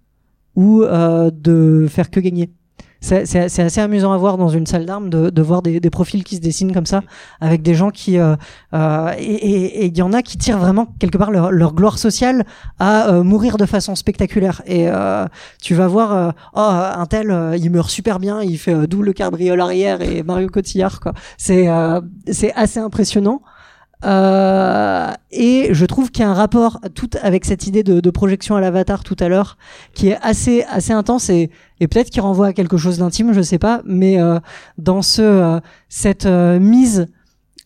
ou 0.56 0.84
de 0.84 1.88
faire 1.89 2.10
que 2.12 2.19
gagner. 2.19 2.50
C'est 3.03 3.59
assez 3.59 3.81
amusant 3.81 4.13
à 4.13 4.17
voir 4.17 4.37
dans 4.37 4.47
une 4.47 4.65
salle 4.65 4.85
d'armes 4.85 5.09
de, 5.09 5.29
de 5.29 5.41
voir 5.41 5.61
des, 5.61 5.81
des 5.81 5.89
profils 5.89 6.23
qui 6.23 6.37
se 6.37 6.41
dessinent 6.41 6.71
comme 6.71 6.85
ça 6.85 7.01
avec 7.41 7.61
des 7.61 7.73
gens 7.75 7.91
qui 7.91 8.17
euh, 8.17 8.37
euh, 8.73 9.11
et 9.19 9.87
il 9.87 9.97
y 9.97 10.01
en 10.01 10.13
a 10.13 10.21
qui 10.21 10.37
tirent 10.37 10.57
vraiment 10.57 10.87
quelque 10.99 11.17
part 11.17 11.29
leur, 11.29 11.51
leur 11.51 11.73
gloire 11.73 11.97
sociale 11.97 12.45
à 12.79 13.09
euh, 13.09 13.23
mourir 13.23 13.57
de 13.57 13.65
façon 13.65 13.95
spectaculaire. 13.95 14.61
Et 14.65 14.87
euh, 14.87 15.25
tu 15.61 15.75
vas 15.75 15.87
voir 15.87 16.33
oh 16.55 16.59
un 16.59 17.05
tel 17.05 17.57
il 17.59 17.69
meurt 17.71 17.89
super 17.89 18.19
bien 18.19 18.41
il 18.41 18.57
fait 18.57 18.73
euh, 18.73 18.87
double 18.87 19.13
cabriole 19.13 19.59
arrière 19.59 20.01
et 20.01 20.23
Mario 20.23 20.47
Cotillard 20.47 21.01
quoi. 21.01 21.13
C'est 21.35 21.67
assez 21.67 22.79
impressionnant 22.79 23.41
euh, 24.03 25.11
et 25.31 25.69
je 25.71 25.85
trouve 25.85 26.11
qu'il 26.11 26.23
y 26.23 26.27
a 26.27 26.29
un 26.29 26.33
rapport 26.33 26.79
tout 26.93 27.09
avec 27.21 27.45
cette 27.45 27.67
idée 27.67 27.83
de, 27.83 28.09
projection 28.09 28.55
à 28.55 28.61
l'avatar 28.61 29.03
tout 29.03 29.15
à 29.19 29.27
l'heure 29.27 29.57
qui 29.93 30.09
est 30.09 30.17
assez 30.21 30.63
assez 30.69 30.93
intense 30.93 31.29
et, 31.29 31.49
peut-être 31.79 32.09
qui 32.09 32.19
renvoie 32.19 32.47
à 32.47 32.53
quelque 32.53 32.77
chose 32.77 32.99
d'intime 32.99 33.33
je 33.33 33.41
sais 33.41 33.59
pas 33.59 33.81
mais 33.85 34.19
euh, 34.19 34.39
dans 34.77 35.01
ce 35.01 35.21
euh, 35.21 35.59
cette 35.89 36.25
euh, 36.25 36.59
mise 36.59 37.07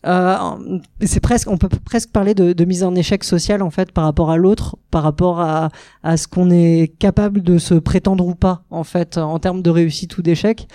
euh, 0.06 0.36
c'est 1.02 1.20
presque, 1.20 1.50
on 1.50 1.58
peut 1.58 1.68
presque 1.68 2.10
parler 2.10 2.34
de, 2.34 2.64
mise 2.64 2.84
en 2.84 2.94
échec 2.94 3.24
social 3.24 3.62
en 3.62 3.70
fait 3.70 3.90
par 3.92 4.04
rapport 4.04 4.30
à 4.30 4.36
l'autre, 4.36 4.76
par 4.90 5.02
rapport 5.02 5.40
à, 5.40 5.70
à 6.02 6.16
ce 6.16 6.28
qu'on 6.28 6.50
est 6.50 6.92
capable 6.98 7.42
de 7.42 7.58
se 7.58 7.74
prétendre 7.74 8.26
ou 8.26 8.34
pas 8.34 8.62
en 8.70 8.84
fait 8.84 9.18
en 9.18 9.38
termes 9.38 9.62
de 9.62 9.70
réussite 9.70 10.16
ou 10.18 10.22
d'échec, 10.22 10.68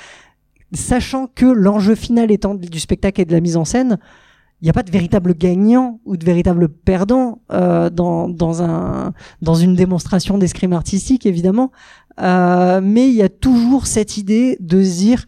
sachant 0.74 1.28
que 1.28 1.46
l'enjeu 1.46 1.96
final 1.96 2.32
étant 2.32 2.56
du 2.56 2.80
spectacle 2.80 3.22
et 3.22 3.26
de 3.26 3.32
la 3.32 3.40
mise 3.40 3.58
en 3.58 3.66
scène, 3.66 3.98
il 4.64 4.68
n'y 4.68 4.70
a 4.70 4.74
pas 4.74 4.84
de 4.84 4.92
véritable 4.92 5.34
gagnant 5.34 6.00
ou 6.06 6.16
de 6.16 6.24
véritable 6.24 6.70
perdant 6.70 7.42
euh, 7.52 7.90
dans, 7.90 8.30
dans, 8.30 8.64
un, 8.64 9.12
dans 9.42 9.56
une 9.56 9.76
démonstration 9.76 10.38
d'escrime 10.38 10.72
artistique 10.72 11.26
évidemment, 11.26 11.74
euh, 12.22 12.80
mais 12.82 13.10
il 13.10 13.14
y 13.14 13.24
a 13.24 13.28
toujours 13.28 13.88
cette 13.88 14.16
idée 14.16 14.56
de 14.62 14.82
se 14.82 14.98
dire 15.00 15.26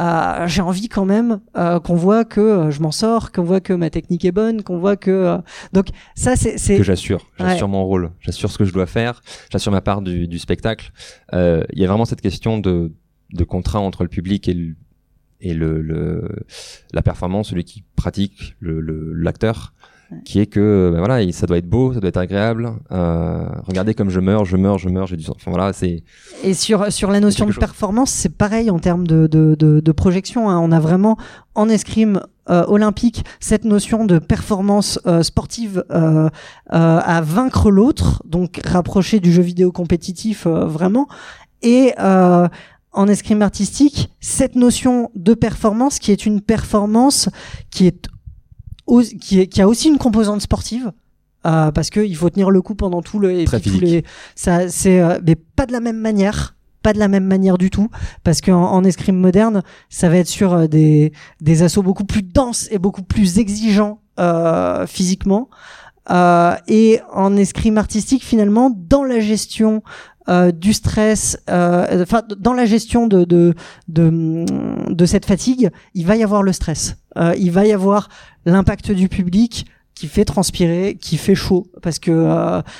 euh, 0.00 0.48
j'ai 0.48 0.62
envie 0.62 0.88
quand 0.88 1.04
même 1.04 1.38
euh, 1.56 1.78
qu'on 1.78 1.94
voit 1.94 2.24
que 2.24 2.40
euh, 2.40 2.70
je 2.72 2.82
m'en 2.82 2.90
sors, 2.90 3.30
qu'on 3.30 3.44
voit 3.44 3.60
que 3.60 3.72
ma 3.72 3.88
technique 3.88 4.24
est 4.24 4.32
bonne, 4.32 4.64
qu'on 4.64 4.78
voit 4.78 4.96
que 4.96 5.12
euh, 5.12 5.38
donc 5.72 5.90
ça 6.16 6.34
c'est 6.34 6.58
c'est 6.58 6.76
que 6.76 6.82
j'assure, 6.82 7.30
j'assure 7.38 7.68
mon 7.68 7.84
rôle, 7.84 8.10
j'assure 8.18 8.50
ce 8.50 8.58
que 8.58 8.64
je 8.64 8.72
dois 8.72 8.86
faire, 8.86 9.22
j'assure 9.52 9.70
ma 9.70 9.80
part 9.80 10.02
du, 10.02 10.26
du 10.26 10.40
spectacle. 10.40 10.90
Il 11.32 11.78
y 11.78 11.84
a 11.84 11.86
vraiment 11.86 12.04
cette 12.04 12.20
question 12.20 12.58
de 12.58 12.92
de 13.32 13.44
contrat 13.44 13.78
entre 13.78 14.02
le 14.02 14.08
public 14.08 14.48
et 14.48 14.54
le, 14.54 14.74
et 15.42 15.54
le, 15.54 15.82
le 15.82 16.28
la 16.92 17.02
performance, 17.02 17.50
celui 17.50 17.64
qui 17.64 17.84
pratique, 17.96 18.56
le 18.60 18.80
l'acteur 19.12 19.74
qui 20.24 20.40
est 20.40 20.46
que 20.46 20.90
ben 20.92 20.98
voilà, 20.98 21.30
ça 21.32 21.46
doit 21.46 21.58
être 21.58 21.68
beau, 21.68 21.92
ça 21.92 22.00
doit 22.00 22.08
être 22.08 22.16
agréable. 22.18 22.72
Euh, 22.90 23.46
regardez 23.66 23.94
comme 23.94 24.10
je 24.10 24.20
meurs, 24.20 24.44
je 24.44 24.56
meurs, 24.56 24.78
je 24.78 24.88
meurs, 24.88 25.06
j'ai 25.06 25.16
du 25.16 25.24
sang. 25.24 25.34
Enfin 25.36 25.50
voilà, 25.50 25.72
c'est. 25.72 26.02
Et 26.44 26.54
sur 26.54 26.92
sur 26.92 27.10
la 27.10 27.20
notion 27.20 27.46
de 27.46 27.52
performance, 27.52 28.10
c'est 28.10 28.36
pareil 28.36 28.70
en 28.70 28.78
termes 28.78 29.06
de 29.06 29.26
de, 29.26 29.54
de, 29.58 29.80
de 29.80 29.92
projection. 29.92 30.50
Hein. 30.50 30.58
On 30.58 30.72
a 30.72 30.80
vraiment 30.80 31.16
en 31.54 31.68
escrime 31.68 32.20
euh, 32.50 32.64
olympique 32.66 33.24
cette 33.40 33.64
notion 33.64 34.04
de 34.04 34.18
performance 34.18 34.98
euh, 35.06 35.22
sportive 35.22 35.84
euh, 35.90 36.28
à 36.68 37.20
vaincre 37.20 37.70
l'autre, 37.70 38.22
donc 38.26 38.60
rapprocher 38.64 39.20
du 39.20 39.32
jeu 39.32 39.42
vidéo 39.42 39.72
compétitif 39.72 40.46
vraiment. 40.46 41.06
Et 41.62 41.94
en 42.92 43.08
escrime 43.08 43.42
artistique, 43.42 44.10
cette 44.20 44.54
notion 44.54 45.10
de 45.14 45.34
performance 45.34 45.98
qui 45.98 46.12
est 46.12 46.26
une 46.26 46.40
performance 46.40 47.28
qui 47.70 47.86
est 47.86 48.08
qui, 49.20 49.48
qui 49.48 49.62
a 49.62 49.68
aussi 49.68 49.88
une 49.88 49.98
composante 49.98 50.42
sportive. 50.42 50.92
Euh, 51.44 51.72
parce 51.72 51.90
qu'il 51.90 52.14
faut 52.14 52.30
tenir 52.30 52.50
le 52.50 52.62
coup 52.62 52.76
pendant 52.76 53.02
tout 53.02 53.18
le 53.18 53.32
et 53.32 53.44
Très 53.46 53.58
tous 53.58 53.80
les 53.80 54.04
ça 54.36 54.68
c'est 54.68 55.00
euh, 55.00 55.18
mais 55.26 55.34
pas 55.34 55.66
de 55.66 55.72
la 55.72 55.80
même 55.80 55.98
manière 55.98 56.54
pas 56.84 56.92
de 56.92 57.00
la 57.00 57.08
même 57.08 57.24
manière 57.24 57.58
du 57.58 57.68
tout 57.68 57.88
parce 58.22 58.40
qu'en 58.40 58.70
en 58.70 58.84
escrime 58.84 59.16
moderne 59.16 59.64
ça 59.88 60.08
va 60.08 60.18
être 60.18 60.28
sur 60.28 60.52
euh, 60.52 60.66
des 60.68 61.12
des 61.40 61.64
assauts 61.64 61.82
beaucoup 61.82 62.04
plus 62.04 62.22
denses 62.22 62.68
et 62.70 62.78
beaucoup 62.78 63.02
plus 63.02 63.40
exigeants 63.40 64.00
euh, 64.20 64.86
physiquement 64.86 65.48
euh, 66.10 66.54
et 66.66 67.00
en 67.12 67.36
escrime 67.36 67.78
artistique 67.78 68.24
finalement 68.24 68.70
dans 68.76 69.04
la 69.04 69.20
gestion 69.20 69.82
euh, 70.28 70.52
du 70.52 70.72
stress, 70.72 71.36
euh, 71.50 72.04
dans 72.38 72.52
la 72.52 72.64
gestion 72.64 73.08
de, 73.08 73.24
de, 73.24 73.54
de 73.88 74.44
de 74.88 75.04
cette 75.04 75.26
fatigue, 75.26 75.70
il 75.94 76.06
va 76.06 76.14
y 76.14 76.22
avoir 76.22 76.44
le 76.44 76.52
stress, 76.52 76.96
euh, 77.18 77.34
il 77.36 77.50
va 77.50 77.66
y 77.66 77.72
avoir 77.72 78.08
l'impact 78.44 78.92
du 78.92 79.08
public 79.08 79.66
qui 79.94 80.06
fait 80.06 80.24
transpirer, 80.24 80.96
qui 81.00 81.16
fait 81.16 81.34
chaud, 81.34 81.66
parce 81.82 81.98
que 81.98 82.12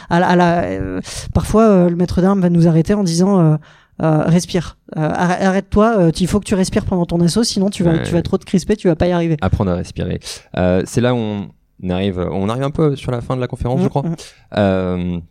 à 0.09 0.21
la, 0.21 0.29
à 0.29 0.37
la 0.37 1.01
parfois 1.35 1.89
le 1.89 1.97
maître 1.97 2.23
d'armes 2.23 2.41
va 2.41 2.49
nous 2.49 2.69
arrêter 2.69 2.95
en 2.95 3.03
disant 3.03 3.59
respire, 3.99 4.79
arrête-toi, 4.95 6.11
il 6.21 6.27
faut 6.29 6.39
que 6.39 6.47
tu 6.47 6.55
respires 6.55 6.85
pendant 6.85 7.07
ton 7.07 7.21
assaut, 7.21 7.43
sinon 7.43 7.71
tu 7.71 7.83
vas 7.83 7.99
tu 7.99 8.13
vas 8.13 8.23
trop 8.23 8.39
te 8.39 8.45
crisper, 8.45 8.77
tu 8.77 8.87
vas 8.87 8.97
pas 8.97 9.09
y 9.09 9.13
arriver. 9.13 9.37
Apprendre 9.41 9.73
à 9.73 9.75
respirer, 9.75 10.21
c'est 10.85 11.01
là 11.01 11.13
où 11.13 11.19
on 11.19 11.91
arrive, 11.91 12.21
on 12.31 12.49
arrive 12.49 12.63
un 12.63 12.71
peu 12.71 12.95
sur 12.95 13.11
la 13.11 13.21
fin 13.21 13.35
de 13.35 13.41
la 13.41 13.49
conférence, 13.49 13.81
je 13.81 13.87
mmh, 13.87 13.89
crois. 13.89 14.03
Mmh. 14.03 15.23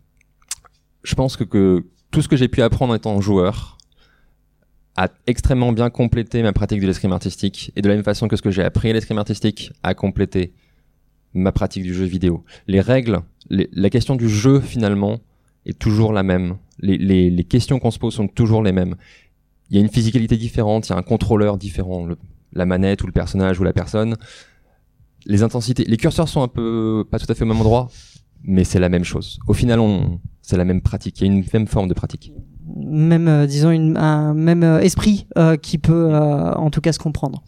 je 1.04 1.14
pense 1.14 1.38
que, 1.38 1.44
que 1.44 1.84
tout 2.12 2.22
ce 2.22 2.28
que 2.28 2.36
j'ai 2.36 2.46
pu 2.46 2.62
apprendre 2.62 2.92
en 2.92 2.96
étant 2.96 3.20
joueur 3.20 3.78
a 4.96 5.08
extrêmement 5.26 5.72
bien 5.72 5.90
complété 5.90 6.42
ma 6.42 6.52
pratique 6.52 6.80
de 6.80 6.86
l'escrime 6.86 7.12
artistique 7.12 7.72
et 7.74 7.82
de 7.82 7.88
la 7.88 7.94
même 7.94 8.04
façon 8.04 8.28
que 8.28 8.36
ce 8.36 8.42
que 8.42 8.50
j'ai 8.50 8.62
appris 8.62 8.90
à 8.90 8.92
l'escrime 8.92 9.18
artistique 9.18 9.72
a 9.82 9.94
complété 9.94 10.52
ma 11.32 11.50
pratique 11.50 11.82
du 11.82 11.94
jeu 11.94 12.04
vidéo. 12.04 12.44
Les 12.66 12.82
règles, 12.82 13.22
la 13.48 13.90
question 13.90 14.16
du 14.16 14.28
jeu 14.28 14.60
finalement 14.60 15.20
est 15.64 15.78
toujours 15.78 16.12
la 16.12 16.22
même. 16.22 16.58
Les, 16.78 17.44
questions 17.44 17.78
qu'on 17.78 17.90
se 17.90 17.98
pose 17.98 18.14
sont 18.14 18.28
toujours 18.28 18.62
les 18.62 18.72
mêmes. 18.72 18.96
Il 19.70 19.76
y 19.76 19.78
a 19.78 19.82
une 19.82 19.88
physicalité 19.88 20.36
différente, 20.36 20.88
il 20.88 20.92
y 20.92 20.94
a 20.94 20.98
un 20.98 21.02
contrôleur 21.02 21.56
différent, 21.56 22.06
la 22.52 22.66
manette 22.66 23.02
ou 23.02 23.06
le 23.06 23.12
personnage 23.12 23.58
ou 23.58 23.64
la 23.64 23.72
personne. 23.72 24.16
Les 25.24 25.42
intensités, 25.42 25.84
les 25.84 25.96
curseurs 25.96 26.28
sont 26.28 26.42
un 26.42 26.48
peu 26.48 27.06
pas 27.10 27.18
tout 27.18 27.30
à 27.30 27.34
fait 27.34 27.44
au 27.44 27.46
même 27.46 27.60
endroit, 27.60 27.88
mais 28.44 28.64
c'est 28.64 28.80
la 28.80 28.88
même 28.88 29.04
chose. 29.04 29.38
Au 29.46 29.54
final, 29.54 29.80
on, 29.80 30.20
c'est 30.42 30.56
la 30.56 30.64
même 30.64 30.82
pratique. 30.82 31.20
Il 31.20 31.26
y 31.26 31.30
a 31.30 31.32
une 31.32 31.44
même 31.52 31.66
forme 31.66 31.88
de 31.88 31.94
pratique. 31.94 32.32
Même, 32.76 33.28
euh, 33.28 33.46
disons, 33.46 33.70
une, 33.70 33.96
un 33.96 34.34
même 34.34 34.62
euh, 34.62 34.80
esprit 34.80 35.26
euh, 35.38 35.56
qui 35.56 35.78
peut, 35.78 36.14
en 36.14 36.70
tout 36.70 36.80
cas, 36.80 36.92
se 36.92 36.98
comprendre. 36.98 37.42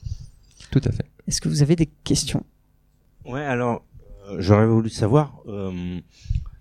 Tout 0.71 0.81
à 0.85 0.93
fait. 0.93 1.05
Est-ce 1.27 1.41
que 1.41 1.49
vous 1.49 1.63
avez 1.63 1.77
des 1.77 1.87
questions? 2.05 2.45
Ouais, 3.25 3.45
alors, 3.45 3.85
j'aurais 4.39 4.67
voulu 4.67 4.91
savoir. 4.91 5.43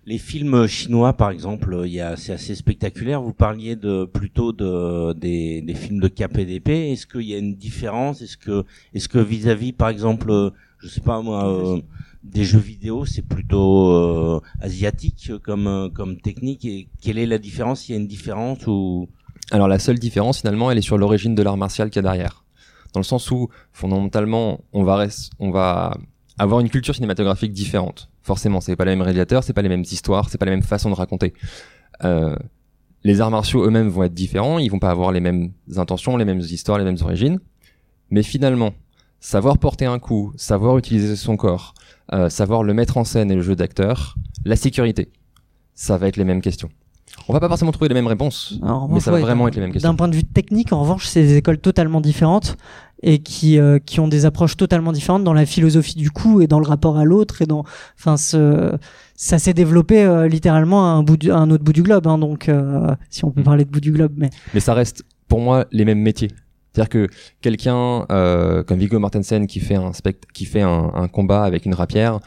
les 0.06 0.18
films 0.18 0.66
chinois, 0.66 1.14
par 1.14 1.30
exemple, 1.30 1.82
il 1.86 1.92
y 1.92 2.00
a, 2.00 2.16
c'est 2.16 2.32
assez 2.32 2.54
spectaculaire. 2.54 3.22
Vous 3.22 3.32
parliez 3.32 3.76
de 3.76 4.04
plutôt 4.04 4.52
de 4.52 5.12
des, 5.14 5.62
des 5.62 5.74
films 5.74 6.00
de 6.00 6.08
KPDP. 6.08 6.68
Est-ce 6.68 7.06
qu'il 7.06 7.22
y 7.22 7.34
a 7.34 7.38
une 7.38 7.54
différence? 7.54 8.22
Est-ce 8.22 8.36
que 8.36 8.64
est-ce 8.92 9.08
que 9.08 9.18
vis-à-vis, 9.18 9.72
par 9.72 9.88
exemple, 9.88 10.52
je 10.78 10.88
sais 10.88 11.00
pas 11.00 11.20
moi, 11.22 11.80
des 12.24 12.44
jeux 12.44 12.58
vidéo, 12.58 13.04
c'est 13.04 13.22
plutôt 13.22 13.90
euh, 13.90 14.40
asiatique 14.60 15.32
comme 15.44 15.66
euh, 15.66 15.88
comme 15.90 16.16
technique. 16.20 16.64
Et 16.64 16.88
quelle 17.00 17.18
est 17.18 17.26
la 17.26 17.38
différence? 17.38 17.88
Il 17.88 17.92
y 17.92 17.94
a 17.94 17.98
une 17.98 18.08
différence 18.08 18.66
ou? 18.66 19.08
Alors 19.50 19.68
la 19.68 19.78
seule 19.78 19.98
différence 19.98 20.40
finalement, 20.40 20.70
elle 20.70 20.78
est 20.78 20.82
sur 20.82 20.98
l'origine 20.98 21.34
de 21.34 21.42
l'art 21.42 21.58
martial 21.58 21.90
qu'il 21.90 21.96
y 21.96 22.04
a 22.06 22.10
derrière. 22.10 22.44
Dans 22.94 23.00
le 23.00 23.04
sens 23.04 23.30
où 23.30 23.48
fondamentalement, 23.72 24.60
on 24.72 24.84
va 24.84 25.06
on 25.38 25.50
va 25.50 25.96
avoir 26.38 26.60
une 26.60 26.70
culture 26.70 26.94
cinématographique 26.94 27.52
différente. 27.52 28.10
Forcément, 28.22 28.60
c'est 28.60 28.74
pas 28.74 28.86
les 28.86 28.92
mêmes 28.92 29.02
réalisateurs, 29.02 29.44
c'est 29.44 29.52
pas 29.52 29.62
les 29.62 29.68
mêmes 29.68 29.82
histoires, 29.82 30.30
c'est 30.30 30.38
pas 30.38 30.46
les 30.46 30.52
mêmes 30.52 30.62
façons 30.62 30.90
de 30.90 30.94
raconter. 30.94 31.34
Euh, 32.04 32.34
les 33.04 33.20
arts 33.20 33.30
martiaux 33.30 33.66
eux-mêmes 33.66 33.88
vont 33.88 34.04
être 34.04 34.14
différents, 34.14 34.58
ils 34.58 34.70
vont 34.70 34.78
pas 34.78 34.90
avoir 34.90 35.12
les 35.12 35.20
mêmes 35.20 35.52
intentions, 35.76 36.16
les 36.16 36.24
mêmes 36.24 36.40
histoires, 36.40 36.78
les 36.78 36.84
mêmes 36.84 36.96
origines. 37.02 37.38
Mais 38.10 38.22
finalement, 38.22 38.72
savoir 39.20 39.58
porter 39.58 39.84
un 39.84 39.98
coup, 39.98 40.32
savoir 40.36 40.78
utiliser 40.78 41.16
son 41.16 41.36
corps, 41.36 41.74
euh, 42.12 42.28
savoir 42.28 42.62
le 42.62 42.74
mettre 42.74 42.96
en 42.96 43.04
scène 43.04 43.30
et 43.30 43.34
le 43.34 43.42
jeu 43.42 43.56
d'acteur, 43.56 44.16
la 44.44 44.56
sécurité, 44.56 45.10
ça 45.74 45.96
va 45.96 46.08
être 46.08 46.16
les 46.16 46.24
mêmes 46.24 46.42
questions. 46.42 46.68
On 47.28 47.32
va 47.32 47.40
pas 47.40 47.48
forcément 47.48 47.72
trouver 47.72 47.88
les 47.88 47.94
mêmes 47.94 48.06
réponses, 48.06 48.58
mais 48.90 49.00
ça 49.00 49.10
va 49.10 49.20
vraiment 49.20 49.48
être 49.48 49.54
les 49.54 49.60
mêmes 49.60 49.72
questions. 49.72 49.88
D'un 49.88 49.94
point 49.94 50.08
de 50.08 50.16
vue 50.16 50.24
technique, 50.24 50.72
en 50.72 50.80
revanche, 50.80 51.06
c'est 51.06 51.22
des 51.22 51.36
écoles 51.36 51.58
totalement 51.58 52.00
différentes 52.00 52.56
et 53.02 53.20
qui 53.20 53.58
euh, 53.58 53.78
qui 53.78 54.00
ont 54.00 54.08
des 54.08 54.26
approches 54.26 54.56
totalement 54.56 54.92
différentes 54.92 55.24
dans 55.24 55.32
la 55.32 55.46
philosophie 55.46 55.96
du 55.96 56.10
coup 56.10 56.40
et 56.40 56.46
dans 56.46 56.58
le 56.58 56.66
rapport 56.66 56.96
à 56.96 57.04
l'autre 57.04 57.42
et 57.42 57.46
dans, 57.46 57.64
enfin, 57.98 58.16
ce, 58.16 58.76
ça 59.14 59.38
s'est 59.38 59.54
développé 59.54 60.02
euh, 60.02 60.26
littéralement 60.26 60.86
à 60.86 60.88
un 60.88 61.02
bout 61.02 61.18
un 61.30 61.50
autre 61.50 61.62
bout 61.62 61.72
du 61.72 61.82
globe, 61.82 62.06
hein, 62.06 62.18
donc 62.18 62.50
si 63.10 63.24
on 63.24 63.30
peut 63.30 63.40
mm. 63.40 63.44
parler 63.44 63.64
de 63.64 63.70
bout 63.70 63.80
du 63.80 63.92
globe, 63.92 64.12
mais. 64.16 64.30
Mais 64.52 64.60
ça 64.60 64.74
reste 64.74 65.04
pour 65.28 65.40
moi 65.40 65.66
les 65.70 65.84
mêmes 65.84 66.00
métiers. 66.00 66.30
C'est-à-dire 66.74 66.88
que 66.88 67.08
quelqu'un 67.40 68.04
euh, 68.10 68.64
comme 68.64 68.80
Viggo 68.80 68.98
Mortensen 68.98 69.46
qui 69.46 69.60
fait 69.60 69.76
un 69.76 69.92
spect 69.92 70.26
qui 70.32 70.44
fait 70.44 70.62
un, 70.62 70.90
un, 70.94 71.06
combat 71.06 71.44
avec 71.44 71.66
une 71.66 71.74
rapière 71.74 72.18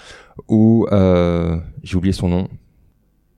ou 0.48 0.88
euh, 0.92 1.58
j'ai 1.84 1.98
oublié 1.98 2.14
son 2.14 2.30
nom. 2.30 2.48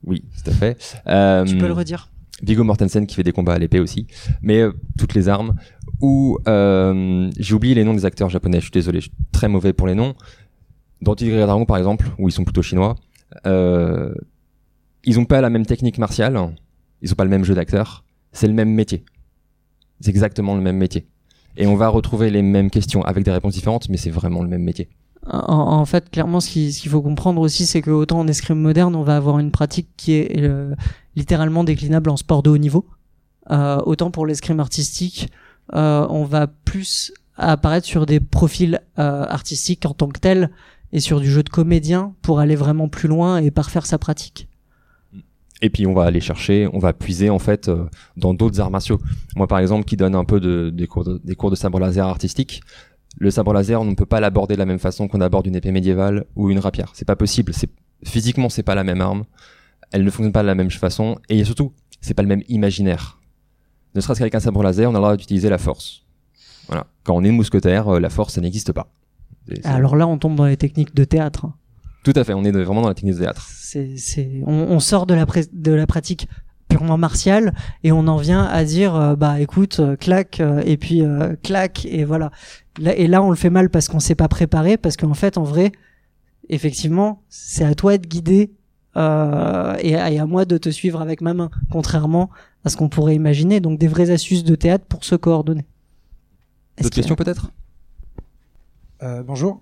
Oui, 0.06 0.24
tout 0.44 0.52
à 0.52 0.54
fait. 0.54 1.02
Euh, 1.08 1.44
tu 1.46 1.58
peux 1.58 1.68
le 1.68 1.74
redire. 1.74 2.10
Viggo 2.44 2.64
Mortensen 2.64 3.06
qui 3.08 3.16
fait 3.16 3.24
des 3.24 3.32
combats 3.32 3.54
à 3.54 3.58
l'épée 3.58 3.80
aussi, 3.80 4.08
mais 4.42 4.60
euh, 4.60 4.72
toutes 4.98 5.14
les 5.16 5.30
armes. 5.30 5.56
Ou 6.00 6.38
euh, 6.48 7.30
j'ai 7.38 7.54
oublié 7.56 7.74
les 7.74 7.84
noms 7.84 7.94
des 7.94 8.06
acteurs 8.06 8.30
japonais. 8.30 8.60
Je 8.60 8.66
suis 8.66 8.72
désolé, 8.72 9.00
je 9.00 9.08
suis 9.08 9.18
très 9.32 9.48
mauvais 9.48 9.74
pour 9.74 9.88
les 9.88 9.96
noms. 9.96 10.14
Dans 11.02 11.16
Tigre 11.16 11.38
et 11.38 11.46
Dragon 11.46 11.66
par 11.66 11.78
exemple, 11.78 12.08
où 12.20 12.30
ils 12.30 12.32
sont 12.32 12.44
plutôt 12.44 12.62
chinois, 12.62 12.96
euh, 13.46 14.14
ils 15.04 15.20
ont 15.20 15.26
pas 15.26 15.42
la 15.42 15.50
même 15.50 15.66
technique 15.66 15.98
martiale, 15.98 16.40
ils 17.02 17.12
ont 17.12 17.16
pas 17.16 17.24
le 17.24 17.30
même 17.30 17.44
jeu 17.44 17.56
d'acteur. 17.56 18.06
C'est 18.32 18.48
le 18.48 18.54
même 18.54 18.72
métier. 18.72 19.04
C'est 20.02 20.10
exactement 20.10 20.56
le 20.56 20.62
même 20.62 20.78
métier. 20.78 21.08
Et 21.58 21.68
on 21.68 21.76
va 21.76 21.90
retrouver 21.90 22.30
les 22.30 22.42
mêmes 22.42 22.70
questions 22.70 23.04
avec 23.04 23.24
des 23.26 23.32
réponses 23.32 23.54
différentes, 23.54 23.90
mais 23.90 23.98
c'est 23.98 24.12
vraiment 24.12 24.42
le 24.42 24.50
même 24.50 24.64
métier. 24.64 24.90
En, 25.28 25.86
fait, 25.86 26.10
clairement, 26.10 26.40
ce 26.40 26.50
qu'il 26.50 26.90
faut 26.90 27.02
comprendre 27.02 27.42
aussi, 27.42 27.66
c'est 27.66 27.82
que 27.82 27.92
autant 27.92 28.20
en 28.20 28.28
escrime 28.28 28.60
moderne, 28.60 28.96
on 28.96 29.04
va 29.04 29.18
avoir 29.18 29.38
une 29.40 29.52
pratique 29.52 29.90
qui 29.98 30.14
est 30.14 30.40
euh, 30.40 30.74
littéralement 31.16 31.64
déclinable 31.64 32.10
en 32.10 32.18
sport 32.18 32.42
de 32.42 32.50
haut 32.50 32.58
niveau. 32.58 32.86
Euh, 33.52 33.80
autant 33.86 34.12
pour 34.12 34.26
l'escrime 34.26 34.60
artistique, 34.60 35.30
euh, 35.76 36.08
on 36.10 36.24
va 36.24 36.48
plus 36.48 37.12
apparaître 37.36 37.86
sur 37.86 38.06
des 38.06 38.20
profils 38.20 38.82
artistiques 38.98 39.86
en 39.86 39.94
tant 39.94 40.08
que 40.10 40.20
tels 40.20 40.50
et 40.92 41.00
sur 41.00 41.20
du 41.20 41.30
jeu 41.30 41.44
de 41.44 41.50
comédien 41.50 42.14
pour 42.22 42.40
aller 42.40 42.56
vraiment 42.56 42.90
plus 42.90 43.08
loin 43.08 43.38
et 43.38 43.52
parfaire 43.52 43.86
sa 43.86 43.98
pratique. 43.98 44.50
Et 45.62 45.70
puis 45.70 45.86
on 45.86 45.94
va 45.94 46.04
aller 46.04 46.22
chercher, 46.22 46.70
on 46.72 46.80
va 46.80 46.94
puiser 46.94 47.30
en 47.30 47.40
fait 47.40 47.68
euh, 47.68 47.86
dans 48.16 48.34
d'autres 48.34 48.60
arts 48.62 48.72
martiaux. 48.72 49.00
Moi 49.36 49.48
par 49.48 49.60
exemple 49.60 49.86
qui 49.86 49.98
donne 49.98 50.16
un 50.16 50.24
peu 50.24 50.40
de, 50.40 50.70
des, 50.70 50.88
cours 50.88 51.04
de, 51.04 51.20
des 51.24 51.36
cours 51.36 51.52
de 51.52 51.56
sabre 51.56 51.80
laser 51.80 52.08
artistique, 52.08 52.62
Le 53.18 53.32
sabre 53.32 53.54
laser, 53.54 53.82
on 53.82 53.86
ne 53.86 53.96
peut 53.96 54.06
pas 54.06 54.20
l'aborder 54.20 54.54
de 54.54 54.60
la 54.60 54.66
même 54.66 54.80
façon 54.80 55.08
qu'on 55.08 55.22
aborde 55.22 55.48
une 55.48 55.56
épée 55.56 55.72
médiévale 55.72 56.26
ou 56.36 56.50
une 56.50 56.60
rapière. 56.60 56.92
C'est 56.94 57.06
pas 57.06 57.16
possible. 57.16 57.54
C'est 57.54 57.70
physiquement, 58.04 58.50
c'est 58.50 58.64
pas 58.64 58.76
la 58.76 58.84
même 58.84 59.02
arme. 59.02 59.26
Elle 59.92 60.04
ne 60.04 60.10
fonctionne 60.10 60.32
pas 60.32 60.44
de 60.44 60.48
la 60.48 60.56
même 60.56 60.70
façon. 60.70 61.18
Et 61.28 61.44
surtout, 61.44 61.74
c'est 62.00 62.14
pas 62.14 62.22
le 62.22 62.28
même 62.28 62.44
imaginaire. 62.48 63.20
Ne 63.96 64.02
serait-ce 64.02 64.20
qu'avec 64.20 64.36
un 64.36 64.40
sabre 64.40 64.64
laser, 64.64 64.90
on 64.90 64.94
a 64.94 65.00
le 65.00 65.02
droit 65.02 65.18
d'utiliser 65.18 65.50
la 65.50 65.58
force. 65.58 66.06
Voilà. 66.68 66.86
Quand 67.04 67.16
on 67.16 67.24
est 67.24 67.32
mousquetaire, 67.32 67.88
euh, 67.90 68.00
la 68.00 68.10
force, 68.10 68.36
ça 68.36 68.42
n'existe 68.42 68.72
pas. 68.72 68.94
Alors 69.64 69.96
là, 69.96 70.08
on 70.08 70.18
tombe 70.18 70.36
dans 70.36 70.46
les 70.46 70.58
techniques 70.58 70.94
de 70.94 71.04
théâtre. 71.04 71.48
Tout 72.12 72.20
à 72.20 72.24
fait. 72.24 72.34
On 72.34 72.44
est 72.44 72.52
vraiment 72.52 72.82
dans 72.82 72.88
la 72.88 72.94
technique 72.96 73.16
de 73.16 73.20
théâtre. 73.20 73.48
C'est, 73.52 73.96
c'est, 73.98 74.42
on, 74.48 74.54
on 74.54 74.80
sort 74.80 75.06
de 75.06 75.14
la, 75.14 75.26
pré- 75.28 75.46
de 75.54 75.72
la 75.72 75.86
pratique 75.86 76.28
purement 76.68 76.98
martiale 76.98 77.54
et 77.84 77.92
on 77.92 78.08
en 78.08 78.18
vient 78.18 78.44
à 78.46 78.64
dire 78.64 78.96
euh, 78.96 79.16
bah 79.16 79.40
écoute 79.42 79.80
euh, 79.80 79.96
clac 79.96 80.40
euh, 80.40 80.62
et 80.66 80.78
puis 80.78 81.02
euh, 81.04 81.36
clac 81.44 81.86
et 81.86 82.04
voilà 82.04 82.32
Là- 82.80 82.96
et 82.96 83.08
là 83.08 83.22
on 83.24 83.30
le 83.32 83.36
fait 83.36 83.50
mal 83.50 83.70
parce 83.72 83.88
qu'on 83.88 84.00
s'est 84.00 84.14
pas 84.16 84.28
préparé 84.28 84.78
parce 84.78 84.96
qu'en 84.96 85.16
fait 85.16 85.38
en 85.40 85.44
vrai 85.44 85.72
effectivement 86.48 87.24
c'est 87.28 87.64
à 87.66 87.74
toi 87.74 87.98
de 87.98 88.06
guider 88.08 88.52
euh, 88.98 89.76
et, 89.80 89.96
à, 89.96 90.12
et 90.12 90.20
à 90.20 90.26
moi 90.28 90.46
de 90.46 90.58
te 90.60 90.70
suivre 90.70 91.02
avec 91.02 91.22
ma 91.22 91.34
main 91.34 91.50
contrairement 91.72 92.30
à 92.66 92.70
ce 92.70 92.78
qu'on 92.78 92.88
pourrait 92.90 93.16
imaginer 93.16 93.60
donc 93.62 93.80
des 93.80 93.88
vraies 93.88 94.12
astuces 94.12 94.44
de 94.44 94.54
théâtre 94.56 94.86
pour 94.86 95.04
se 95.04 95.16
coordonner 95.16 95.66
Est-ce 96.78 96.84
D'autres 96.84 96.96
a- 96.96 97.02
questions 97.02 97.16
peut-être? 97.16 97.52
Euh, 99.02 99.24
bonjour. 99.24 99.62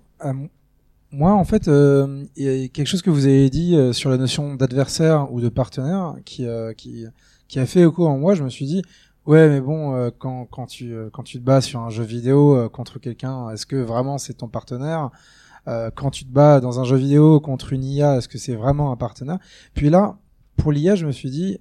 Moi, 1.10 1.32
en 1.32 1.44
fait, 1.44 1.68
euh, 1.68 2.26
il 2.36 2.44
y 2.44 2.64
a 2.64 2.68
quelque 2.68 2.86
chose 2.86 3.00
que 3.00 3.08
vous 3.08 3.24
avez 3.24 3.48
dit 3.48 3.74
euh, 3.74 3.94
sur 3.94 4.10
la 4.10 4.18
notion 4.18 4.54
d'adversaire 4.54 5.32
ou 5.32 5.40
de 5.40 5.48
partenaire 5.48 6.16
qui, 6.26 6.46
euh, 6.46 6.74
qui, 6.74 7.06
qui 7.48 7.58
a 7.58 7.64
fait 7.64 7.80
écho 7.80 8.06
en 8.06 8.18
moi. 8.18 8.34
Je 8.34 8.44
me 8.44 8.50
suis 8.50 8.66
dit, 8.66 8.82
ouais, 9.24 9.48
mais 9.48 9.62
bon, 9.62 10.10
quand, 10.18 10.44
quand, 10.46 10.66
tu, 10.66 10.94
quand 11.12 11.22
tu 11.22 11.38
te 11.38 11.44
bats 11.44 11.62
sur 11.62 11.80
un 11.80 11.88
jeu 11.88 12.04
vidéo 12.04 12.68
contre 12.68 12.98
quelqu'un, 12.98 13.48
est-ce 13.50 13.64
que 13.64 13.76
vraiment 13.76 14.18
c'est 14.18 14.34
ton 14.34 14.48
partenaire? 14.48 15.10
Quand 15.66 16.10
tu 16.10 16.24
te 16.24 16.30
bats 16.30 16.60
dans 16.60 16.80
un 16.80 16.84
jeu 16.84 16.96
vidéo 16.96 17.40
contre 17.40 17.74
une 17.74 17.84
IA, 17.84 18.16
est-ce 18.16 18.28
que 18.28 18.38
c'est 18.38 18.54
vraiment 18.54 18.90
un 18.90 18.96
partenaire? 18.96 19.38
Puis 19.74 19.90
là, 19.90 20.18
pour 20.56 20.72
l'IA, 20.72 20.94
je 20.94 21.06
me 21.06 21.12
suis 21.12 21.30
dit, 21.30 21.58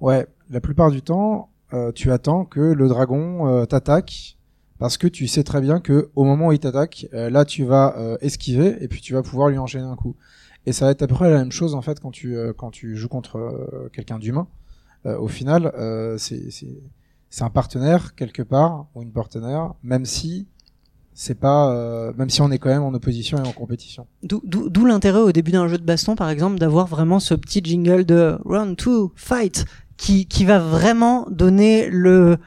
ouais, 0.00 0.26
la 0.50 0.60
plupart 0.60 0.90
du 0.90 1.00
temps, 1.02 1.50
tu 1.94 2.12
attends 2.12 2.44
que 2.44 2.60
le 2.60 2.88
dragon 2.88 3.64
t'attaque 3.66 4.37
parce 4.78 4.96
que 4.96 5.06
tu 5.06 5.26
sais 5.26 5.42
très 5.42 5.60
bien 5.60 5.80
que 5.80 6.10
au 6.14 6.24
moment 6.24 6.48
où 6.48 6.52
il 6.52 6.58
t'attaque, 6.58 7.06
euh, 7.14 7.30
là 7.30 7.44
tu 7.44 7.64
vas 7.64 7.96
euh, 7.98 8.16
esquiver 8.20 8.76
et 8.80 8.88
puis 8.88 9.00
tu 9.00 9.14
vas 9.14 9.22
pouvoir 9.22 9.48
lui 9.48 9.58
enchaîner 9.58 9.86
un 9.86 9.96
coup. 9.96 10.16
Et 10.66 10.72
ça 10.72 10.84
va 10.84 10.90
être 10.90 11.02
à 11.02 11.06
peu 11.06 11.14
près 11.14 11.30
la 11.30 11.38
même 11.38 11.52
chose 11.52 11.74
en 11.74 11.82
fait 11.82 12.00
quand 12.00 12.10
tu 12.10 12.36
euh, 12.36 12.52
quand 12.52 12.70
tu 12.70 12.96
joues 12.96 13.08
contre 13.08 13.38
euh, 13.38 13.88
quelqu'un 13.92 14.18
d'humain. 14.18 14.48
Euh, 15.06 15.16
au 15.18 15.28
final, 15.28 15.72
c'est 16.18 16.50
c'est 17.30 17.44
un 17.44 17.50
partenaire 17.50 18.14
quelque 18.14 18.42
part 18.42 18.86
ou 18.94 19.02
une 19.02 19.12
partenaire, 19.12 19.74
même 19.82 20.04
si 20.04 20.46
c'est 21.20 21.34
pas 21.34 21.72
euh, 21.72 22.12
même 22.16 22.30
si 22.30 22.40
on 22.42 22.50
est 22.52 22.58
quand 22.58 22.68
même 22.68 22.84
en 22.84 22.94
opposition 22.94 23.38
et 23.38 23.46
en 23.46 23.50
compétition. 23.50 24.06
D'où 24.22 24.86
l'intérêt 24.86 25.18
au 25.18 25.32
début 25.32 25.50
d'un 25.50 25.66
jeu 25.66 25.76
de 25.76 25.82
baston, 25.82 26.14
par 26.14 26.30
exemple, 26.30 26.58
d'avoir 26.58 26.86
vraiment 26.86 27.18
ce 27.18 27.34
petit 27.34 27.60
jingle 27.62 28.04
de 28.04 28.38
Round 28.44 28.76
2, 28.76 29.08
Fight, 29.16 29.64
qui, 29.96 30.26
qui 30.26 30.44
va 30.44 30.60
vraiment 30.60 31.26
donner 31.28 31.90
le, 31.90 32.38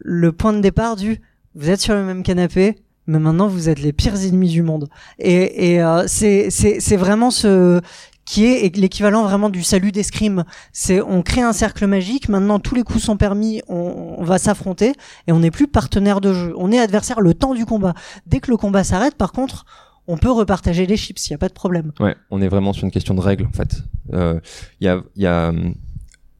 le 0.00 0.30
point 0.30 0.52
de 0.52 0.60
départ 0.60 0.94
du 0.94 1.20
vous 1.54 1.70
êtes 1.70 1.80
sur 1.80 1.94
le 1.94 2.04
même 2.04 2.22
canapé, 2.22 2.76
mais 3.06 3.18
maintenant 3.18 3.48
vous 3.48 3.68
êtes 3.68 3.80
les 3.80 3.92
pires 3.92 4.14
ennemis 4.22 4.50
du 4.50 4.62
monde. 4.62 4.88
Et, 5.18 5.72
et 5.74 5.82
euh, 5.82 6.04
c'est 6.06 6.50
c'est- 6.50 6.80
c'est 6.80 6.96
vraiment 6.96 7.30
ce 7.30 7.80
qui 8.24 8.44
est 8.44 8.74
l'équivalent 8.76 9.24
vraiment 9.24 9.50
du 9.50 9.62
salut 9.64 9.90
d'escrime. 9.90 10.44
C'est 10.72 11.00
on 11.02 11.22
crée 11.22 11.42
un 11.42 11.52
cercle 11.52 11.86
magique, 11.88 12.28
maintenant 12.28 12.60
tous 12.60 12.74
les 12.76 12.84
coups 12.84 13.02
sont 13.02 13.16
permis, 13.16 13.60
on, 13.68 14.22
va 14.22 14.38
s'affronter 14.38 14.92
et 15.26 15.32
on 15.32 15.40
n'est 15.40 15.50
plus 15.50 15.66
partenaire 15.66 16.20
de 16.20 16.32
jeu. 16.32 16.54
On 16.56 16.70
est 16.70 16.78
adversaire 16.78 17.20
le 17.20 17.34
temps 17.34 17.52
du 17.54 17.66
combat. 17.66 17.94
Dès 18.26 18.38
que 18.38 18.50
le 18.50 18.56
combat 18.56 18.84
s'arrête, 18.84 19.16
par 19.16 19.32
contre, 19.32 19.64
on 20.06 20.16
peut 20.18 20.30
repartager 20.30 20.86
les 20.86 20.96
chips, 20.96 21.28
il 21.28 21.32
y 21.32 21.34
a 21.34 21.38
pas 21.38 21.48
de 21.48 21.52
problème. 21.52 21.92
Ouais, 21.98 22.14
on 22.30 22.40
est 22.40 22.48
vraiment 22.48 22.72
sur 22.72 22.84
une 22.84 22.92
question 22.92 23.14
de 23.14 23.20
règles 23.20 23.46
en 23.46 23.52
fait. 23.52 23.82
Euh, 24.12 24.38
Il 24.80 24.84
y 24.86 24.88
a, 24.88 25.00
y 25.16 25.26
a 25.26 25.48
hum, 25.48 25.74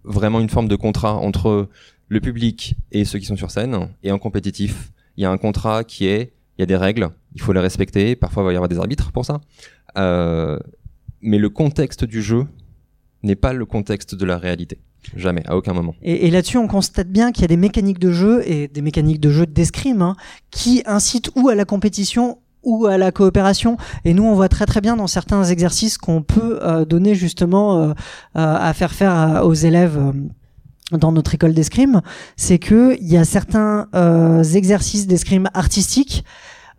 vraiment 0.05 0.39
une 0.41 0.49
forme 0.51 0.69
de 0.69 0.77
contrat 0.77 1.15
entre 1.17 1.69
le 2.09 2.21
public 2.21 2.77
et 2.93 3.05
ceux 3.05 3.19
qui 3.19 3.27
sont 3.27 3.37
sur 3.37 3.51
scène. 3.51 3.89
Et 4.05 4.13
en 4.13 4.19
compétitif, 4.19 4.93
il 5.17 5.23
y 5.23 5.27
a 5.27 5.31
un 5.31 5.39
contrat 5.39 5.85
qui 5.85 6.07
est, 6.07 6.33
il 6.59 6.61
y 6.61 6.65
a 6.65 6.67
des 6.67 6.77
règles, 6.77 7.11
il 7.35 7.41
faut 7.41 7.53
les 7.53 7.61
respecter. 7.61 8.17
Parfois, 8.17 8.43
il 8.43 8.47
va 8.47 8.53
y 8.53 8.57
avoir 8.57 8.69
des 8.69 8.79
arbitres 8.79 9.13
pour 9.13 9.25
ça. 9.25 9.41
Euh, 9.97 10.59
mais 11.21 11.39
le 11.39 11.49
contexte 11.49 12.05
du 12.05 12.23
jeu 12.23 12.47
n'est 13.23 13.37
pas 13.37 13.53
le 13.53 13.65
contexte 13.65 14.15
de 14.15 14.25
la 14.25 14.39
réalité. 14.39 14.79
Jamais, 15.17 15.43
à 15.47 15.57
aucun 15.57 15.73
moment. 15.73 15.95
Et, 16.03 16.31
là-dessus, 16.31 16.59
on 16.59 16.69
constate 16.69 17.09
bien 17.09 17.33
qu'il 17.33 17.43
y 17.43 17.45
a 17.45 17.49
des 17.49 17.57
mécaniques 17.57 17.99
de 17.99 18.13
jeu 18.13 18.43
et 18.47 18.69
des 18.69 18.83
mécaniques 18.83 19.21
de 19.21 19.31
jeu 19.31 19.47
d'escrime 19.47 20.01
hein, 20.01 20.17
qui 20.51 20.83
incitent 20.87 21.31
ou 21.35 21.49
à 21.49 21.55
la 21.55 21.65
compétition 21.65 22.39
ou 22.63 22.87
à 22.87 22.99
la 22.99 23.11
coopération. 23.11 23.77
Et 24.05 24.15
nous, 24.15 24.25
on 24.25 24.35
voit 24.35 24.49
très 24.49 24.67
très 24.67 24.81
bien 24.81 24.97
dans 24.97 25.09
certains 25.09 25.45
exercices 25.45 25.99
qu'on 25.99 26.23
peut 26.23 26.61
euh, 26.63 26.85
donner 26.85 27.17
justement 27.17 27.79
euh, 27.79 27.89
euh, 27.89 27.93
à 28.35 28.73
faire 28.75 28.93
faire 28.93 29.43
aux 29.45 29.55
élèves. 29.55 29.99
Dans 30.91 31.13
notre 31.13 31.35
école 31.35 31.55
d'escrime, 31.55 32.03
c'est 32.37 32.59
que 32.59 32.97
il 33.01 33.09
y 33.09 33.17
a 33.17 33.25
certains 33.25 33.89
euh, 33.95 34.43
exercices 34.43 35.07
d'escrime 35.07 35.49
artistique 35.55 36.25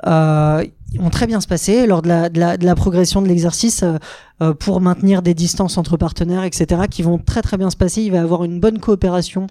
euh, 0.06 0.64
vont 1.00 1.10
très 1.10 1.28
bien 1.28 1.42
se 1.42 1.48
passer 1.48 1.88
lors 1.88 2.02
de 2.02 2.08
la, 2.08 2.30
de 2.30 2.40
la, 2.40 2.58
de 2.58 2.66
la 2.66 2.76
progression 2.76 3.22
de 3.22 3.28
l'exercice 3.28 3.84
euh, 3.84 3.98
euh, 4.42 4.54
pour 4.54 4.82
maintenir 4.82 5.22
des 5.22 5.34
distances 5.34 5.78
entre 5.78 5.98
partenaires, 5.98 6.44
etc., 6.44 6.84
qui 6.90 7.02
vont 7.02 7.18
très 7.18 7.42
très 7.42 7.58
bien 7.58 7.70
se 7.70 7.78
passer. 7.78 8.02
Il 8.02 8.12
va 8.12 8.18
y 8.18 8.20
avoir 8.20 8.44
une 8.44 8.60
bonne 8.60 8.80
coopération 8.80 9.48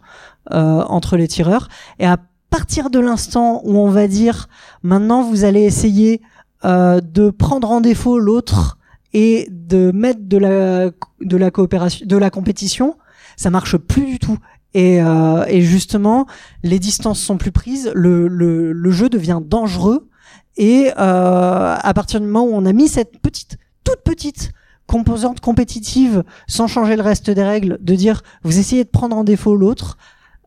euh, 0.53 0.83
entre 0.89 1.17
les 1.17 1.29
tireurs. 1.29 1.69
Et 1.99 2.07
à 2.07 2.19
partir 2.51 2.91
de 2.91 3.01
l'instant 3.01 3.63
où 3.65 3.79
on 3.79 3.89
va 3.89 4.07
dire 4.07 4.49
maintenant 4.83 5.23
vous 5.23 5.45
allez 5.45 5.63
essayer 5.63 6.21
euh, 6.65 7.01
de 7.01 7.31
prendre 7.31 7.71
en 7.71 7.81
défaut 7.81 8.19
l'autre 8.19 8.77
et 9.15 9.49
de 9.51 9.91
mettre 9.93 10.21
de 10.23 10.37
la 10.37 10.91
de 11.21 11.37
la 11.37 11.51
coopération 11.51 12.05
de 12.07 12.17
la 12.17 12.31
compétition, 12.31 12.97
ça 13.37 13.51
marche 13.51 13.77
plus 13.77 14.07
du 14.07 14.19
tout. 14.19 14.39
Et, 14.75 15.03
euh, 15.03 15.45
et 15.49 15.61
justement, 15.61 16.27
les 16.63 16.79
distances 16.79 17.21
sont 17.21 17.37
plus 17.37 17.53
prises, 17.53 17.91
le, 17.95 18.27
le, 18.27 18.73
le 18.73 18.91
jeu 18.91 19.09
devient 19.09 19.41
dangereux. 19.45 20.09
Et 20.57 20.91
euh, 20.99 21.77
à 21.79 21.95
partir 21.95 22.21
du 22.21 22.27
moment 22.27 22.45
où 22.45 22.55
on 22.55 22.65
a 22.67 22.73
mis 22.73 22.89
cette 22.89 23.21
petite, 23.21 23.59
toute 23.85 24.03
petite 24.05 24.53
composante 24.87 25.41
compétitive, 25.41 26.25
sans 26.47 26.67
changer 26.67 26.97
le 26.97 27.03
reste 27.03 27.31
des 27.31 27.43
règles, 27.43 27.79
de 27.81 27.95
dire 27.95 28.23
vous 28.43 28.59
essayez 28.59 28.85
de 28.85 28.89
prendre 28.89 29.17
en 29.17 29.25
défaut 29.25 29.57
l'autre, 29.57 29.97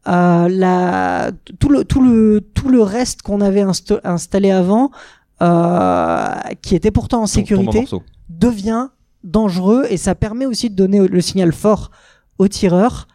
euh, 0.08 0.48
la, 0.50 1.32
tout 1.60 1.70
le 1.70 1.84
tout 1.84 2.02
le 2.02 2.48
tout 2.54 2.70
le 2.70 2.82
reste 2.82 3.24
qu'on 3.24 3.42
avait 3.42 3.66
installé 4.04 4.52
avant, 4.52 4.92
euh, 5.42 6.28
qui 6.62 6.76
était 6.76 6.92
pourtant 6.92 7.24
en 7.24 7.28
sécurité, 7.28 7.88
devient 8.30 8.90
dangereux 9.24 9.86
et 9.90 9.98
ça 9.98 10.14
permet 10.14 10.46
aussi 10.46 10.70
de 10.70 10.76
donner 10.76 11.08
le 11.08 11.22
signal 11.22 11.52
fort 11.52 11.90
aux 12.38 12.48
tireurs. 12.48 13.08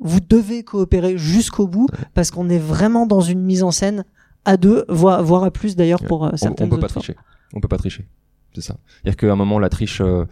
Vous 0.00 0.20
devez 0.20 0.64
coopérer 0.64 1.16
jusqu'au 1.16 1.66
bout 1.68 1.88
parce 2.14 2.30
qu'on 2.30 2.48
est 2.48 2.58
vraiment 2.58 3.06
dans 3.06 3.20
une 3.20 3.40
mise 3.40 3.62
en 3.62 3.70
scène 3.70 4.04
à 4.44 4.56
deux, 4.56 4.84
voire, 4.88 5.22
voire 5.22 5.44
à 5.44 5.50
plus 5.52 5.76
d'ailleurs 5.76 6.02
pour 6.02 6.24
euh, 6.26 6.30
on, 6.32 6.36
certaines 6.36 6.66
on 6.66 6.70
peut 6.70 6.78
pas 6.80 6.86
autres 6.86 6.94
tricher. 7.00 7.14
On 7.54 7.60
peut 7.60 7.68
pas 7.68 7.78
tricher. 7.78 8.08
C'est 8.54 8.62
ça. 8.62 8.76
C'est-à-dire 9.02 9.16
qu'à 9.16 9.32
un 9.32 9.36
moment, 9.36 9.58
la 9.60 9.68
triche. 9.68 10.00
euh, 10.00 10.24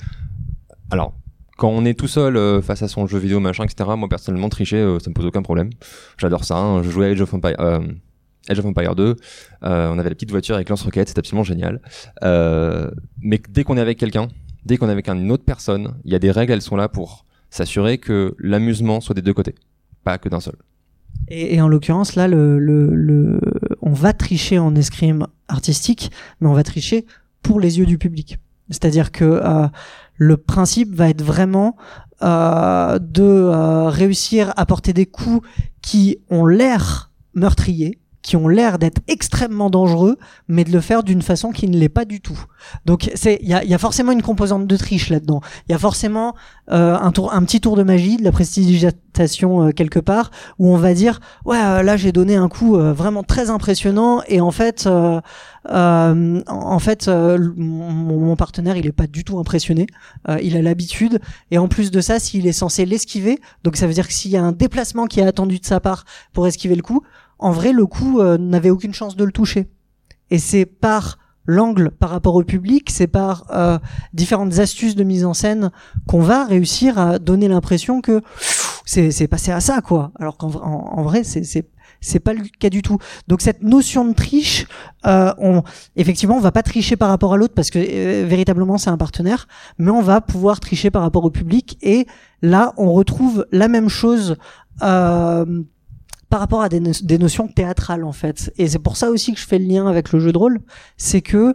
Alors, 0.90 1.14
quand 1.56 1.68
on 1.68 1.84
est 1.84 1.94
tout 1.98 2.08
seul 2.08 2.36
euh, 2.36 2.60
face 2.62 2.82
à 2.82 2.88
son 2.88 3.06
jeu 3.06 3.18
vidéo, 3.18 3.38
machin, 3.38 3.64
etc., 3.64 3.90
moi 3.96 4.08
personnellement, 4.08 4.48
tricher, 4.48 4.78
euh, 4.78 4.98
ça 4.98 5.10
me 5.10 5.14
pose 5.14 5.26
aucun 5.26 5.42
problème. 5.42 5.70
J'adore 6.18 6.42
ça. 6.44 6.56
hein. 6.56 6.82
Je 6.82 6.90
jouais 6.90 7.06
à 7.06 7.08
Age 7.10 7.20
of 7.20 7.32
Empire. 7.32 7.54
euh, 7.60 7.80
Age 8.48 8.58
of 8.58 8.64
Empire 8.64 8.94
2, 8.96 9.16
euh, 9.62 9.88
on 9.92 9.98
avait 9.98 10.08
la 10.08 10.14
petite 10.16 10.30
voiture 10.30 10.54
avec 10.56 10.68
lance-roquette, 10.70 11.08
c'est 11.08 11.18
absolument 11.18 11.44
génial. 11.44 11.80
Mais 13.20 13.40
dès 13.48 13.62
qu'on 13.64 13.76
est 13.76 13.80
avec 13.80 13.98
quelqu'un, 13.98 14.28
dès 14.64 14.76
qu'on 14.78 14.88
est 14.88 14.92
avec 14.92 15.08
une 15.08 15.30
autre 15.30 15.44
personne, 15.44 15.94
il 16.04 16.12
y 16.12 16.16
a 16.16 16.18
des 16.18 16.30
règles, 16.30 16.52
elles 16.54 16.62
sont 16.62 16.76
là 16.76 16.88
pour 16.88 17.26
s'assurer 17.50 17.98
que 17.98 18.34
l'amusement 18.38 19.00
soit 19.00 19.14
des 19.14 19.22
deux 19.22 19.34
côtés, 19.34 19.54
pas 20.04 20.18
que 20.18 20.28
d'un 20.28 20.40
seul. 20.40 20.56
Et, 21.28 21.54
et 21.54 21.60
en 21.60 21.68
l'occurrence, 21.68 22.14
là, 22.14 22.28
le, 22.28 22.58
le, 22.58 23.40
on 23.82 23.92
va 23.92 24.12
tricher 24.12 24.58
en 24.58 24.74
escrime 24.74 25.26
artistique, 25.48 26.10
mais 26.40 26.48
on 26.48 26.54
va 26.54 26.62
tricher 26.62 27.06
pour 27.42 27.60
les 27.60 27.78
yeux 27.78 27.86
du 27.86 27.98
public. 27.98 28.38
C'est-à-dire 28.70 29.10
que 29.10 29.24
euh, 29.24 29.66
le 30.16 30.36
principe 30.36 30.94
va 30.94 31.08
être 31.08 31.22
vraiment 31.22 31.76
euh, 32.22 32.98
de 32.98 33.22
euh, 33.22 33.88
réussir 33.88 34.52
à 34.56 34.66
porter 34.66 34.92
des 34.92 35.06
coups 35.06 35.46
qui 35.82 36.18
ont 36.30 36.46
l'air 36.46 37.10
meurtriers, 37.34 37.99
qui 38.22 38.36
ont 38.36 38.48
l'air 38.48 38.78
d'être 38.78 39.00
extrêmement 39.08 39.70
dangereux, 39.70 40.18
mais 40.48 40.64
de 40.64 40.72
le 40.72 40.80
faire 40.80 41.02
d'une 41.02 41.22
façon 41.22 41.50
qui 41.50 41.68
ne 41.68 41.76
l'est 41.76 41.88
pas 41.88 42.04
du 42.04 42.20
tout. 42.20 42.38
Donc 42.84 43.10
c'est 43.14 43.38
il 43.42 43.48
y 43.48 43.54
a, 43.54 43.64
y 43.64 43.74
a 43.74 43.78
forcément 43.78 44.12
une 44.12 44.22
composante 44.22 44.66
de 44.66 44.76
triche 44.76 45.08
là-dedans. 45.08 45.40
Il 45.68 45.72
y 45.72 45.74
a 45.74 45.78
forcément 45.78 46.34
euh, 46.70 46.96
un 46.98 47.12
tour, 47.12 47.32
un 47.32 47.42
petit 47.44 47.60
tour 47.60 47.76
de 47.76 47.82
magie, 47.82 48.16
de 48.16 48.24
la 48.24 48.32
prestidigitation 48.32 49.66
euh, 49.66 49.70
quelque 49.72 49.98
part, 49.98 50.30
où 50.58 50.72
on 50.72 50.76
va 50.76 50.94
dire 50.94 51.20
ouais 51.44 51.58
euh, 51.58 51.82
là 51.82 51.96
j'ai 51.96 52.12
donné 52.12 52.36
un 52.36 52.48
coup 52.48 52.76
euh, 52.76 52.92
vraiment 52.92 53.22
très 53.22 53.50
impressionnant 53.50 54.22
et 54.28 54.40
en 54.40 54.50
fait 54.50 54.86
euh, 54.86 55.20
euh, 55.70 56.42
en 56.46 56.78
fait 56.78 57.08
mon, 57.08 57.90
mon 57.90 58.36
partenaire 58.36 58.76
il 58.76 58.86
est 58.86 58.92
pas 58.92 59.06
du 59.06 59.24
tout 59.24 59.38
impressionné, 59.38 59.86
il 60.42 60.56
a 60.56 60.62
l'habitude 60.62 61.20
et 61.50 61.58
en 61.58 61.68
plus 61.68 61.90
de 61.90 62.00
ça 62.00 62.18
s'il 62.18 62.46
est 62.46 62.52
censé 62.52 62.86
l'esquiver, 62.86 63.40
donc 63.64 63.76
ça 63.76 63.86
veut 63.86 63.92
dire 63.92 64.06
que 64.06 64.14
s'il 64.14 64.30
y 64.30 64.36
a 64.36 64.42
un 64.42 64.52
déplacement 64.52 65.06
qui 65.06 65.20
est 65.20 65.26
attendu 65.26 65.58
de 65.58 65.66
sa 65.66 65.80
part 65.80 66.04
pour 66.32 66.46
esquiver 66.46 66.76
le 66.76 66.82
coup, 66.82 67.02
en 67.40 67.50
vrai 67.50 67.72
le 67.72 67.86
coup 67.86 68.20
euh, 68.20 68.38
n'avait 68.38 68.70
aucune 68.70 68.94
chance 68.94 69.16
de 69.16 69.24
le 69.24 69.32
toucher. 69.32 69.68
et 70.30 70.38
c'est 70.38 70.66
par 70.66 71.18
l'angle 71.46 71.90
par 71.90 72.10
rapport 72.10 72.36
au 72.36 72.44
public, 72.44 72.90
c'est 72.90 73.08
par 73.08 73.46
euh, 73.50 73.78
différentes 74.12 74.58
astuces 74.58 74.94
de 74.94 75.02
mise 75.02 75.24
en 75.24 75.34
scène 75.34 75.70
qu'on 76.06 76.20
va 76.20 76.44
réussir 76.44 76.98
à 76.98 77.18
donner 77.18 77.48
l'impression 77.48 78.00
que 78.00 78.22
c'est 78.84 79.28
passé 79.28 79.50
à 79.50 79.60
ça 79.60 79.80
quoi. 79.80 80.12
Alors 80.18 80.36
qu'en 80.36 80.50
en, 80.54 80.98
en 80.98 81.02
vrai 81.02 81.24
c'est 81.24 81.42
c'est 82.00 82.20
pas 82.20 82.32
le 82.32 82.42
cas 82.58 82.70
du 82.70 82.82
tout. 82.82 82.98
Donc 83.28 83.40
cette 83.42 83.62
notion 83.62 84.04
de 84.04 84.14
triche, 84.14 84.66
euh, 85.06 85.32
on 85.38 85.62
effectivement 85.96 86.36
on 86.36 86.40
va 86.40 86.52
pas 86.52 86.62
tricher 86.62 86.96
par 86.96 87.08
rapport 87.08 87.34
à 87.34 87.36
l'autre 87.36 87.54
parce 87.54 87.70
que 87.70 87.78
euh, 87.78 88.26
véritablement 88.26 88.78
c'est 88.78 88.90
un 88.90 88.96
partenaire, 88.96 89.48
mais 89.78 89.90
on 89.90 90.02
va 90.02 90.20
pouvoir 90.20 90.60
tricher 90.60 90.90
par 90.90 91.02
rapport 91.02 91.24
au 91.24 91.30
public 91.30 91.78
et 91.82 92.06
là 92.42 92.72
on 92.76 92.92
retrouve 92.92 93.46
la 93.52 93.68
même 93.68 93.88
chose. 93.88 94.36
Euh, 94.82 95.62
par 96.30 96.40
rapport 96.40 96.62
à 96.62 96.68
des, 96.70 96.80
no- 96.80 96.92
des 97.02 97.18
notions 97.18 97.48
théâtrales 97.48 98.04
en 98.04 98.12
fait. 98.12 98.52
Et 98.56 98.68
c'est 98.68 98.78
pour 98.78 98.96
ça 98.96 99.10
aussi 99.10 99.34
que 99.34 99.38
je 99.40 99.46
fais 99.46 99.58
le 99.58 99.66
lien 99.66 99.86
avec 99.86 100.12
le 100.12 100.20
jeu 100.20 100.32
de 100.32 100.38
rôle, 100.38 100.60
c'est 100.96 101.20
que 101.20 101.54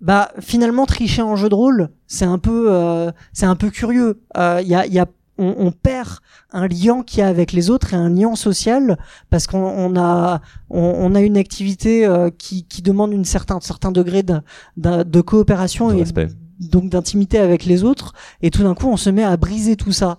bah 0.00 0.30
finalement 0.40 0.86
tricher 0.86 1.22
en 1.22 1.36
jeu 1.36 1.48
de 1.48 1.54
rôle, 1.54 1.90
c'est 2.06 2.24
un 2.26 2.38
peu 2.38 2.66
euh, 2.70 3.10
c'est 3.32 3.46
un 3.46 3.56
peu 3.56 3.70
curieux. 3.70 4.20
Euh, 4.36 4.60
Il 4.62 4.68
y 4.68 4.74
a, 4.74 4.86
y 4.86 4.98
a 4.98 5.06
on, 5.38 5.54
on 5.58 5.70
perd 5.72 6.08
un 6.52 6.66
lien 6.66 7.02
qu'il 7.02 7.18
y 7.18 7.22
a 7.22 7.28
avec 7.28 7.52
les 7.52 7.68
autres 7.68 7.92
et 7.92 7.96
un 7.96 8.08
lien 8.08 8.34
social 8.36 8.96
parce 9.28 9.46
qu'on 9.46 9.58
on 9.58 9.96
a 9.96 10.40
on, 10.70 10.80
on 10.98 11.14
a 11.14 11.20
une 11.20 11.36
activité 11.36 12.06
euh, 12.06 12.30
qui, 12.30 12.64
qui 12.64 12.80
demande 12.82 13.12
une 13.12 13.24
certain 13.26 13.58
certain 13.60 13.90
degré 13.92 14.22
de, 14.22 14.36
de, 14.78 15.02
de 15.02 15.20
coopération 15.20 15.88
De 15.88 15.94
et 15.94 15.98
respect. 16.00 16.28
Donc 16.60 16.88
d'intimité 16.88 17.38
avec 17.38 17.64
les 17.64 17.84
autres 17.84 18.12
et 18.42 18.50
tout 18.50 18.62
d'un 18.62 18.74
coup 18.74 18.88
on 18.88 18.96
se 18.96 19.10
met 19.10 19.24
à 19.24 19.36
briser 19.36 19.76
tout 19.76 19.92
ça. 19.92 20.18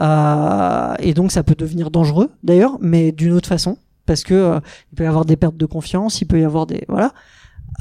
Euh, 0.00 0.94
et 0.98 1.14
donc 1.14 1.32
ça 1.32 1.42
peut 1.42 1.54
devenir 1.54 1.90
dangereux 1.90 2.30
d'ailleurs 2.42 2.78
mais 2.80 3.12
d'une 3.12 3.32
autre 3.32 3.48
façon 3.48 3.78
parce 4.04 4.24
que 4.24 4.34
euh, 4.34 4.60
il 4.92 4.96
peut 4.96 5.04
y 5.04 5.06
avoir 5.06 5.24
des 5.24 5.36
pertes 5.36 5.56
de 5.56 5.66
confiance 5.66 6.20
il 6.20 6.26
peut 6.26 6.40
y 6.40 6.44
avoir 6.44 6.66
des 6.66 6.84
voilà. 6.88 7.12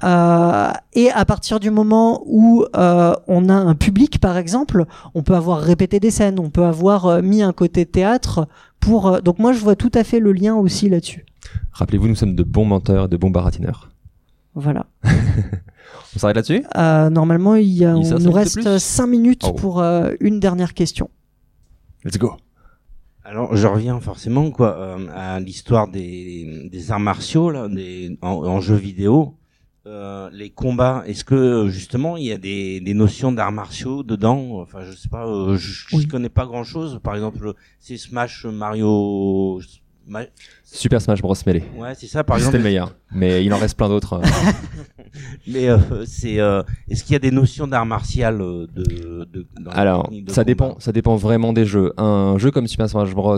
Euh, 0.03 0.71
et 0.93 1.09
à 1.11 1.23
partir 1.23 1.59
du 1.59 1.71
moment 1.71 2.21
où 2.25 2.65
euh, 2.75 3.13
on 3.27 3.47
a 3.47 3.53
un 3.53 3.75
public 3.75 4.19
par 4.19 4.37
exemple 4.37 4.85
on 5.13 5.23
peut 5.23 5.35
avoir 5.35 5.61
répété 5.61 6.01
des 6.01 6.11
scènes 6.11 6.37
on 6.39 6.49
peut 6.49 6.65
avoir 6.65 7.05
euh, 7.05 7.21
mis 7.21 7.41
un 7.41 7.53
côté 7.53 7.85
théâtre 7.85 8.47
pour 8.81 9.07
euh, 9.07 9.21
donc 9.21 9.39
moi 9.39 9.53
je 9.53 9.59
vois 9.59 9.75
tout 9.75 9.91
à 9.93 10.03
fait 10.03 10.19
le 10.19 10.31
lien 10.33 10.55
aussi 10.55 10.89
là-dessus. 10.89 11.25
Rappelez-vous, 11.71 12.07
nous 12.07 12.15
sommes 12.15 12.35
de 12.35 12.43
bons 12.43 12.65
menteurs 12.65 13.09
de 13.09 13.17
bons 13.17 13.29
baratineurs. 13.29 13.89
Voilà 14.55 14.85
On 16.15 16.19
s'arrête 16.19 16.35
là-dessus? 16.37 16.63
Euh, 16.77 17.09
normalement 17.09 17.55
il, 17.55 17.67
y 17.67 17.85
a, 17.85 17.91
Il 17.95 18.13
on 18.13 18.19
nous 18.19 18.31
reste 18.31 18.55
reste 18.55 18.61
plus? 18.69 18.79
5 18.79 19.07
minutes 19.07 19.43
Oh. 19.47 19.53
pour 19.53 19.81
euh, 19.81 20.13
une 20.21 20.39
dernière 20.39 20.73
question 20.73 21.09
Let's 22.03 22.17
go. 22.17 22.35
Alors, 23.23 23.55
je 23.55 23.65
reviens 23.67 23.99
forcément 23.99 24.51
quoi 24.51 24.77
euh, 24.77 25.07
à 25.13 25.39
l'histoire 25.39 25.87
des, 25.87 26.69
des 26.71 26.91
arts 26.91 26.99
martiaux 26.99 27.49
là, 27.49 27.67
des, 27.67 28.17
en, 28.21 28.29
en 28.45 28.61
jeu 28.61 28.75
vidéo. 28.75 29.35
Euh, 29.87 30.29
les 30.31 30.51
combats, 30.51 31.03
est-ce 31.07 31.23
que 31.23 31.67
justement 31.67 32.17
il 32.17 32.25
y 32.25 32.31
a 32.31 32.37
des, 32.37 32.79
des 32.81 32.93
notions 32.93 33.31
d'arts 33.31 33.51
martiaux 33.51 34.03
dedans? 34.03 34.59
Enfin, 34.61 34.81
je 34.83 34.91
sais 34.95 35.09
pas, 35.09 35.27
euh, 35.27 35.57
je, 35.57 35.87
je 35.89 35.95
Oui. 35.95 36.07
connais 36.07 36.29
pas 36.29 36.45
grand-chose. 36.45 36.99
Par 37.03 37.15
exemple, 37.15 37.53
c'est 37.79 37.97
Smash 37.97 38.45
Mario. 38.45 39.59
Ma- 40.07 40.25
Super 40.63 41.01
Smash 41.01 41.21
Bros. 41.21 41.35
Melee. 41.47 41.63
Ouais, 41.77 41.93
c'est 41.95 42.07
ça. 42.07 42.23
Par 42.23 42.37
C'était 42.37 42.47
exemple, 42.47 42.57
le 42.57 42.63
meilleur. 42.63 42.95
Mais 43.11 43.43
il 43.43 43.53
en 43.53 43.57
reste 43.57 43.75
plein 43.77 43.89
d'autres. 43.89 44.13
euh. 44.13 44.21
mais 45.47 45.69
euh, 45.69 45.77
c'est 46.05 46.39
euh, 46.39 46.61
est-ce 46.89 47.03
qu'il 47.03 47.13
y 47.13 47.15
a 47.15 47.19
des 47.19 47.31
notions 47.31 47.67
d'art 47.67 47.85
martial 47.85 48.37
de, 48.37 48.67
de 48.75 49.47
dans 49.59 49.71
les 49.71 49.77
Alors, 49.77 50.09
de 50.09 50.17
ça 50.29 50.41
combat 50.41 50.43
dépend, 50.43 50.75
ça 50.79 50.91
dépend 50.91 51.15
vraiment 51.15 51.53
des 51.53 51.65
jeux. 51.65 51.93
Un 51.97 52.37
jeu 52.37 52.51
comme 52.51 52.67
Super 52.67 52.89
Smash 52.89 53.13
Bros, 53.13 53.37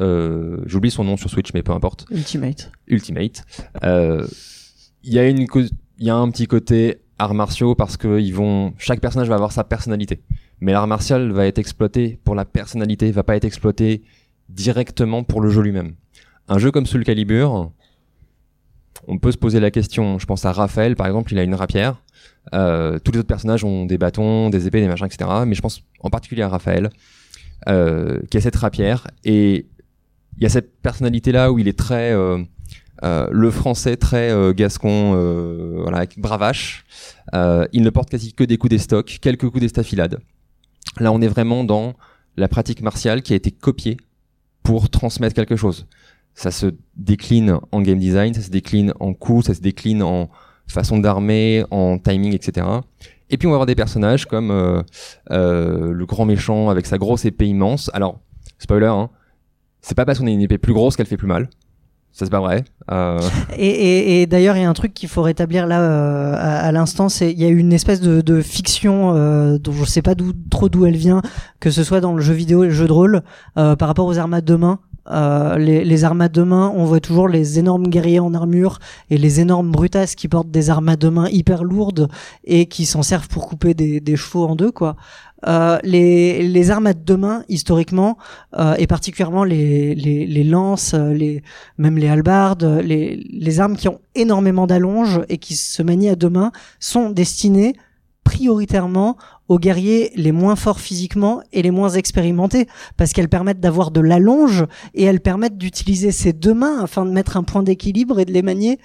euh, 0.00 0.58
j'oublie 0.66 0.90
son 0.90 1.04
nom 1.04 1.16
sur 1.16 1.28
Switch, 1.30 1.52
mais 1.54 1.62
peu 1.62 1.72
importe. 1.72 2.06
Ultimate 2.10 2.70
Ultimate. 2.86 3.44
Euh, 3.84 4.26
Il 5.02 5.12
y 5.12 5.18
a 5.18 5.28
une, 5.28 5.46
co- 5.46 5.60
il 5.60 6.06
y 6.06 6.10
a 6.10 6.16
un 6.16 6.30
petit 6.30 6.46
côté 6.46 6.98
arts 7.18 7.34
martiaux 7.34 7.74
parce 7.74 7.96
que 7.96 8.18
ils 8.20 8.32
vont, 8.34 8.72
chaque 8.78 9.00
personnage 9.00 9.28
va 9.28 9.34
avoir 9.34 9.52
sa 9.52 9.64
personnalité. 9.64 10.22
Mais 10.60 10.72
l'art 10.72 10.86
martial 10.86 11.30
va 11.32 11.46
être 11.46 11.58
exploité 11.58 12.18
pour 12.24 12.34
la 12.34 12.44
personnalité, 12.46 13.10
va 13.10 13.22
pas 13.22 13.36
être 13.36 13.44
exploité 13.44 14.02
directement 14.48 15.22
pour 15.24 15.40
le 15.40 15.50
jeu 15.50 15.60
lui-même. 15.62 15.94
Un 16.48 16.58
jeu 16.58 16.70
comme 16.70 16.86
Soul 16.86 17.04
Calibur, 17.04 17.72
on 19.08 19.18
peut 19.18 19.32
se 19.32 19.36
poser 19.36 19.60
la 19.60 19.70
question. 19.70 20.18
Je 20.18 20.26
pense 20.26 20.44
à 20.44 20.52
Raphaël, 20.52 20.96
par 20.96 21.06
exemple, 21.06 21.32
il 21.32 21.38
a 21.38 21.42
une 21.42 21.54
rapière. 21.54 22.02
Euh, 22.54 22.98
tous 22.98 23.12
les 23.12 23.18
autres 23.18 23.28
personnages 23.28 23.64
ont 23.64 23.86
des 23.86 23.98
bâtons, 23.98 24.50
des 24.50 24.66
épées, 24.66 24.80
des 24.80 24.88
machins, 24.88 25.06
etc. 25.06 25.28
Mais 25.46 25.54
je 25.54 25.60
pense 25.60 25.82
en 26.00 26.10
particulier 26.10 26.42
à 26.42 26.48
Raphaël, 26.48 26.90
euh, 27.68 28.20
qui 28.30 28.36
a 28.36 28.40
cette 28.40 28.56
rapière. 28.56 29.06
Et 29.24 29.66
il 30.38 30.42
y 30.42 30.46
a 30.46 30.48
cette 30.48 30.80
personnalité-là 30.82 31.52
où 31.52 31.58
il 31.58 31.68
est 31.68 31.78
très... 31.78 32.12
euh, 32.12 32.42
euh, 33.04 33.28
le 33.30 33.50
français 33.50 33.96
très 33.96 34.30
euh, 34.30 34.52
gascon, 34.52 35.12
euh, 35.14 35.80
voilà, 35.82 36.06
bravache. 36.16 36.84
Il 37.72 37.82
ne 37.82 37.90
porte 37.90 38.10
quasi 38.10 38.32
que 38.32 38.44
des 38.44 38.56
coups 38.56 38.70
d'estoc, 38.70 39.18
quelques 39.20 39.48
coups 39.48 39.60
d'estafilade. 39.60 40.20
Là, 40.98 41.12
on 41.12 41.20
est 41.20 41.28
vraiment 41.28 41.64
dans 41.64 41.94
la 42.36 42.48
pratique 42.48 42.80
martiale 42.80 43.22
qui 43.22 43.32
a 43.32 43.36
été 43.36 43.50
copiée 43.50 43.96
pour 44.62 44.88
transmettre 44.88 45.34
quelque 45.34 45.56
chose. 45.56 45.86
Ça 46.36 46.50
se 46.50 46.66
décline 46.96 47.58
en 47.72 47.80
game 47.80 47.98
design, 47.98 48.34
ça 48.34 48.42
se 48.42 48.50
décline 48.50 48.92
en 49.00 49.14
coups, 49.14 49.46
ça 49.46 49.54
se 49.54 49.60
décline 49.60 50.02
en 50.02 50.28
façon 50.68 50.98
d'armer, 50.98 51.64
en 51.70 51.98
timing, 51.98 52.34
etc. 52.34 52.66
Et 53.30 53.38
puis 53.38 53.48
on 53.48 53.50
va 53.50 53.56
avoir 53.56 53.66
des 53.66 53.74
personnages 53.74 54.26
comme 54.26 54.50
euh, 54.50 54.82
euh, 55.30 55.92
le 55.92 56.06
grand 56.06 56.26
méchant 56.26 56.68
avec 56.68 56.86
sa 56.86 56.98
grosse 56.98 57.24
épée 57.24 57.46
immense. 57.46 57.90
Alors, 57.94 58.20
spoiler, 58.58 58.86
hein, 58.86 59.10
c'est 59.80 59.96
pas 59.96 60.04
parce 60.04 60.18
qu'on 60.18 60.26
a 60.26 60.30
une 60.30 60.42
épée 60.42 60.58
plus 60.58 60.74
grosse 60.74 60.94
qu'elle 60.96 61.06
fait 61.06 61.16
plus 61.16 61.26
mal. 61.26 61.48
Ça 62.16 62.24
c'est 62.24 62.30
pas 62.30 62.40
vrai. 62.40 62.64
Euh, 62.90 63.20
Et, 63.58 63.68
et, 63.68 64.22
et 64.22 64.26
d'ailleurs, 64.26 64.56
il 64.56 64.62
y 64.62 64.64
a 64.64 64.70
un 64.70 64.72
truc 64.72 64.94
qu'il 64.94 65.08
faut 65.08 65.20
rétablir 65.20 65.66
là 65.66 65.82
euh, 65.82 66.34
à, 66.38 66.72
l'instant, 66.72 67.10
c'est 67.10 67.30
il 67.30 67.38
y 67.38 67.44
a 67.44 67.48
une 67.48 67.74
espèce 67.74 68.00
de, 68.00 68.22
de 68.22 68.40
fiction 68.40 69.14
euh, 69.14 69.58
dont 69.58 69.72
je 69.72 69.84
sais 69.84 70.00
pas 70.00 70.14
trop 70.50 70.70
d'où 70.70 70.86
elle 70.86 70.96
vient, 70.96 71.20
que 71.60 71.70
ce 71.70 71.84
soit 71.84 72.00
dans 72.00 72.14
le 72.14 72.22
jeu 72.22 72.32
vidéo 72.32 72.64
et 72.64 72.68
le 72.68 72.72
jeu 72.72 72.86
de 72.86 72.92
rôle, 72.92 73.22
euh, 73.58 73.76
par 73.76 73.88
rapport 73.88 74.06
aux 74.06 74.16
armes 74.16 74.32
à 74.32 74.40
deux 74.40 74.56
mains. 74.56 74.78
Euh, 75.10 75.56
les, 75.56 75.84
les 75.84 76.04
armes 76.04 76.20
à 76.20 76.28
deux 76.28 76.44
mains, 76.44 76.72
on 76.74 76.84
voit 76.84 77.00
toujours 77.00 77.28
les 77.28 77.58
énormes 77.58 77.88
guerriers 77.88 78.20
en 78.20 78.34
armure 78.34 78.78
et 79.10 79.18
les 79.18 79.40
énormes 79.40 79.70
brutasses 79.70 80.14
qui 80.14 80.28
portent 80.28 80.50
des 80.50 80.70
armes 80.70 80.88
à 80.88 80.96
deux 80.96 81.10
mains 81.10 81.28
hyper 81.28 81.64
lourdes 81.64 82.08
et 82.44 82.66
qui 82.66 82.86
s'en 82.86 83.02
servent 83.02 83.28
pour 83.28 83.46
couper 83.48 83.74
des, 83.74 84.00
des 84.00 84.16
chevaux 84.16 84.46
en 84.46 84.56
deux, 84.56 84.72
quoi. 84.72 84.96
Euh, 85.46 85.78
les, 85.82 86.48
les 86.48 86.70
armes 86.70 86.86
à 86.86 86.94
deux 86.94 87.16
mains, 87.16 87.44
historiquement, 87.48 88.16
euh, 88.58 88.74
et 88.78 88.86
particulièrement 88.86 89.44
les, 89.44 89.94
les, 89.94 90.26
les 90.26 90.44
lances, 90.44 90.94
les, 90.94 91.42
même 91.78 91.98
les 91.98 92.08
halbardes, 92.08 92.80
les, 92.82 93.16
les 93.30 93.60
armes 93.60 93.76
qui 93.76 93.88
ont 93.88 94.00
énormément 94.14 94.66
d'allonge 94.66 95.20
et 95.28 95.38
qui 95.38 95.54
se 95.54 95.82
manient 95.82 96.08
à 96.08 96.16
deux 96.16 96.30
mains, 96.30 96.52
sont 96.80 97.10
destinées 97.10 97.76
prioritairement 98.26 99.16
aux 99.48 99.58
guerriers 99.60 100.10
les 100.16 100.32
moins 100.32 100.56
forts 100.56 100.80
physiquement 100.80 101.40
et 101.52 101.62
les 101.62 101.70
moins 101.70 101.90
expérimentés, 101.90 102.66
parce 102.96 103.12
qu'elles 103.12 103.28
permettent 103.28 103.60
d'avoir 103.60 103.92
de 103.92 104.00
l'allonge 104.00 104.64
et 104.94 105.04
elles 105.04 105.20
permettent 105.20 105.56
d'utiliser 105.58 106.10
ces 106.10 106.32
deux 106.32 106.54
mains 106.54 106.82
afin 106.82 107.06
de 107.06 107.12
mettre 107.12 107.36
un 107.36 107.44
point 107.44 107.62
d'équilibre 107.62 108.18
et 108.18 108.24
de 108.24 108.32
les 108.32 108.42
manier 108.42 108.78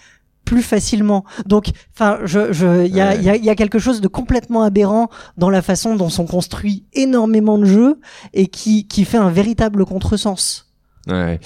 plus 0.46 0.62
facilement. 0.62 1.24
Donc, 1.46 1.72
enfin, 1.94 2.20
je, 2.26 2.54
je, 2.54 2.86
il 2.86 2.96
y 2.96 3.02
a, 3.02 3.10
Ouais. 3.10 3.18
il 3.18 3.24
y, 3.24 3.30
a, 3.30 3.36
il 3.36 3.44
y 3.46 3.50
a 3.50 3.56
quelque 3.56 3.80
chose 3.80 4.00
de 4.00 4.08
complètement 4.08 4.62
aberrant 4.64 5.10
dans 5.38 5.50
la 5.50 5.62
façon 5.64 5.96
dont 5.96 6.10
sont 6.10 6.28
construits 6.28 6.86
énormément 6.94 7.58
de 7.58 7.66
jeux 7.66 8.00
et 8.34 8.48
qui, 8.48 8.88
qui 8.88 9.06
fait 9.06 9.18
un 9.18 9.30
véritable 9.32 9.86
contresens. 9.86 10.68
Ouais, 11.08 11.40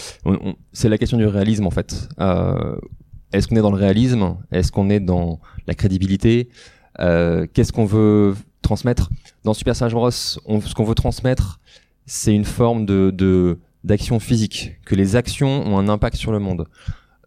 c'est 0.74 0.90
la 0.90 0.98
question 0.98 1.18
du 1.18 1.26
réalisme 1.28 1.66
en 1.66 1.72
fait. 1.72 2.10
Euh, 2.20 2.76
est-ce 3.32 3.48
qu'on 3.48 3.56
est 3.56 3.62
dans 3.62 3.72
le 3.72 3.78
réalisme? 3.78 4.36
Est-ce 4.52 4.70
qu'on 4.72 4.90
est 4.90 5.00
dans 5.00 5.40
la 5.68 5.74
crédibilité? 5.76 6.50
Euh, 7.00 7.46
Qu'est-ce 7.54 7.72
qu'on 7.74 7.86
veut 7.86 8.36
transmettre? 8.62 9.10
Dans 9.44 9.54
Super 9.54 9.76
Smash 9.76 9.94
Bros, 9.94 10.12
ce 10.12 10.74
qu'on 10.74 10.84
veut 10.84 10.96
transmettre, 10.96 11.60
c'est 12.06 12.34
une 12.34 12.46
forme 12.46 12.86
de- 12.86 13.60
d'action 13.84 14.20
physique, 14.20 14.78
que 14.86 14.96
les 14.96 15.16
actions 15.16 15.66
ont 15.68 15.78
un 15.78 15.88
impact 15.90 16.16
sur 16.18 16.32
le 16.32 16.40
monde. 16.40 16.68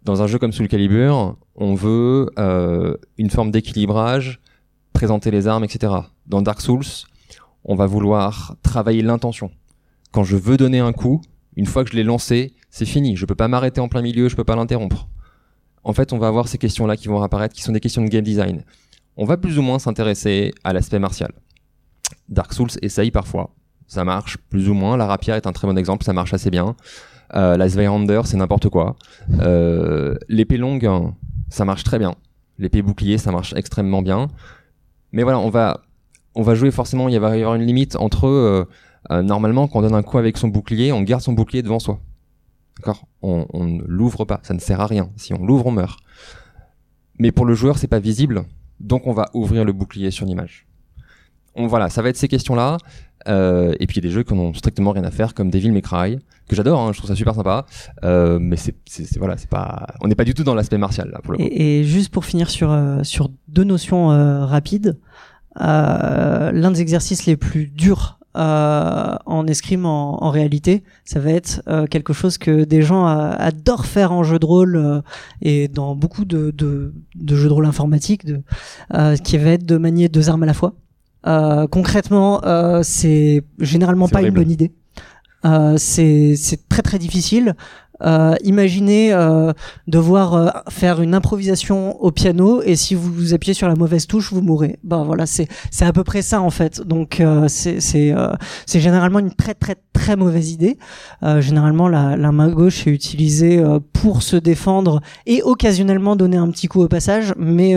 Dans 0.05 0.23
un 0.23 0.27
jeu 0.27 0.39
comme 0.39 0.53
Soul 0.53 0.69
Calibur, 0.69 1.37
on 1.55 1.75
veut 1.75 2.31
euh, 2.39 2.97
une 3.19 3.31
forme 3.31 3.51
d'équilibrage, 3.51 4.41
présenter 4.93 5.31
les 5.31 5.47
armes, 5.47 5.64
etc. 5.64 5.93
Dans 6.27 6.43
Dark 6.43 6.61
Souls, 6.61 6.85
on 7.64 7.75
va 7.77 7.87
vouloir 7.87 8.57
travailler 8.62 9.03
l'intention. 9.03 9.51
Quand 10.12 10.25
je 10.25 10.37
veux 10.37 10.57
donner 10.57 10.79
un 10.81 10.93
coup, 10.93 11.21
une 11.57 11.66
fois 11.66 11.85
que 11.85 11.91
je 11.91 11.97
l'ai 11.97 12.05
lancé, 12.05 12.55
c'est 12.71 12.87
fini. 12.87 13.16
Je 13.16 13.27
peux 13.27 13.35
pas 13.35 13.49
m'arrêter 13.49 13.81
en 13.81 13.89
plein 13.89 14.03
milieu, 14.03 14.29
je 14.29 14.37
peux 14.37 14.45
pas 14.45 14.57
l'interrompre. 14.57 15.09
En 15.85 15.93
fait, 15.93 16.12
on 16.12 16.19
va 16.19 16.27
avoir 16.29 16.49
ces 16.49 16.59
questions-là 16.59 16.97
qui 16.97 17.09
vont 17.09 17.23
apparaître, 17.23 17.55
qui 17.55 17.62
sont 17.62 17.73
des 17.73 17.81
questions 17.81 18.03
de 18.03 18.09
game 18.09 18.25
design. 18.25 18.64
On 19.21 19.25
va 19.25 19.37
plus 19.37 19.59
ou 19.59 19.62
moins 19.62 19.81
s'intéresser 19.81 20.55
à 20.62 20.73
l'aspect 20.73 21.01
martial. 21.01 21.33
Dark 22.29 22.53
Souls 22.53 22.71
essaye 22.83 23.11
parfois. 23.11 23.51
Ça 23.89 24.05
marche 24.05 24.39
plus 24.49 24.69
ou 24.69 24.75
moins. 24.75 24.97
La 24.97 25.07
rapière 25.07 25.35
est 25.35 25.49
un 25.49 25.53
très 25.53 25.66
bon 25.66 25.77
exemple, 25.77 26.05
ça 26.05 26.12
marche 26.12 26.33
assez 26.33 26.51
bien. 26.51 26.77
Euh, 27.35 27.57
la 27.57 27.69
Zweihander, 27.69 28.23
c'est 28.25 28.37
n'importe 28.37 28.69
quoi. 28.69 28.95
Euh, 29.41 30.14
L'épée 30.29 30.57
longue, 30.57 30.89
ça 31.49 31.64
marche 31.64 31.83
très 31.83 31.99
bien. 31.99 32.14
L'épée 32.59 32.81
bouclier, 32.81 33.19
ça 33.19 33.33
marche 33.33 33.53
extrêmement 33.55 34.03
bien. 34.03 34.29
Mais 35.11 35.25
voilà, 35.25 35.41
on 35.41 35.51
va, 35.51 36.55
jouer 36.55 36.71
forcément, 36.71 37.09
il 37.09 37.19
va 37.19 37.37
y 37.37 37.41
avoir 37.41 37.57
une 37.57 37.66
limite 37.66 37.97
entre 37.97 38.29
euh, 39.11 39.23
normalement, 39.23 39.66
quand 39.66 39.81
on 39.81 39.83
donne 39.83 39.95
un 39.97 40.03
coup 40.05 40.19
avec 40.19 40.37
son 40.37 40.47
bouclier, 40.47 40.93
on 40.93 41.03
garde 41.03 41.23
son 41.23 41.33
bouclier 41.33 41.62
devant 41.62 41.81
soi. 41.81 41.99
D'accord? 42.77 43.09
On, 43.23 43.47
on 43.53 43.64
ne 43.64 43.83
l'ouvre 43.85 44.25
pas, 44.27 44.39
ça 44.45 44.55
ne 44.55 44.61
sert 44.61 44.81
à 44.81 44.87
rien. 44.87 45.11
Si 45.16 45.35
on 45.35 45.45
l'ouvre, 45.45 45.66
on 45.66 45.73
meurt. 45.73 45.99
mais 47.19 47.33
pour 47.33 47.47
le 47.47 47.55
joueur, 47.55 47.79
c'est 47.79 47.89
pas 47.89 47.99
visible, 47.99 48.45
donc 48.81 49.07
on 49.07 49.12
va 49.12 49.31
ouvrir 49.35 49.64
le 49.64 49.72
bouclier 49.72 50.11
sur 50.11 50.26
l'image. 50.26 50.66
On, 51.55 51.66
voilà, 51.66 51.89
ça 51.89 52.03
va 52.03 52.09
être 52.09 52.16
ces 52.16 52.29
questions-là. 52.29 52.79
Euh, 53.26 53.74
et 53.81 53.87
puis 53.87 53.97
il 53.97 54.05
y 54.05 54.07
a 54.07 54.09
des 54.09 54.14
jeux 54.14 54.22
qui 54.22 54.33
n'ont 54.33 54.55
strictement 54.55 54.93
rien 54.93 55.05
à 55.05 55.11
faire, 55.11 55.35
comme 55.35 55.51
Devil 55.51 55.72
May 55.72 55.83
Cry, 55.83 56.18
que 56.49 56.55
j'adore, 56.55 56.81
hein, 56.81 56.93
je 56.93 56.99
trouve 56.99 57.11
ça 57.11 57.16
super 57.16 57.35
sympa. 57.35 57.66
Euh, 58.05 58.39
mais 58.41 58.57
c'est, 58.57 58.74
voilà, 59.18 59.37
c'est 59.37 59.51
pas, 59.51 59.87
on 60.01 60.09
n'est 60.09 60.14
pas 60.14 60.24
du 60.24 60.35
tout 60.35 60.45
dans 60.45 60.55
l'aspect 60.55 60.79
martial 60.79 61.11
là 61.11 61.20
pour 61.22 61.33
le. 61.33 61.41
Et, 61.41 61.81
et 61.81 61.85
juste 61.85 62.11
pour 62.11 62.24
finir 62.24 62.49
sur, 62.49 62.70
euh, 62.70 63.03
sur 63.03 63.31
deux 63.49 63.64
notions 63.64 64.12
euh, 64.12 64.45
rapides, 64.45 64.99
euh, 65.61 66.53
l'un 66.53 66.70
des 66.70 66.81
exercices 66.81 67.26
les 67.26 67.37
plus 67.37 67.66
durs 67.66 68.18
euh, 68.39 69.16
en 69.26 69.47
escrime 69.47 69.84
en, 69.84 70.22
en 70.22 70.30
réalité, 70.30 70.84
ça 71.05 71.18
va 71.20 71.30
être 71.30 71.61
euh, 71.68 71.86
quelque 71.86 72.12
chose 72.12 72.39
que 72.39 72.64
des 72.64 72.82
gens 72.82 73.09
euh, 73.09 73.32
adorent 73.36 73.86
faire 73.86 74.12
en 74.12 74.22
jeu 74.22 74.39
de 74.39 74.47
rôle 74.47 74.76
euh, 74.76 75.01
et 75.43 75.68
dans 75.68 75.95
beaucoup 75.97 76.24
de, 76.24 76.53
de, 76.53 76.95
de 77.14 77.36
jeux 77.36 77.49
de 77.49 77.53
rôle 77.53 77.66
informatiques, 77.66 78.24
de, 78.24 78.43
qui 79.24 79.39
va 79.39 79.51
être 79.51 79.66
de 79.66 79.76
manier 79.76 80.09
deux 80.09 80.30
armes 80.30 80.45
à 80.45 80.47
la 80.47 80.55
fois. 80.55 80.74
Concrètement, 81.70 82.41
c'est 82.82 83.43
généralement 83.59 84.09
pas 84.09 84.20
horrible. 84.20 84.39
une 84.39 84.45
bonne 84.45 84.53
idée. 84.53 84.72
C'est 85.76 86.68
très 86.68 86.82
très 86.82 86.99
difficile. 86.99 87.55
Euh, 88.03 88.34
imaginez 88.44 89.12
euh, 89.12 89.53
devoir 89.86 90.34
euh, 90.34 90.49
faire 90.70 91.01
une 91.01 91.14
improvisation 91.14 92.01
au 92.01 92.11
piano 92.11 92.62
et 92.62 92.76
si 92.76 92.94
vous, 92.94 93.12
vous 93.12 93.34
appuyez 93.34 93.55
sur 93.55 93.68
la 93.68 93.74
mauvaise 93.74 94.07
touche, 94.07 94.32
vous 94.32 94.42
mourrez. 94.42 94.78
Ben 94.84 95.03
voilà, 95.05 95.26
c'est 95.26 95.49
c'est 95.70 95.84
à 95.84 95.92
peu 95.92 96.05
près 96.05 96.22
ça 96.22 96.40
en 96.40 96.51
fait. 96.51 96.80
Donc 96.80 97.20
euh, 97.20 97.46
c'est 97.49 97.80
c'est 97.80 98.12
euh, 98.12 98.32
c'est 98.66 98.80
généralement 98.80 99.18
une 99.18 99.32
très 99.32 99.55
très 99.55 99.76
très 99.92 100.16
mauvaise 100.16 100.53
idée. 100.53 100.78
Euh, 101.22 101.40
généralement 101.40 101.88
la, 101.88 102.16
la 102.16 102.32
main 102.32 102.49
gauche 102.49 102.86
est 102.86 102.90
utilisée 102.90 103.62
pour 103.92 104.22
se 104.22 104.36
défendre 104.36 105.01
et 105.26 105.42
occasionnellement 105.42 106.16
donner 106.16 106.36
un 106.36 106.51
petit 106.51 106.68
coup 106.68 106.82
au 106.82 106.88
passage, 106.88 107.34
mais 107.36 107.74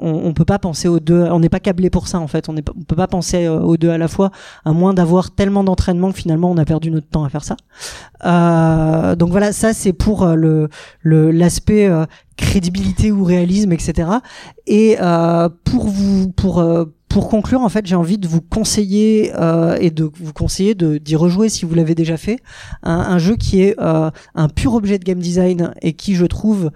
on, 0.00 0.32
peut 0.32 0.44
pas 0.44 0.58
penser 0.58 0.88
aux 0.88 1.00
deux. 1.00 1.22
On 1.24 1.40
n'est 1.40 1.48
pas 1.48 1.60
câblé 1.60 1.90
pour 1.90 2.08
ça 2.08 2.20
en 2.20 2.26
fait. 2.26 2.48
On 2.48 2.54
on 2.54 2.84
peut 2.84 2.96
pas 2.96 3.06
penser 3.06 3.46
euh, 3.46 3.60
aux 3.60 3.76
deux 3.76 3.90
à 3.90 3.98
la 3.98 4.08
fois, 4.08 4.30
à 4.64 4.72
moins 4.72 4.94
d'avoir 4.94 5.30
tellement 5.30 5.64
d'entraînement 5.64 6.10
que 6.10 6.18
finalement 6.18 6.50
on 6.50 6.56
a 6.56 6.64
perdu 6.64 6.90
notre 6.90 7.08
temps 7.08 7.24
à 7.24 7.28
faire 7.28 7.44
ça. 7.44 7.56
Euh, 8.24 9.16
donc 9.16 9.30
voilà, 9.30 9.52
ça 9.52 9.72
c'est 9.72 9.92
pour 9.92 10.22
euh, 10.22 10.68
le 11.02 11.30
l'aspect 11.30 11.86
euh, 11.86 12.04
crédibilité 12.36 13.12
ou 13.12 13.24
réalisme, 13.24 13.72
etc. 13.72 14.08
Et 14.66 14.96
pour 15.64 15.86
vous 15.86 16.30
pour 16.30 16.64
pour 17.08 17.28
conclure, 17.28 17.60
en 17.60 17.68
fait, 17.68 17.86
j'ai 17.86 17.96
envie 17.96 18.18
de 18.18 18.28
vous 18.28 18.40
conseiller 18.40 19.32
et 19.80 19.90
de 19.90 20.10
vous 20.14 20.32
conseiller 20.32 20.74
d'y 20.74 21.16
rejouer 21.16 21.48
si 21.48 21.64
vous 21.64 21.74
l'avez 21.74 21.94
déjà 21.94 22.16
fait. 22.16 22.38
Un, 22.82 23.18
jeu 23.18 23.36
qui 23.36 23.62
est 23.62 23.76
un 23.78 24.48
pur 24.48 24.74
objet 24.74 24.98
de 24.98 25.04
game 25.04 25.18
design 25.18 25.74
et 25.82 25.92
qui, 25.92 26.14
je 26.14 26.24
trouve, 26.24 26.70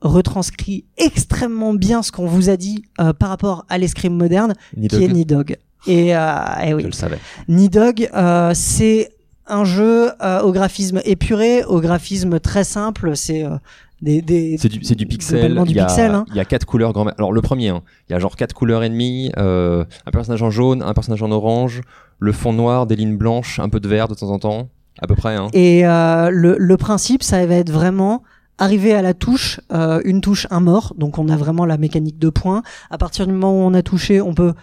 retranscrit 0.00 0.84
extrêmement 0.96 1.74
bien 1.74 2.02
ce 2.02 2.12
qu'on 2.12 2.26
vous 2.26 2.50
a 2.50 2.56
dit 2.56 2.84
euh, 3.00 3.12
par 3.12 3.28
rapport 3.28 3.64
à 3.68 3.78
l'escrime 3.78 4.14
moderne, 4.16 4.54
qui 4.88 5.04
est 5.04 5.08
Nidhogg. 5.08 5.56
Et, 5.86 6.16
euh, 6.16 6.20
eh 6.64 6.74
oui. 6.74 6.82
je 6.82 6.86
le 6.88 6.92
savais. 6.92 7.18
Nidhogg, 7.48 8.08
euh, 8.14 8.52
c'est 8.54 9.10
un 9.46 9.64
jeu 9.64 10.10
euh, 10.22 10.40
au 10.42 10.52
graphisme 10.52 11.00
épuré, 11.04 11.64
au 11.64 11.80
graphisme 11.80 12.38
très 12.40 12.64
simple. 12.64 13.16
C'est 13.16 13.44
euh, 13.44 13.56
des, 14.02 14.20
des 14.22 14.56
C'est 14.58 14.68
du, 14.68 15.06
pixel. 15.06 15.60
il 15.66 15.72
y 15.74 15.80
a, 15.80 15.86
pixel, 15.86 16.12
hein. 16.12 16.24
il 16.28 16.36
y 16.36 16.40
a 16.40 16.44
quatre 16.44 16.66
couleurs 16.66 16.92
grand. 16.92 17.06
Alors 17.18 17.32
le 17.32 17.40
premier, 17.40 17.70
hein, 17.70 17.82
il 18.08 18.12
y 18.12 18.16
a 18.16 18.18
genre 18.18 18.36
quatre 18.36 18.52
couleurs 18.54 18.84
et 18.84 18.88
demie, 18.88 19.32
euh, 19.38 19.84
un 20.06 20.10
personnage 20.10 20.42
en 20.42 20.50
jaune, 20.50 20.82
un 20.82 20.92
personnage 20.94 21.22
en 21.22 21.30
orange, 21.30 21.80
le 22.18 22.32
fond 22.32 22.52
noir, 22.52 22.86
des 22.86 22.96
lignes 22.96 23.16
blanches, 23.16 23.58
un 23.58 23.68
peu 23.68 23.80
de 23.80 23.88
vert 23.88 24.08
de 24.08 24.14
temps 24.14 24.30
en 24.30 24.38
temps, 24.38 24.68
à 25.00 25.06
peu 25.06 25.14
près. 25.14 25.34
Hein. 25.34 25.48
Et 25.52 25.86
euh, 25.86 26.30
le, 26.30 26.56
le 26.58 26.76
principe, 26.76 27.22
ça 27.22 27.44
va 27.46 27.54
être 27.56 27.70
vraiment 27.70 28.22
arriver 28.58 28.92
à 28.92 29.02
la 29.02 29.14
touche, 29.14 29.60
euh, 29.72 30.00
une 30.04 30.20
touche, 30.20 30.46
un 30.50 30.60
mort. 30.60 30.94
Donc 30.96 31.18
on 31.18 31.28
a 31.28 31.36
vraiment 31.36 31.64
la 31.64 31.78
mécanique 31.78 32.18
de 32.18 32.28
points. 32.28 32.62
À 32.90 32.98
partir 32.98 33.26
du 33.26 33.32
moment 33.32 33.52
où 33.52 33.66
on 33.66 33.74
a 33.74 33.82
touché, 33.82 34.20
on 34.20 34.34
peut 34.34 34.54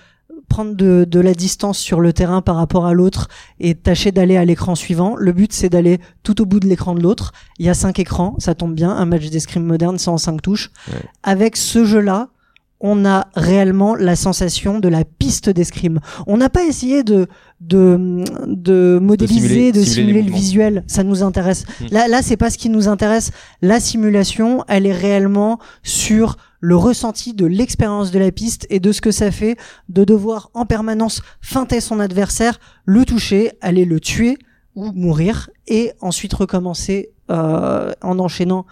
prendre 0.47 0.75
de, 0.75 1.07
de 1.09 1.19
la 1.19 1.33
distance 1.33 1.79
sur 1.79 1.99
le 1.99 2.13
terrain 2.13 2.41
par 2.41 2.55
rapport 2.55 2.85
à 2.85 2.93
l'autre 2.93 3.29
et 3.59 3.73
tâcher 3.73 4.11
d'aller 4.11 4.37
à 4.37 4.45
l'écran 4.45 4.75
suivant. 4.75 5.15
Le 5.17 5.31
but, 5.31 5.51
c'est 5.51 5.69
d'aller 5.69 5.99
tout 6.23 6.39
au 6.41 6.45
bout 6.45 6.59
de 6.59 6.67
l'écran 6.67 6.93
de 6.93 7.01
l'autre. 7.01 7.31
Il 7.57 7.65
y 7.65 7.69
a 7.69 7.73
cinq 7.73 7.99
écrans, 7.99 8.35
ça 8.37 8.53
tombe 8.53 8.75
bien. 8.75 8.91
Un 8.91 9.05
match 9.05 9.29
d'escrime 9.29 9.63
moderne, 9.63 9.97
c'est 9.97 10.09
en 10.09 10.17
cinq 10.17 10.41
touches. 10.41 10.71
Ouais. 10.87 10.99
Avec 11.23 11.57
ce 11.57 11.83
jeu-là, 11.83 12.29
on 12.81 13.05
a 13.05 13.27
réellement 13.35 13.95
la 13.95 14.15
sensation 14.15 14.79
de 14.79 14.89
la 14.89 15.03
piste 15.05 15.49
d'escrime. 15.49 15.99
On 16.27 16.37
n'a 16.37 16.49
pas 16.49 16.63
essayé 16.65 17.03
de 17.03 17.27
de, 17.61 18.23
de 18.47 18.99
modéliser, 19.01 19.71
simuler- 19.71 19.71
de 19.71 19.81
simuler 19.81 20.21
le 20.21 20.31
visuel. 20.31 20.83
Ça 20.87 21.03
nous 21.03 21.23
intéresse. 21.23 21.65
Hmm. 21.81 21.85
Là, 21.91 22.07
là, 22.07 22.21
c'est 22.21 22.37
pas 22.37 22.49
ce 22.49 22.57
qui 22.57 22.69
nous 22.69 22.87
intéresse. 22.87 23.31
La 23.61 23.79
simulation, 23.79 24.63
elle 24.67 24.85
est 24.85 24.93
réellement 24.93 25.57
sur 25.83 26.35
le 26.59 26.75
ressenti 26.75 27.33
de 27.33 27.45
l'expérience 27.45 28.11
de 28.11 28.19
la 28.19 28.31
piste 28.31 28.67
et 28.69 28.79
de 28.79 28.91
ce 28.91 28.99
que 29.01 29.11
ça 29.11 29.31
fait 29.31 29.55
de 29.89 30.03
devoir 30.03 30.49
en 30.53 30.65
permanence 30.65 31.21
feinter 31.41 31.79
son 31.79 31.99
adversaire, 31.99 32.59
le 32.85 33.05
toucher, 33.05 33.51
aller 33.61 33.85
le 33.85 33.99
tuer 33.99 34.37
ou 34.75 34.91
mourir 34.91 35.49
et 35.67 35.93
ensuite 36.01 36.33
recommencer 36.33 37.11
euh, 37.31 37.91
en 38.01 38.19
enchaînant 38.19 38.65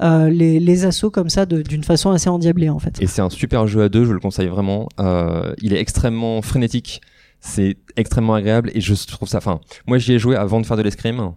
euh, 0.00 0.30
les, 0.30 0.60
les 0.60 0.84
assauts 0.84 1.10
comme 1.10 1.28
ça 1.28 1.46
d'une 1.46 1.84
façon 1.84 2.10
assez 2.10 2.28
endiablée 2.28 2.68
en 2.68 2.78
fait. 2.78 3.00
Et 3.00 3.06
c'est 3.06 3.22
un 3.22 3.30
super 3.30 3.66
jeu 3.66 3.82
à 3.82 3.88
deux, 3.88 4.04
je 4.04 4.12
le 4.12 4.20
conseille 4.20 4.48
vraiment. 4.48 4.88
Euh, 5.00 5.54
il 5.60 5.72
est 5.72 5.80
extrêmement 5.80 6.40
frénétique, 6.42 7.00
c'est 7.40 7.76
extrêmement 7.96 8.34
agréable 8.34 8.70
et 8.74 8.80
je 8.80 8.94
trouve 9.06 9.28
ça. 9.28 9.38
Enfin, 9.38 9.60
moi 9.86 9.98
j'y 9.98 10.12
ai 10.14 10.18
joué 10.18 10.36
avant 10.36 10.60
de 10.60 10.66
faire 10.66 10.76
de 10.76 10.82
l'escrime 10.82 11.32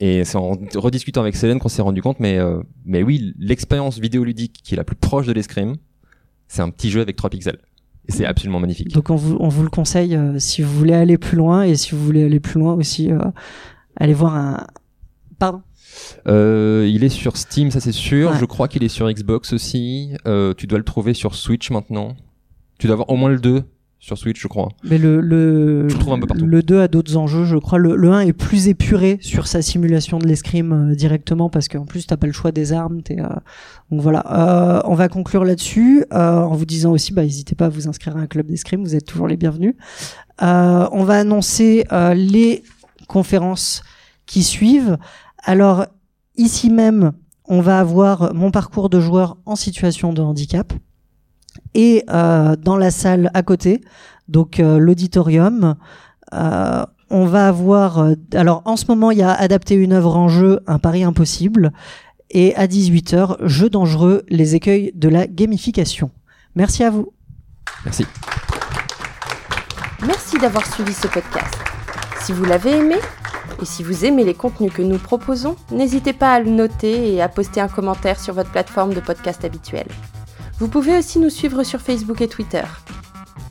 et 0.00 0.24
c'est 0.24 0.36
en 0.36 0.56
rediscutant 0.74 1.20
avec 1.20 1.36
Célène 1.36 1.58
qu'on 1.58 1.68
s'est 1.68 1.82
rendu 1.82 2.02
compte. 2.02 2.20
Mais 2.20 2.38
euh, 2.38 2.62
mais 2.84 3.02
oui, 3.02 3.34
l'expérience 3.38 3.98
vidéoludique 3.98 4.60
qui 4.64 4.74
est 4.74 4.76
la 4.76 4.84
plus 4.84 4.96
proche 4.96 5.26
de 5.26 5.32
l'escrime, 5.32 5.76
c'est 6.48 6.62
un 6.62 6.70
petit 6.70 6.90
jeu 6.90 7.00
avec 7.02 7.16
3 7.16 7.30
pixels 7.30 7.58
et 8.08 8.12
c'est 8.12 8.24
absolument 8.24 8.60
magnifique. 8.60 8.92
Donc 8.92 9.10
on 9.10 9.16
vous, 9.16 9.36
on 9.40 9.48
vous 9.48 9.62
le 9.62 9.68
conseille 9.68 10.16
euh, 10.16 10.38
si 10.38 10.62
vous 10.62 10.72
voulez 10.72 10.94
aller 10.94 11.18
plus 11.18 11.36
loin 11.36 11.62
et 11.62 11.76
si 11.76 11.94
vous 11.94 12.04
voulez 12.04 12.24
aller 12.24 12.40
plus 12.40 12.58
loin 12.58 12.74
aussi, 12.74 13.12
euh, 13.12 13.18
allez 13.96 14.14
voir 14.14 14.34
un. 14.34 14.66
Pardon? 15.38 15.62
Euh, 16.26 16.88
il 16.90 17.04
est 17.04 17.08
sur 17.08 17.36
Steam, 17.36 17.70
ça 17.70 17.80
c'est 17.80 17.92
sûr. 17.92 18.30
Ouais. 18.30 18.38
Je 18.38 18.44
crois 18.44 18.68
qu'il 18.68 18.84
est 18.84 18.88
sur 18.88 19.10
Xbox 19.10 19.52
aussi. 19.52 20.12
Euh, 20.26 20.54
tu 20.56 20.66
dois 20.66 20.78
le 20.78 20.84
trouver 20.84 21.14
sur 21.14 21.34
Switch 21.34 21.70
maintenant. 21.70 22.16
Tu 22.78 22.86
dois 22.86 22.94
avoir 22.94 23.10
au 23.10 23.16
moins 23.16 23.30
le 23.30 23.38
2 23.38 23.64
sur 24.02 24.16
Switch, 24.16 24.40
je 24.40 24.48
crois. 24.48 24.70
Mais 24.82 24.96
le 24.96 25.20
le 25.20 25.86
Je 25.90 25.94
le 25.98 26.10
un 26.12 26.18
peu 26.18 26.26
partout. 26.26 26.46
le 26.46 26.62
2 26.62 26.80
a 26.80 26.88
d'autres 26.88 27.18
enjeux, 27.18 27.44
je 27.44 27.58
crois. 27.58 27.78
Le, 27.78 27.96
le 27.96 28.10
1 28.10 28.20
est 28.20 28.32
plus 28.32 28.68
épuré 28.68 29.18
sur 29.20 29.46
sa 29.46 29.60
simulation 29.60 30.18
de 30.18 30.26
l'escrime 30.26 30.72
euh, 30.72 30.94
directement 30.94 31.50
parce 31.50 31.68
qu'en 31.68 31.84
plus 31.84 32.06
t'as 32.06 32.16
pas 32.16 32.26
le 32.26 32.32
choix 32.32 32.50
des 32.50 32.72
armes. 32.72 33.02
Euh, 33.10 33.22
Donc 33.90 34.00
voilà. 34.00 34.24
Euh, 34.78 34.80
on 34.86 34.94
va 34.94 35.08
conclure 35.08 35.44
là-dessus 35.44 36.06
en 36.10 36.54
vous 36.54 36.64
disant 36.64 36.92
aussi, 36.92 37.12
bah 37.12 37.22
n'hésitez 37.24 37.54
pas 37.54 37.66
à 37.66 37.68
vous 37.68 37.88
inscrire 37.88 38.16
à 38.16 38.20
un 38.20 38.26
club 38.26 38.46
d'escrime. 38.46 38.82
Vous 38.82 38.94
êtes 38.94 39.04
toujours 39.04 39.28
les 39.28 39.36
bienvenus. 39.36 39.74
On 40.40 41.04
va 41.04 41.18
annoncer 41.18 41.84
les 42.14 42.62
conférences 43.06 43.82
qui 44.24 44.42
suivent. 44.42 44.96
Alors 45.44 45.86
ici 46.36 46.70
même, 46.70 47.12
on 47.46 47.60
va 47.60 47.80
avoir 47.80 48.34
mon 48.34 48.50
parcours 48.50 48.88
de 48.90 49.00
joueur 49.00 49.36
en 49.46 49.56
situation 49.56 50.12
de 50.12 50.22
handicap 50.22 50.72
et 51.74 52.04
euh, 52.10 52.56
dans 52.56 52.76
la 52.76 52.90
salle 52.90 53.30
à 53.34 53.42
côté, 53.42 53.80
donc 54.28 54.60
euh, 54.60 54.78
l'auditorium. 54.78 55.74
euh, 56.32 56.84
on 57.12 57.26
va 57.26 57.48
avoir. 57.48 57.98
euh, 57.98 58.14
alors 58.34 58.62
en 58.66 58.76
ce 58.76 58.84
moment, 58.86 59.10
il 59.10 59.18
y 59.18 59.22
a 59.22 59.32
adapté 59.32 59.74
une 59.74 59.92
œuvre 59.92 60.16
en 60.16 60.28
jeu, 60.28 60.60
un 60.68 60.78
pari 60.78 61.02
impossible, 61.02 61.72
et 62.30 62.54
à 62.54 62.68
18h, 62.68 63.36
jeu 63.46 63.68
dangereux, 63.68 64.22
les 64.28 64.54
écueils 64.54 64.92
de 64.94 65.08
la 65.08 65.26
gamification. 65.26 66.12
Merci 66.54 66.84
à 66.84 66.90
vous. 66.90 67.12
Merci. 67.84 68.06
Merci 70.06 70.38
d'avoir 70.38 70.64
suivi 70.72 70.92
ce 70.94 71.08
podcast. 71.08 71.54
Si 72.22 72.32
vous 72.32 72.44
l'avez 72.44 72.76
aimé, 72.76 72.96
et 73.60 73.64
si 73.64 73.82
vous 73.82 74.04
aimez 74.04 74.24
les 74.24 74.34
contenus 74.34 74.72
que 74.72 74.82
nous 74.82 74.98
proposons, 74.98 75.56
n'hésitez 75.70 76.12
pas 76.12 76.34
à 76.34 76.40
le 76.40 76.50
noter 76.50 77.14
et 77.14 77.22
à 77.22 77.28
poster 77.28 77.60
un 77.60 77.68
commentaire 77.68 78.18
sur 78.18 78.34
votre 78.34 78.50
plateforme 78.50 78.94
de 78.94 79.00
podcast 79.00 79.44
habituelle. 79.44 79.88
Vous 80.58 80.68
pouvez 80.68 80.98
aussi 80.98 81.18
nous 81.18 81.30
suivre 81.30 81.62
sur 81.62 81.80
Facebook 81.80 82.20
et 82.20 82.28
Twitter. 82.28 82.64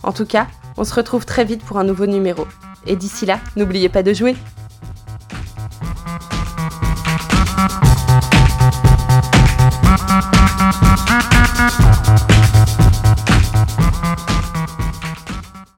En 0.04 0.12
tout 0.12 0.26
cas, 0.26 0.48
on 0.78 0.84
se 0.84 0.94
retrouve 0.94 1.26
très 1.26 1.46
vite 1.46 1.64
pour 1.64 1.78
un 1.78 1.84
nouveau 1.84 2.06
numéro. 2.06 2.48
Et 2.88 2.96
d'ici 2.96 3.26
là, 3.26 3.40
n'oubliez 3.56 3.90
pas 3.90 4.04
de 4.04 4.14
jouer 4.14 4.36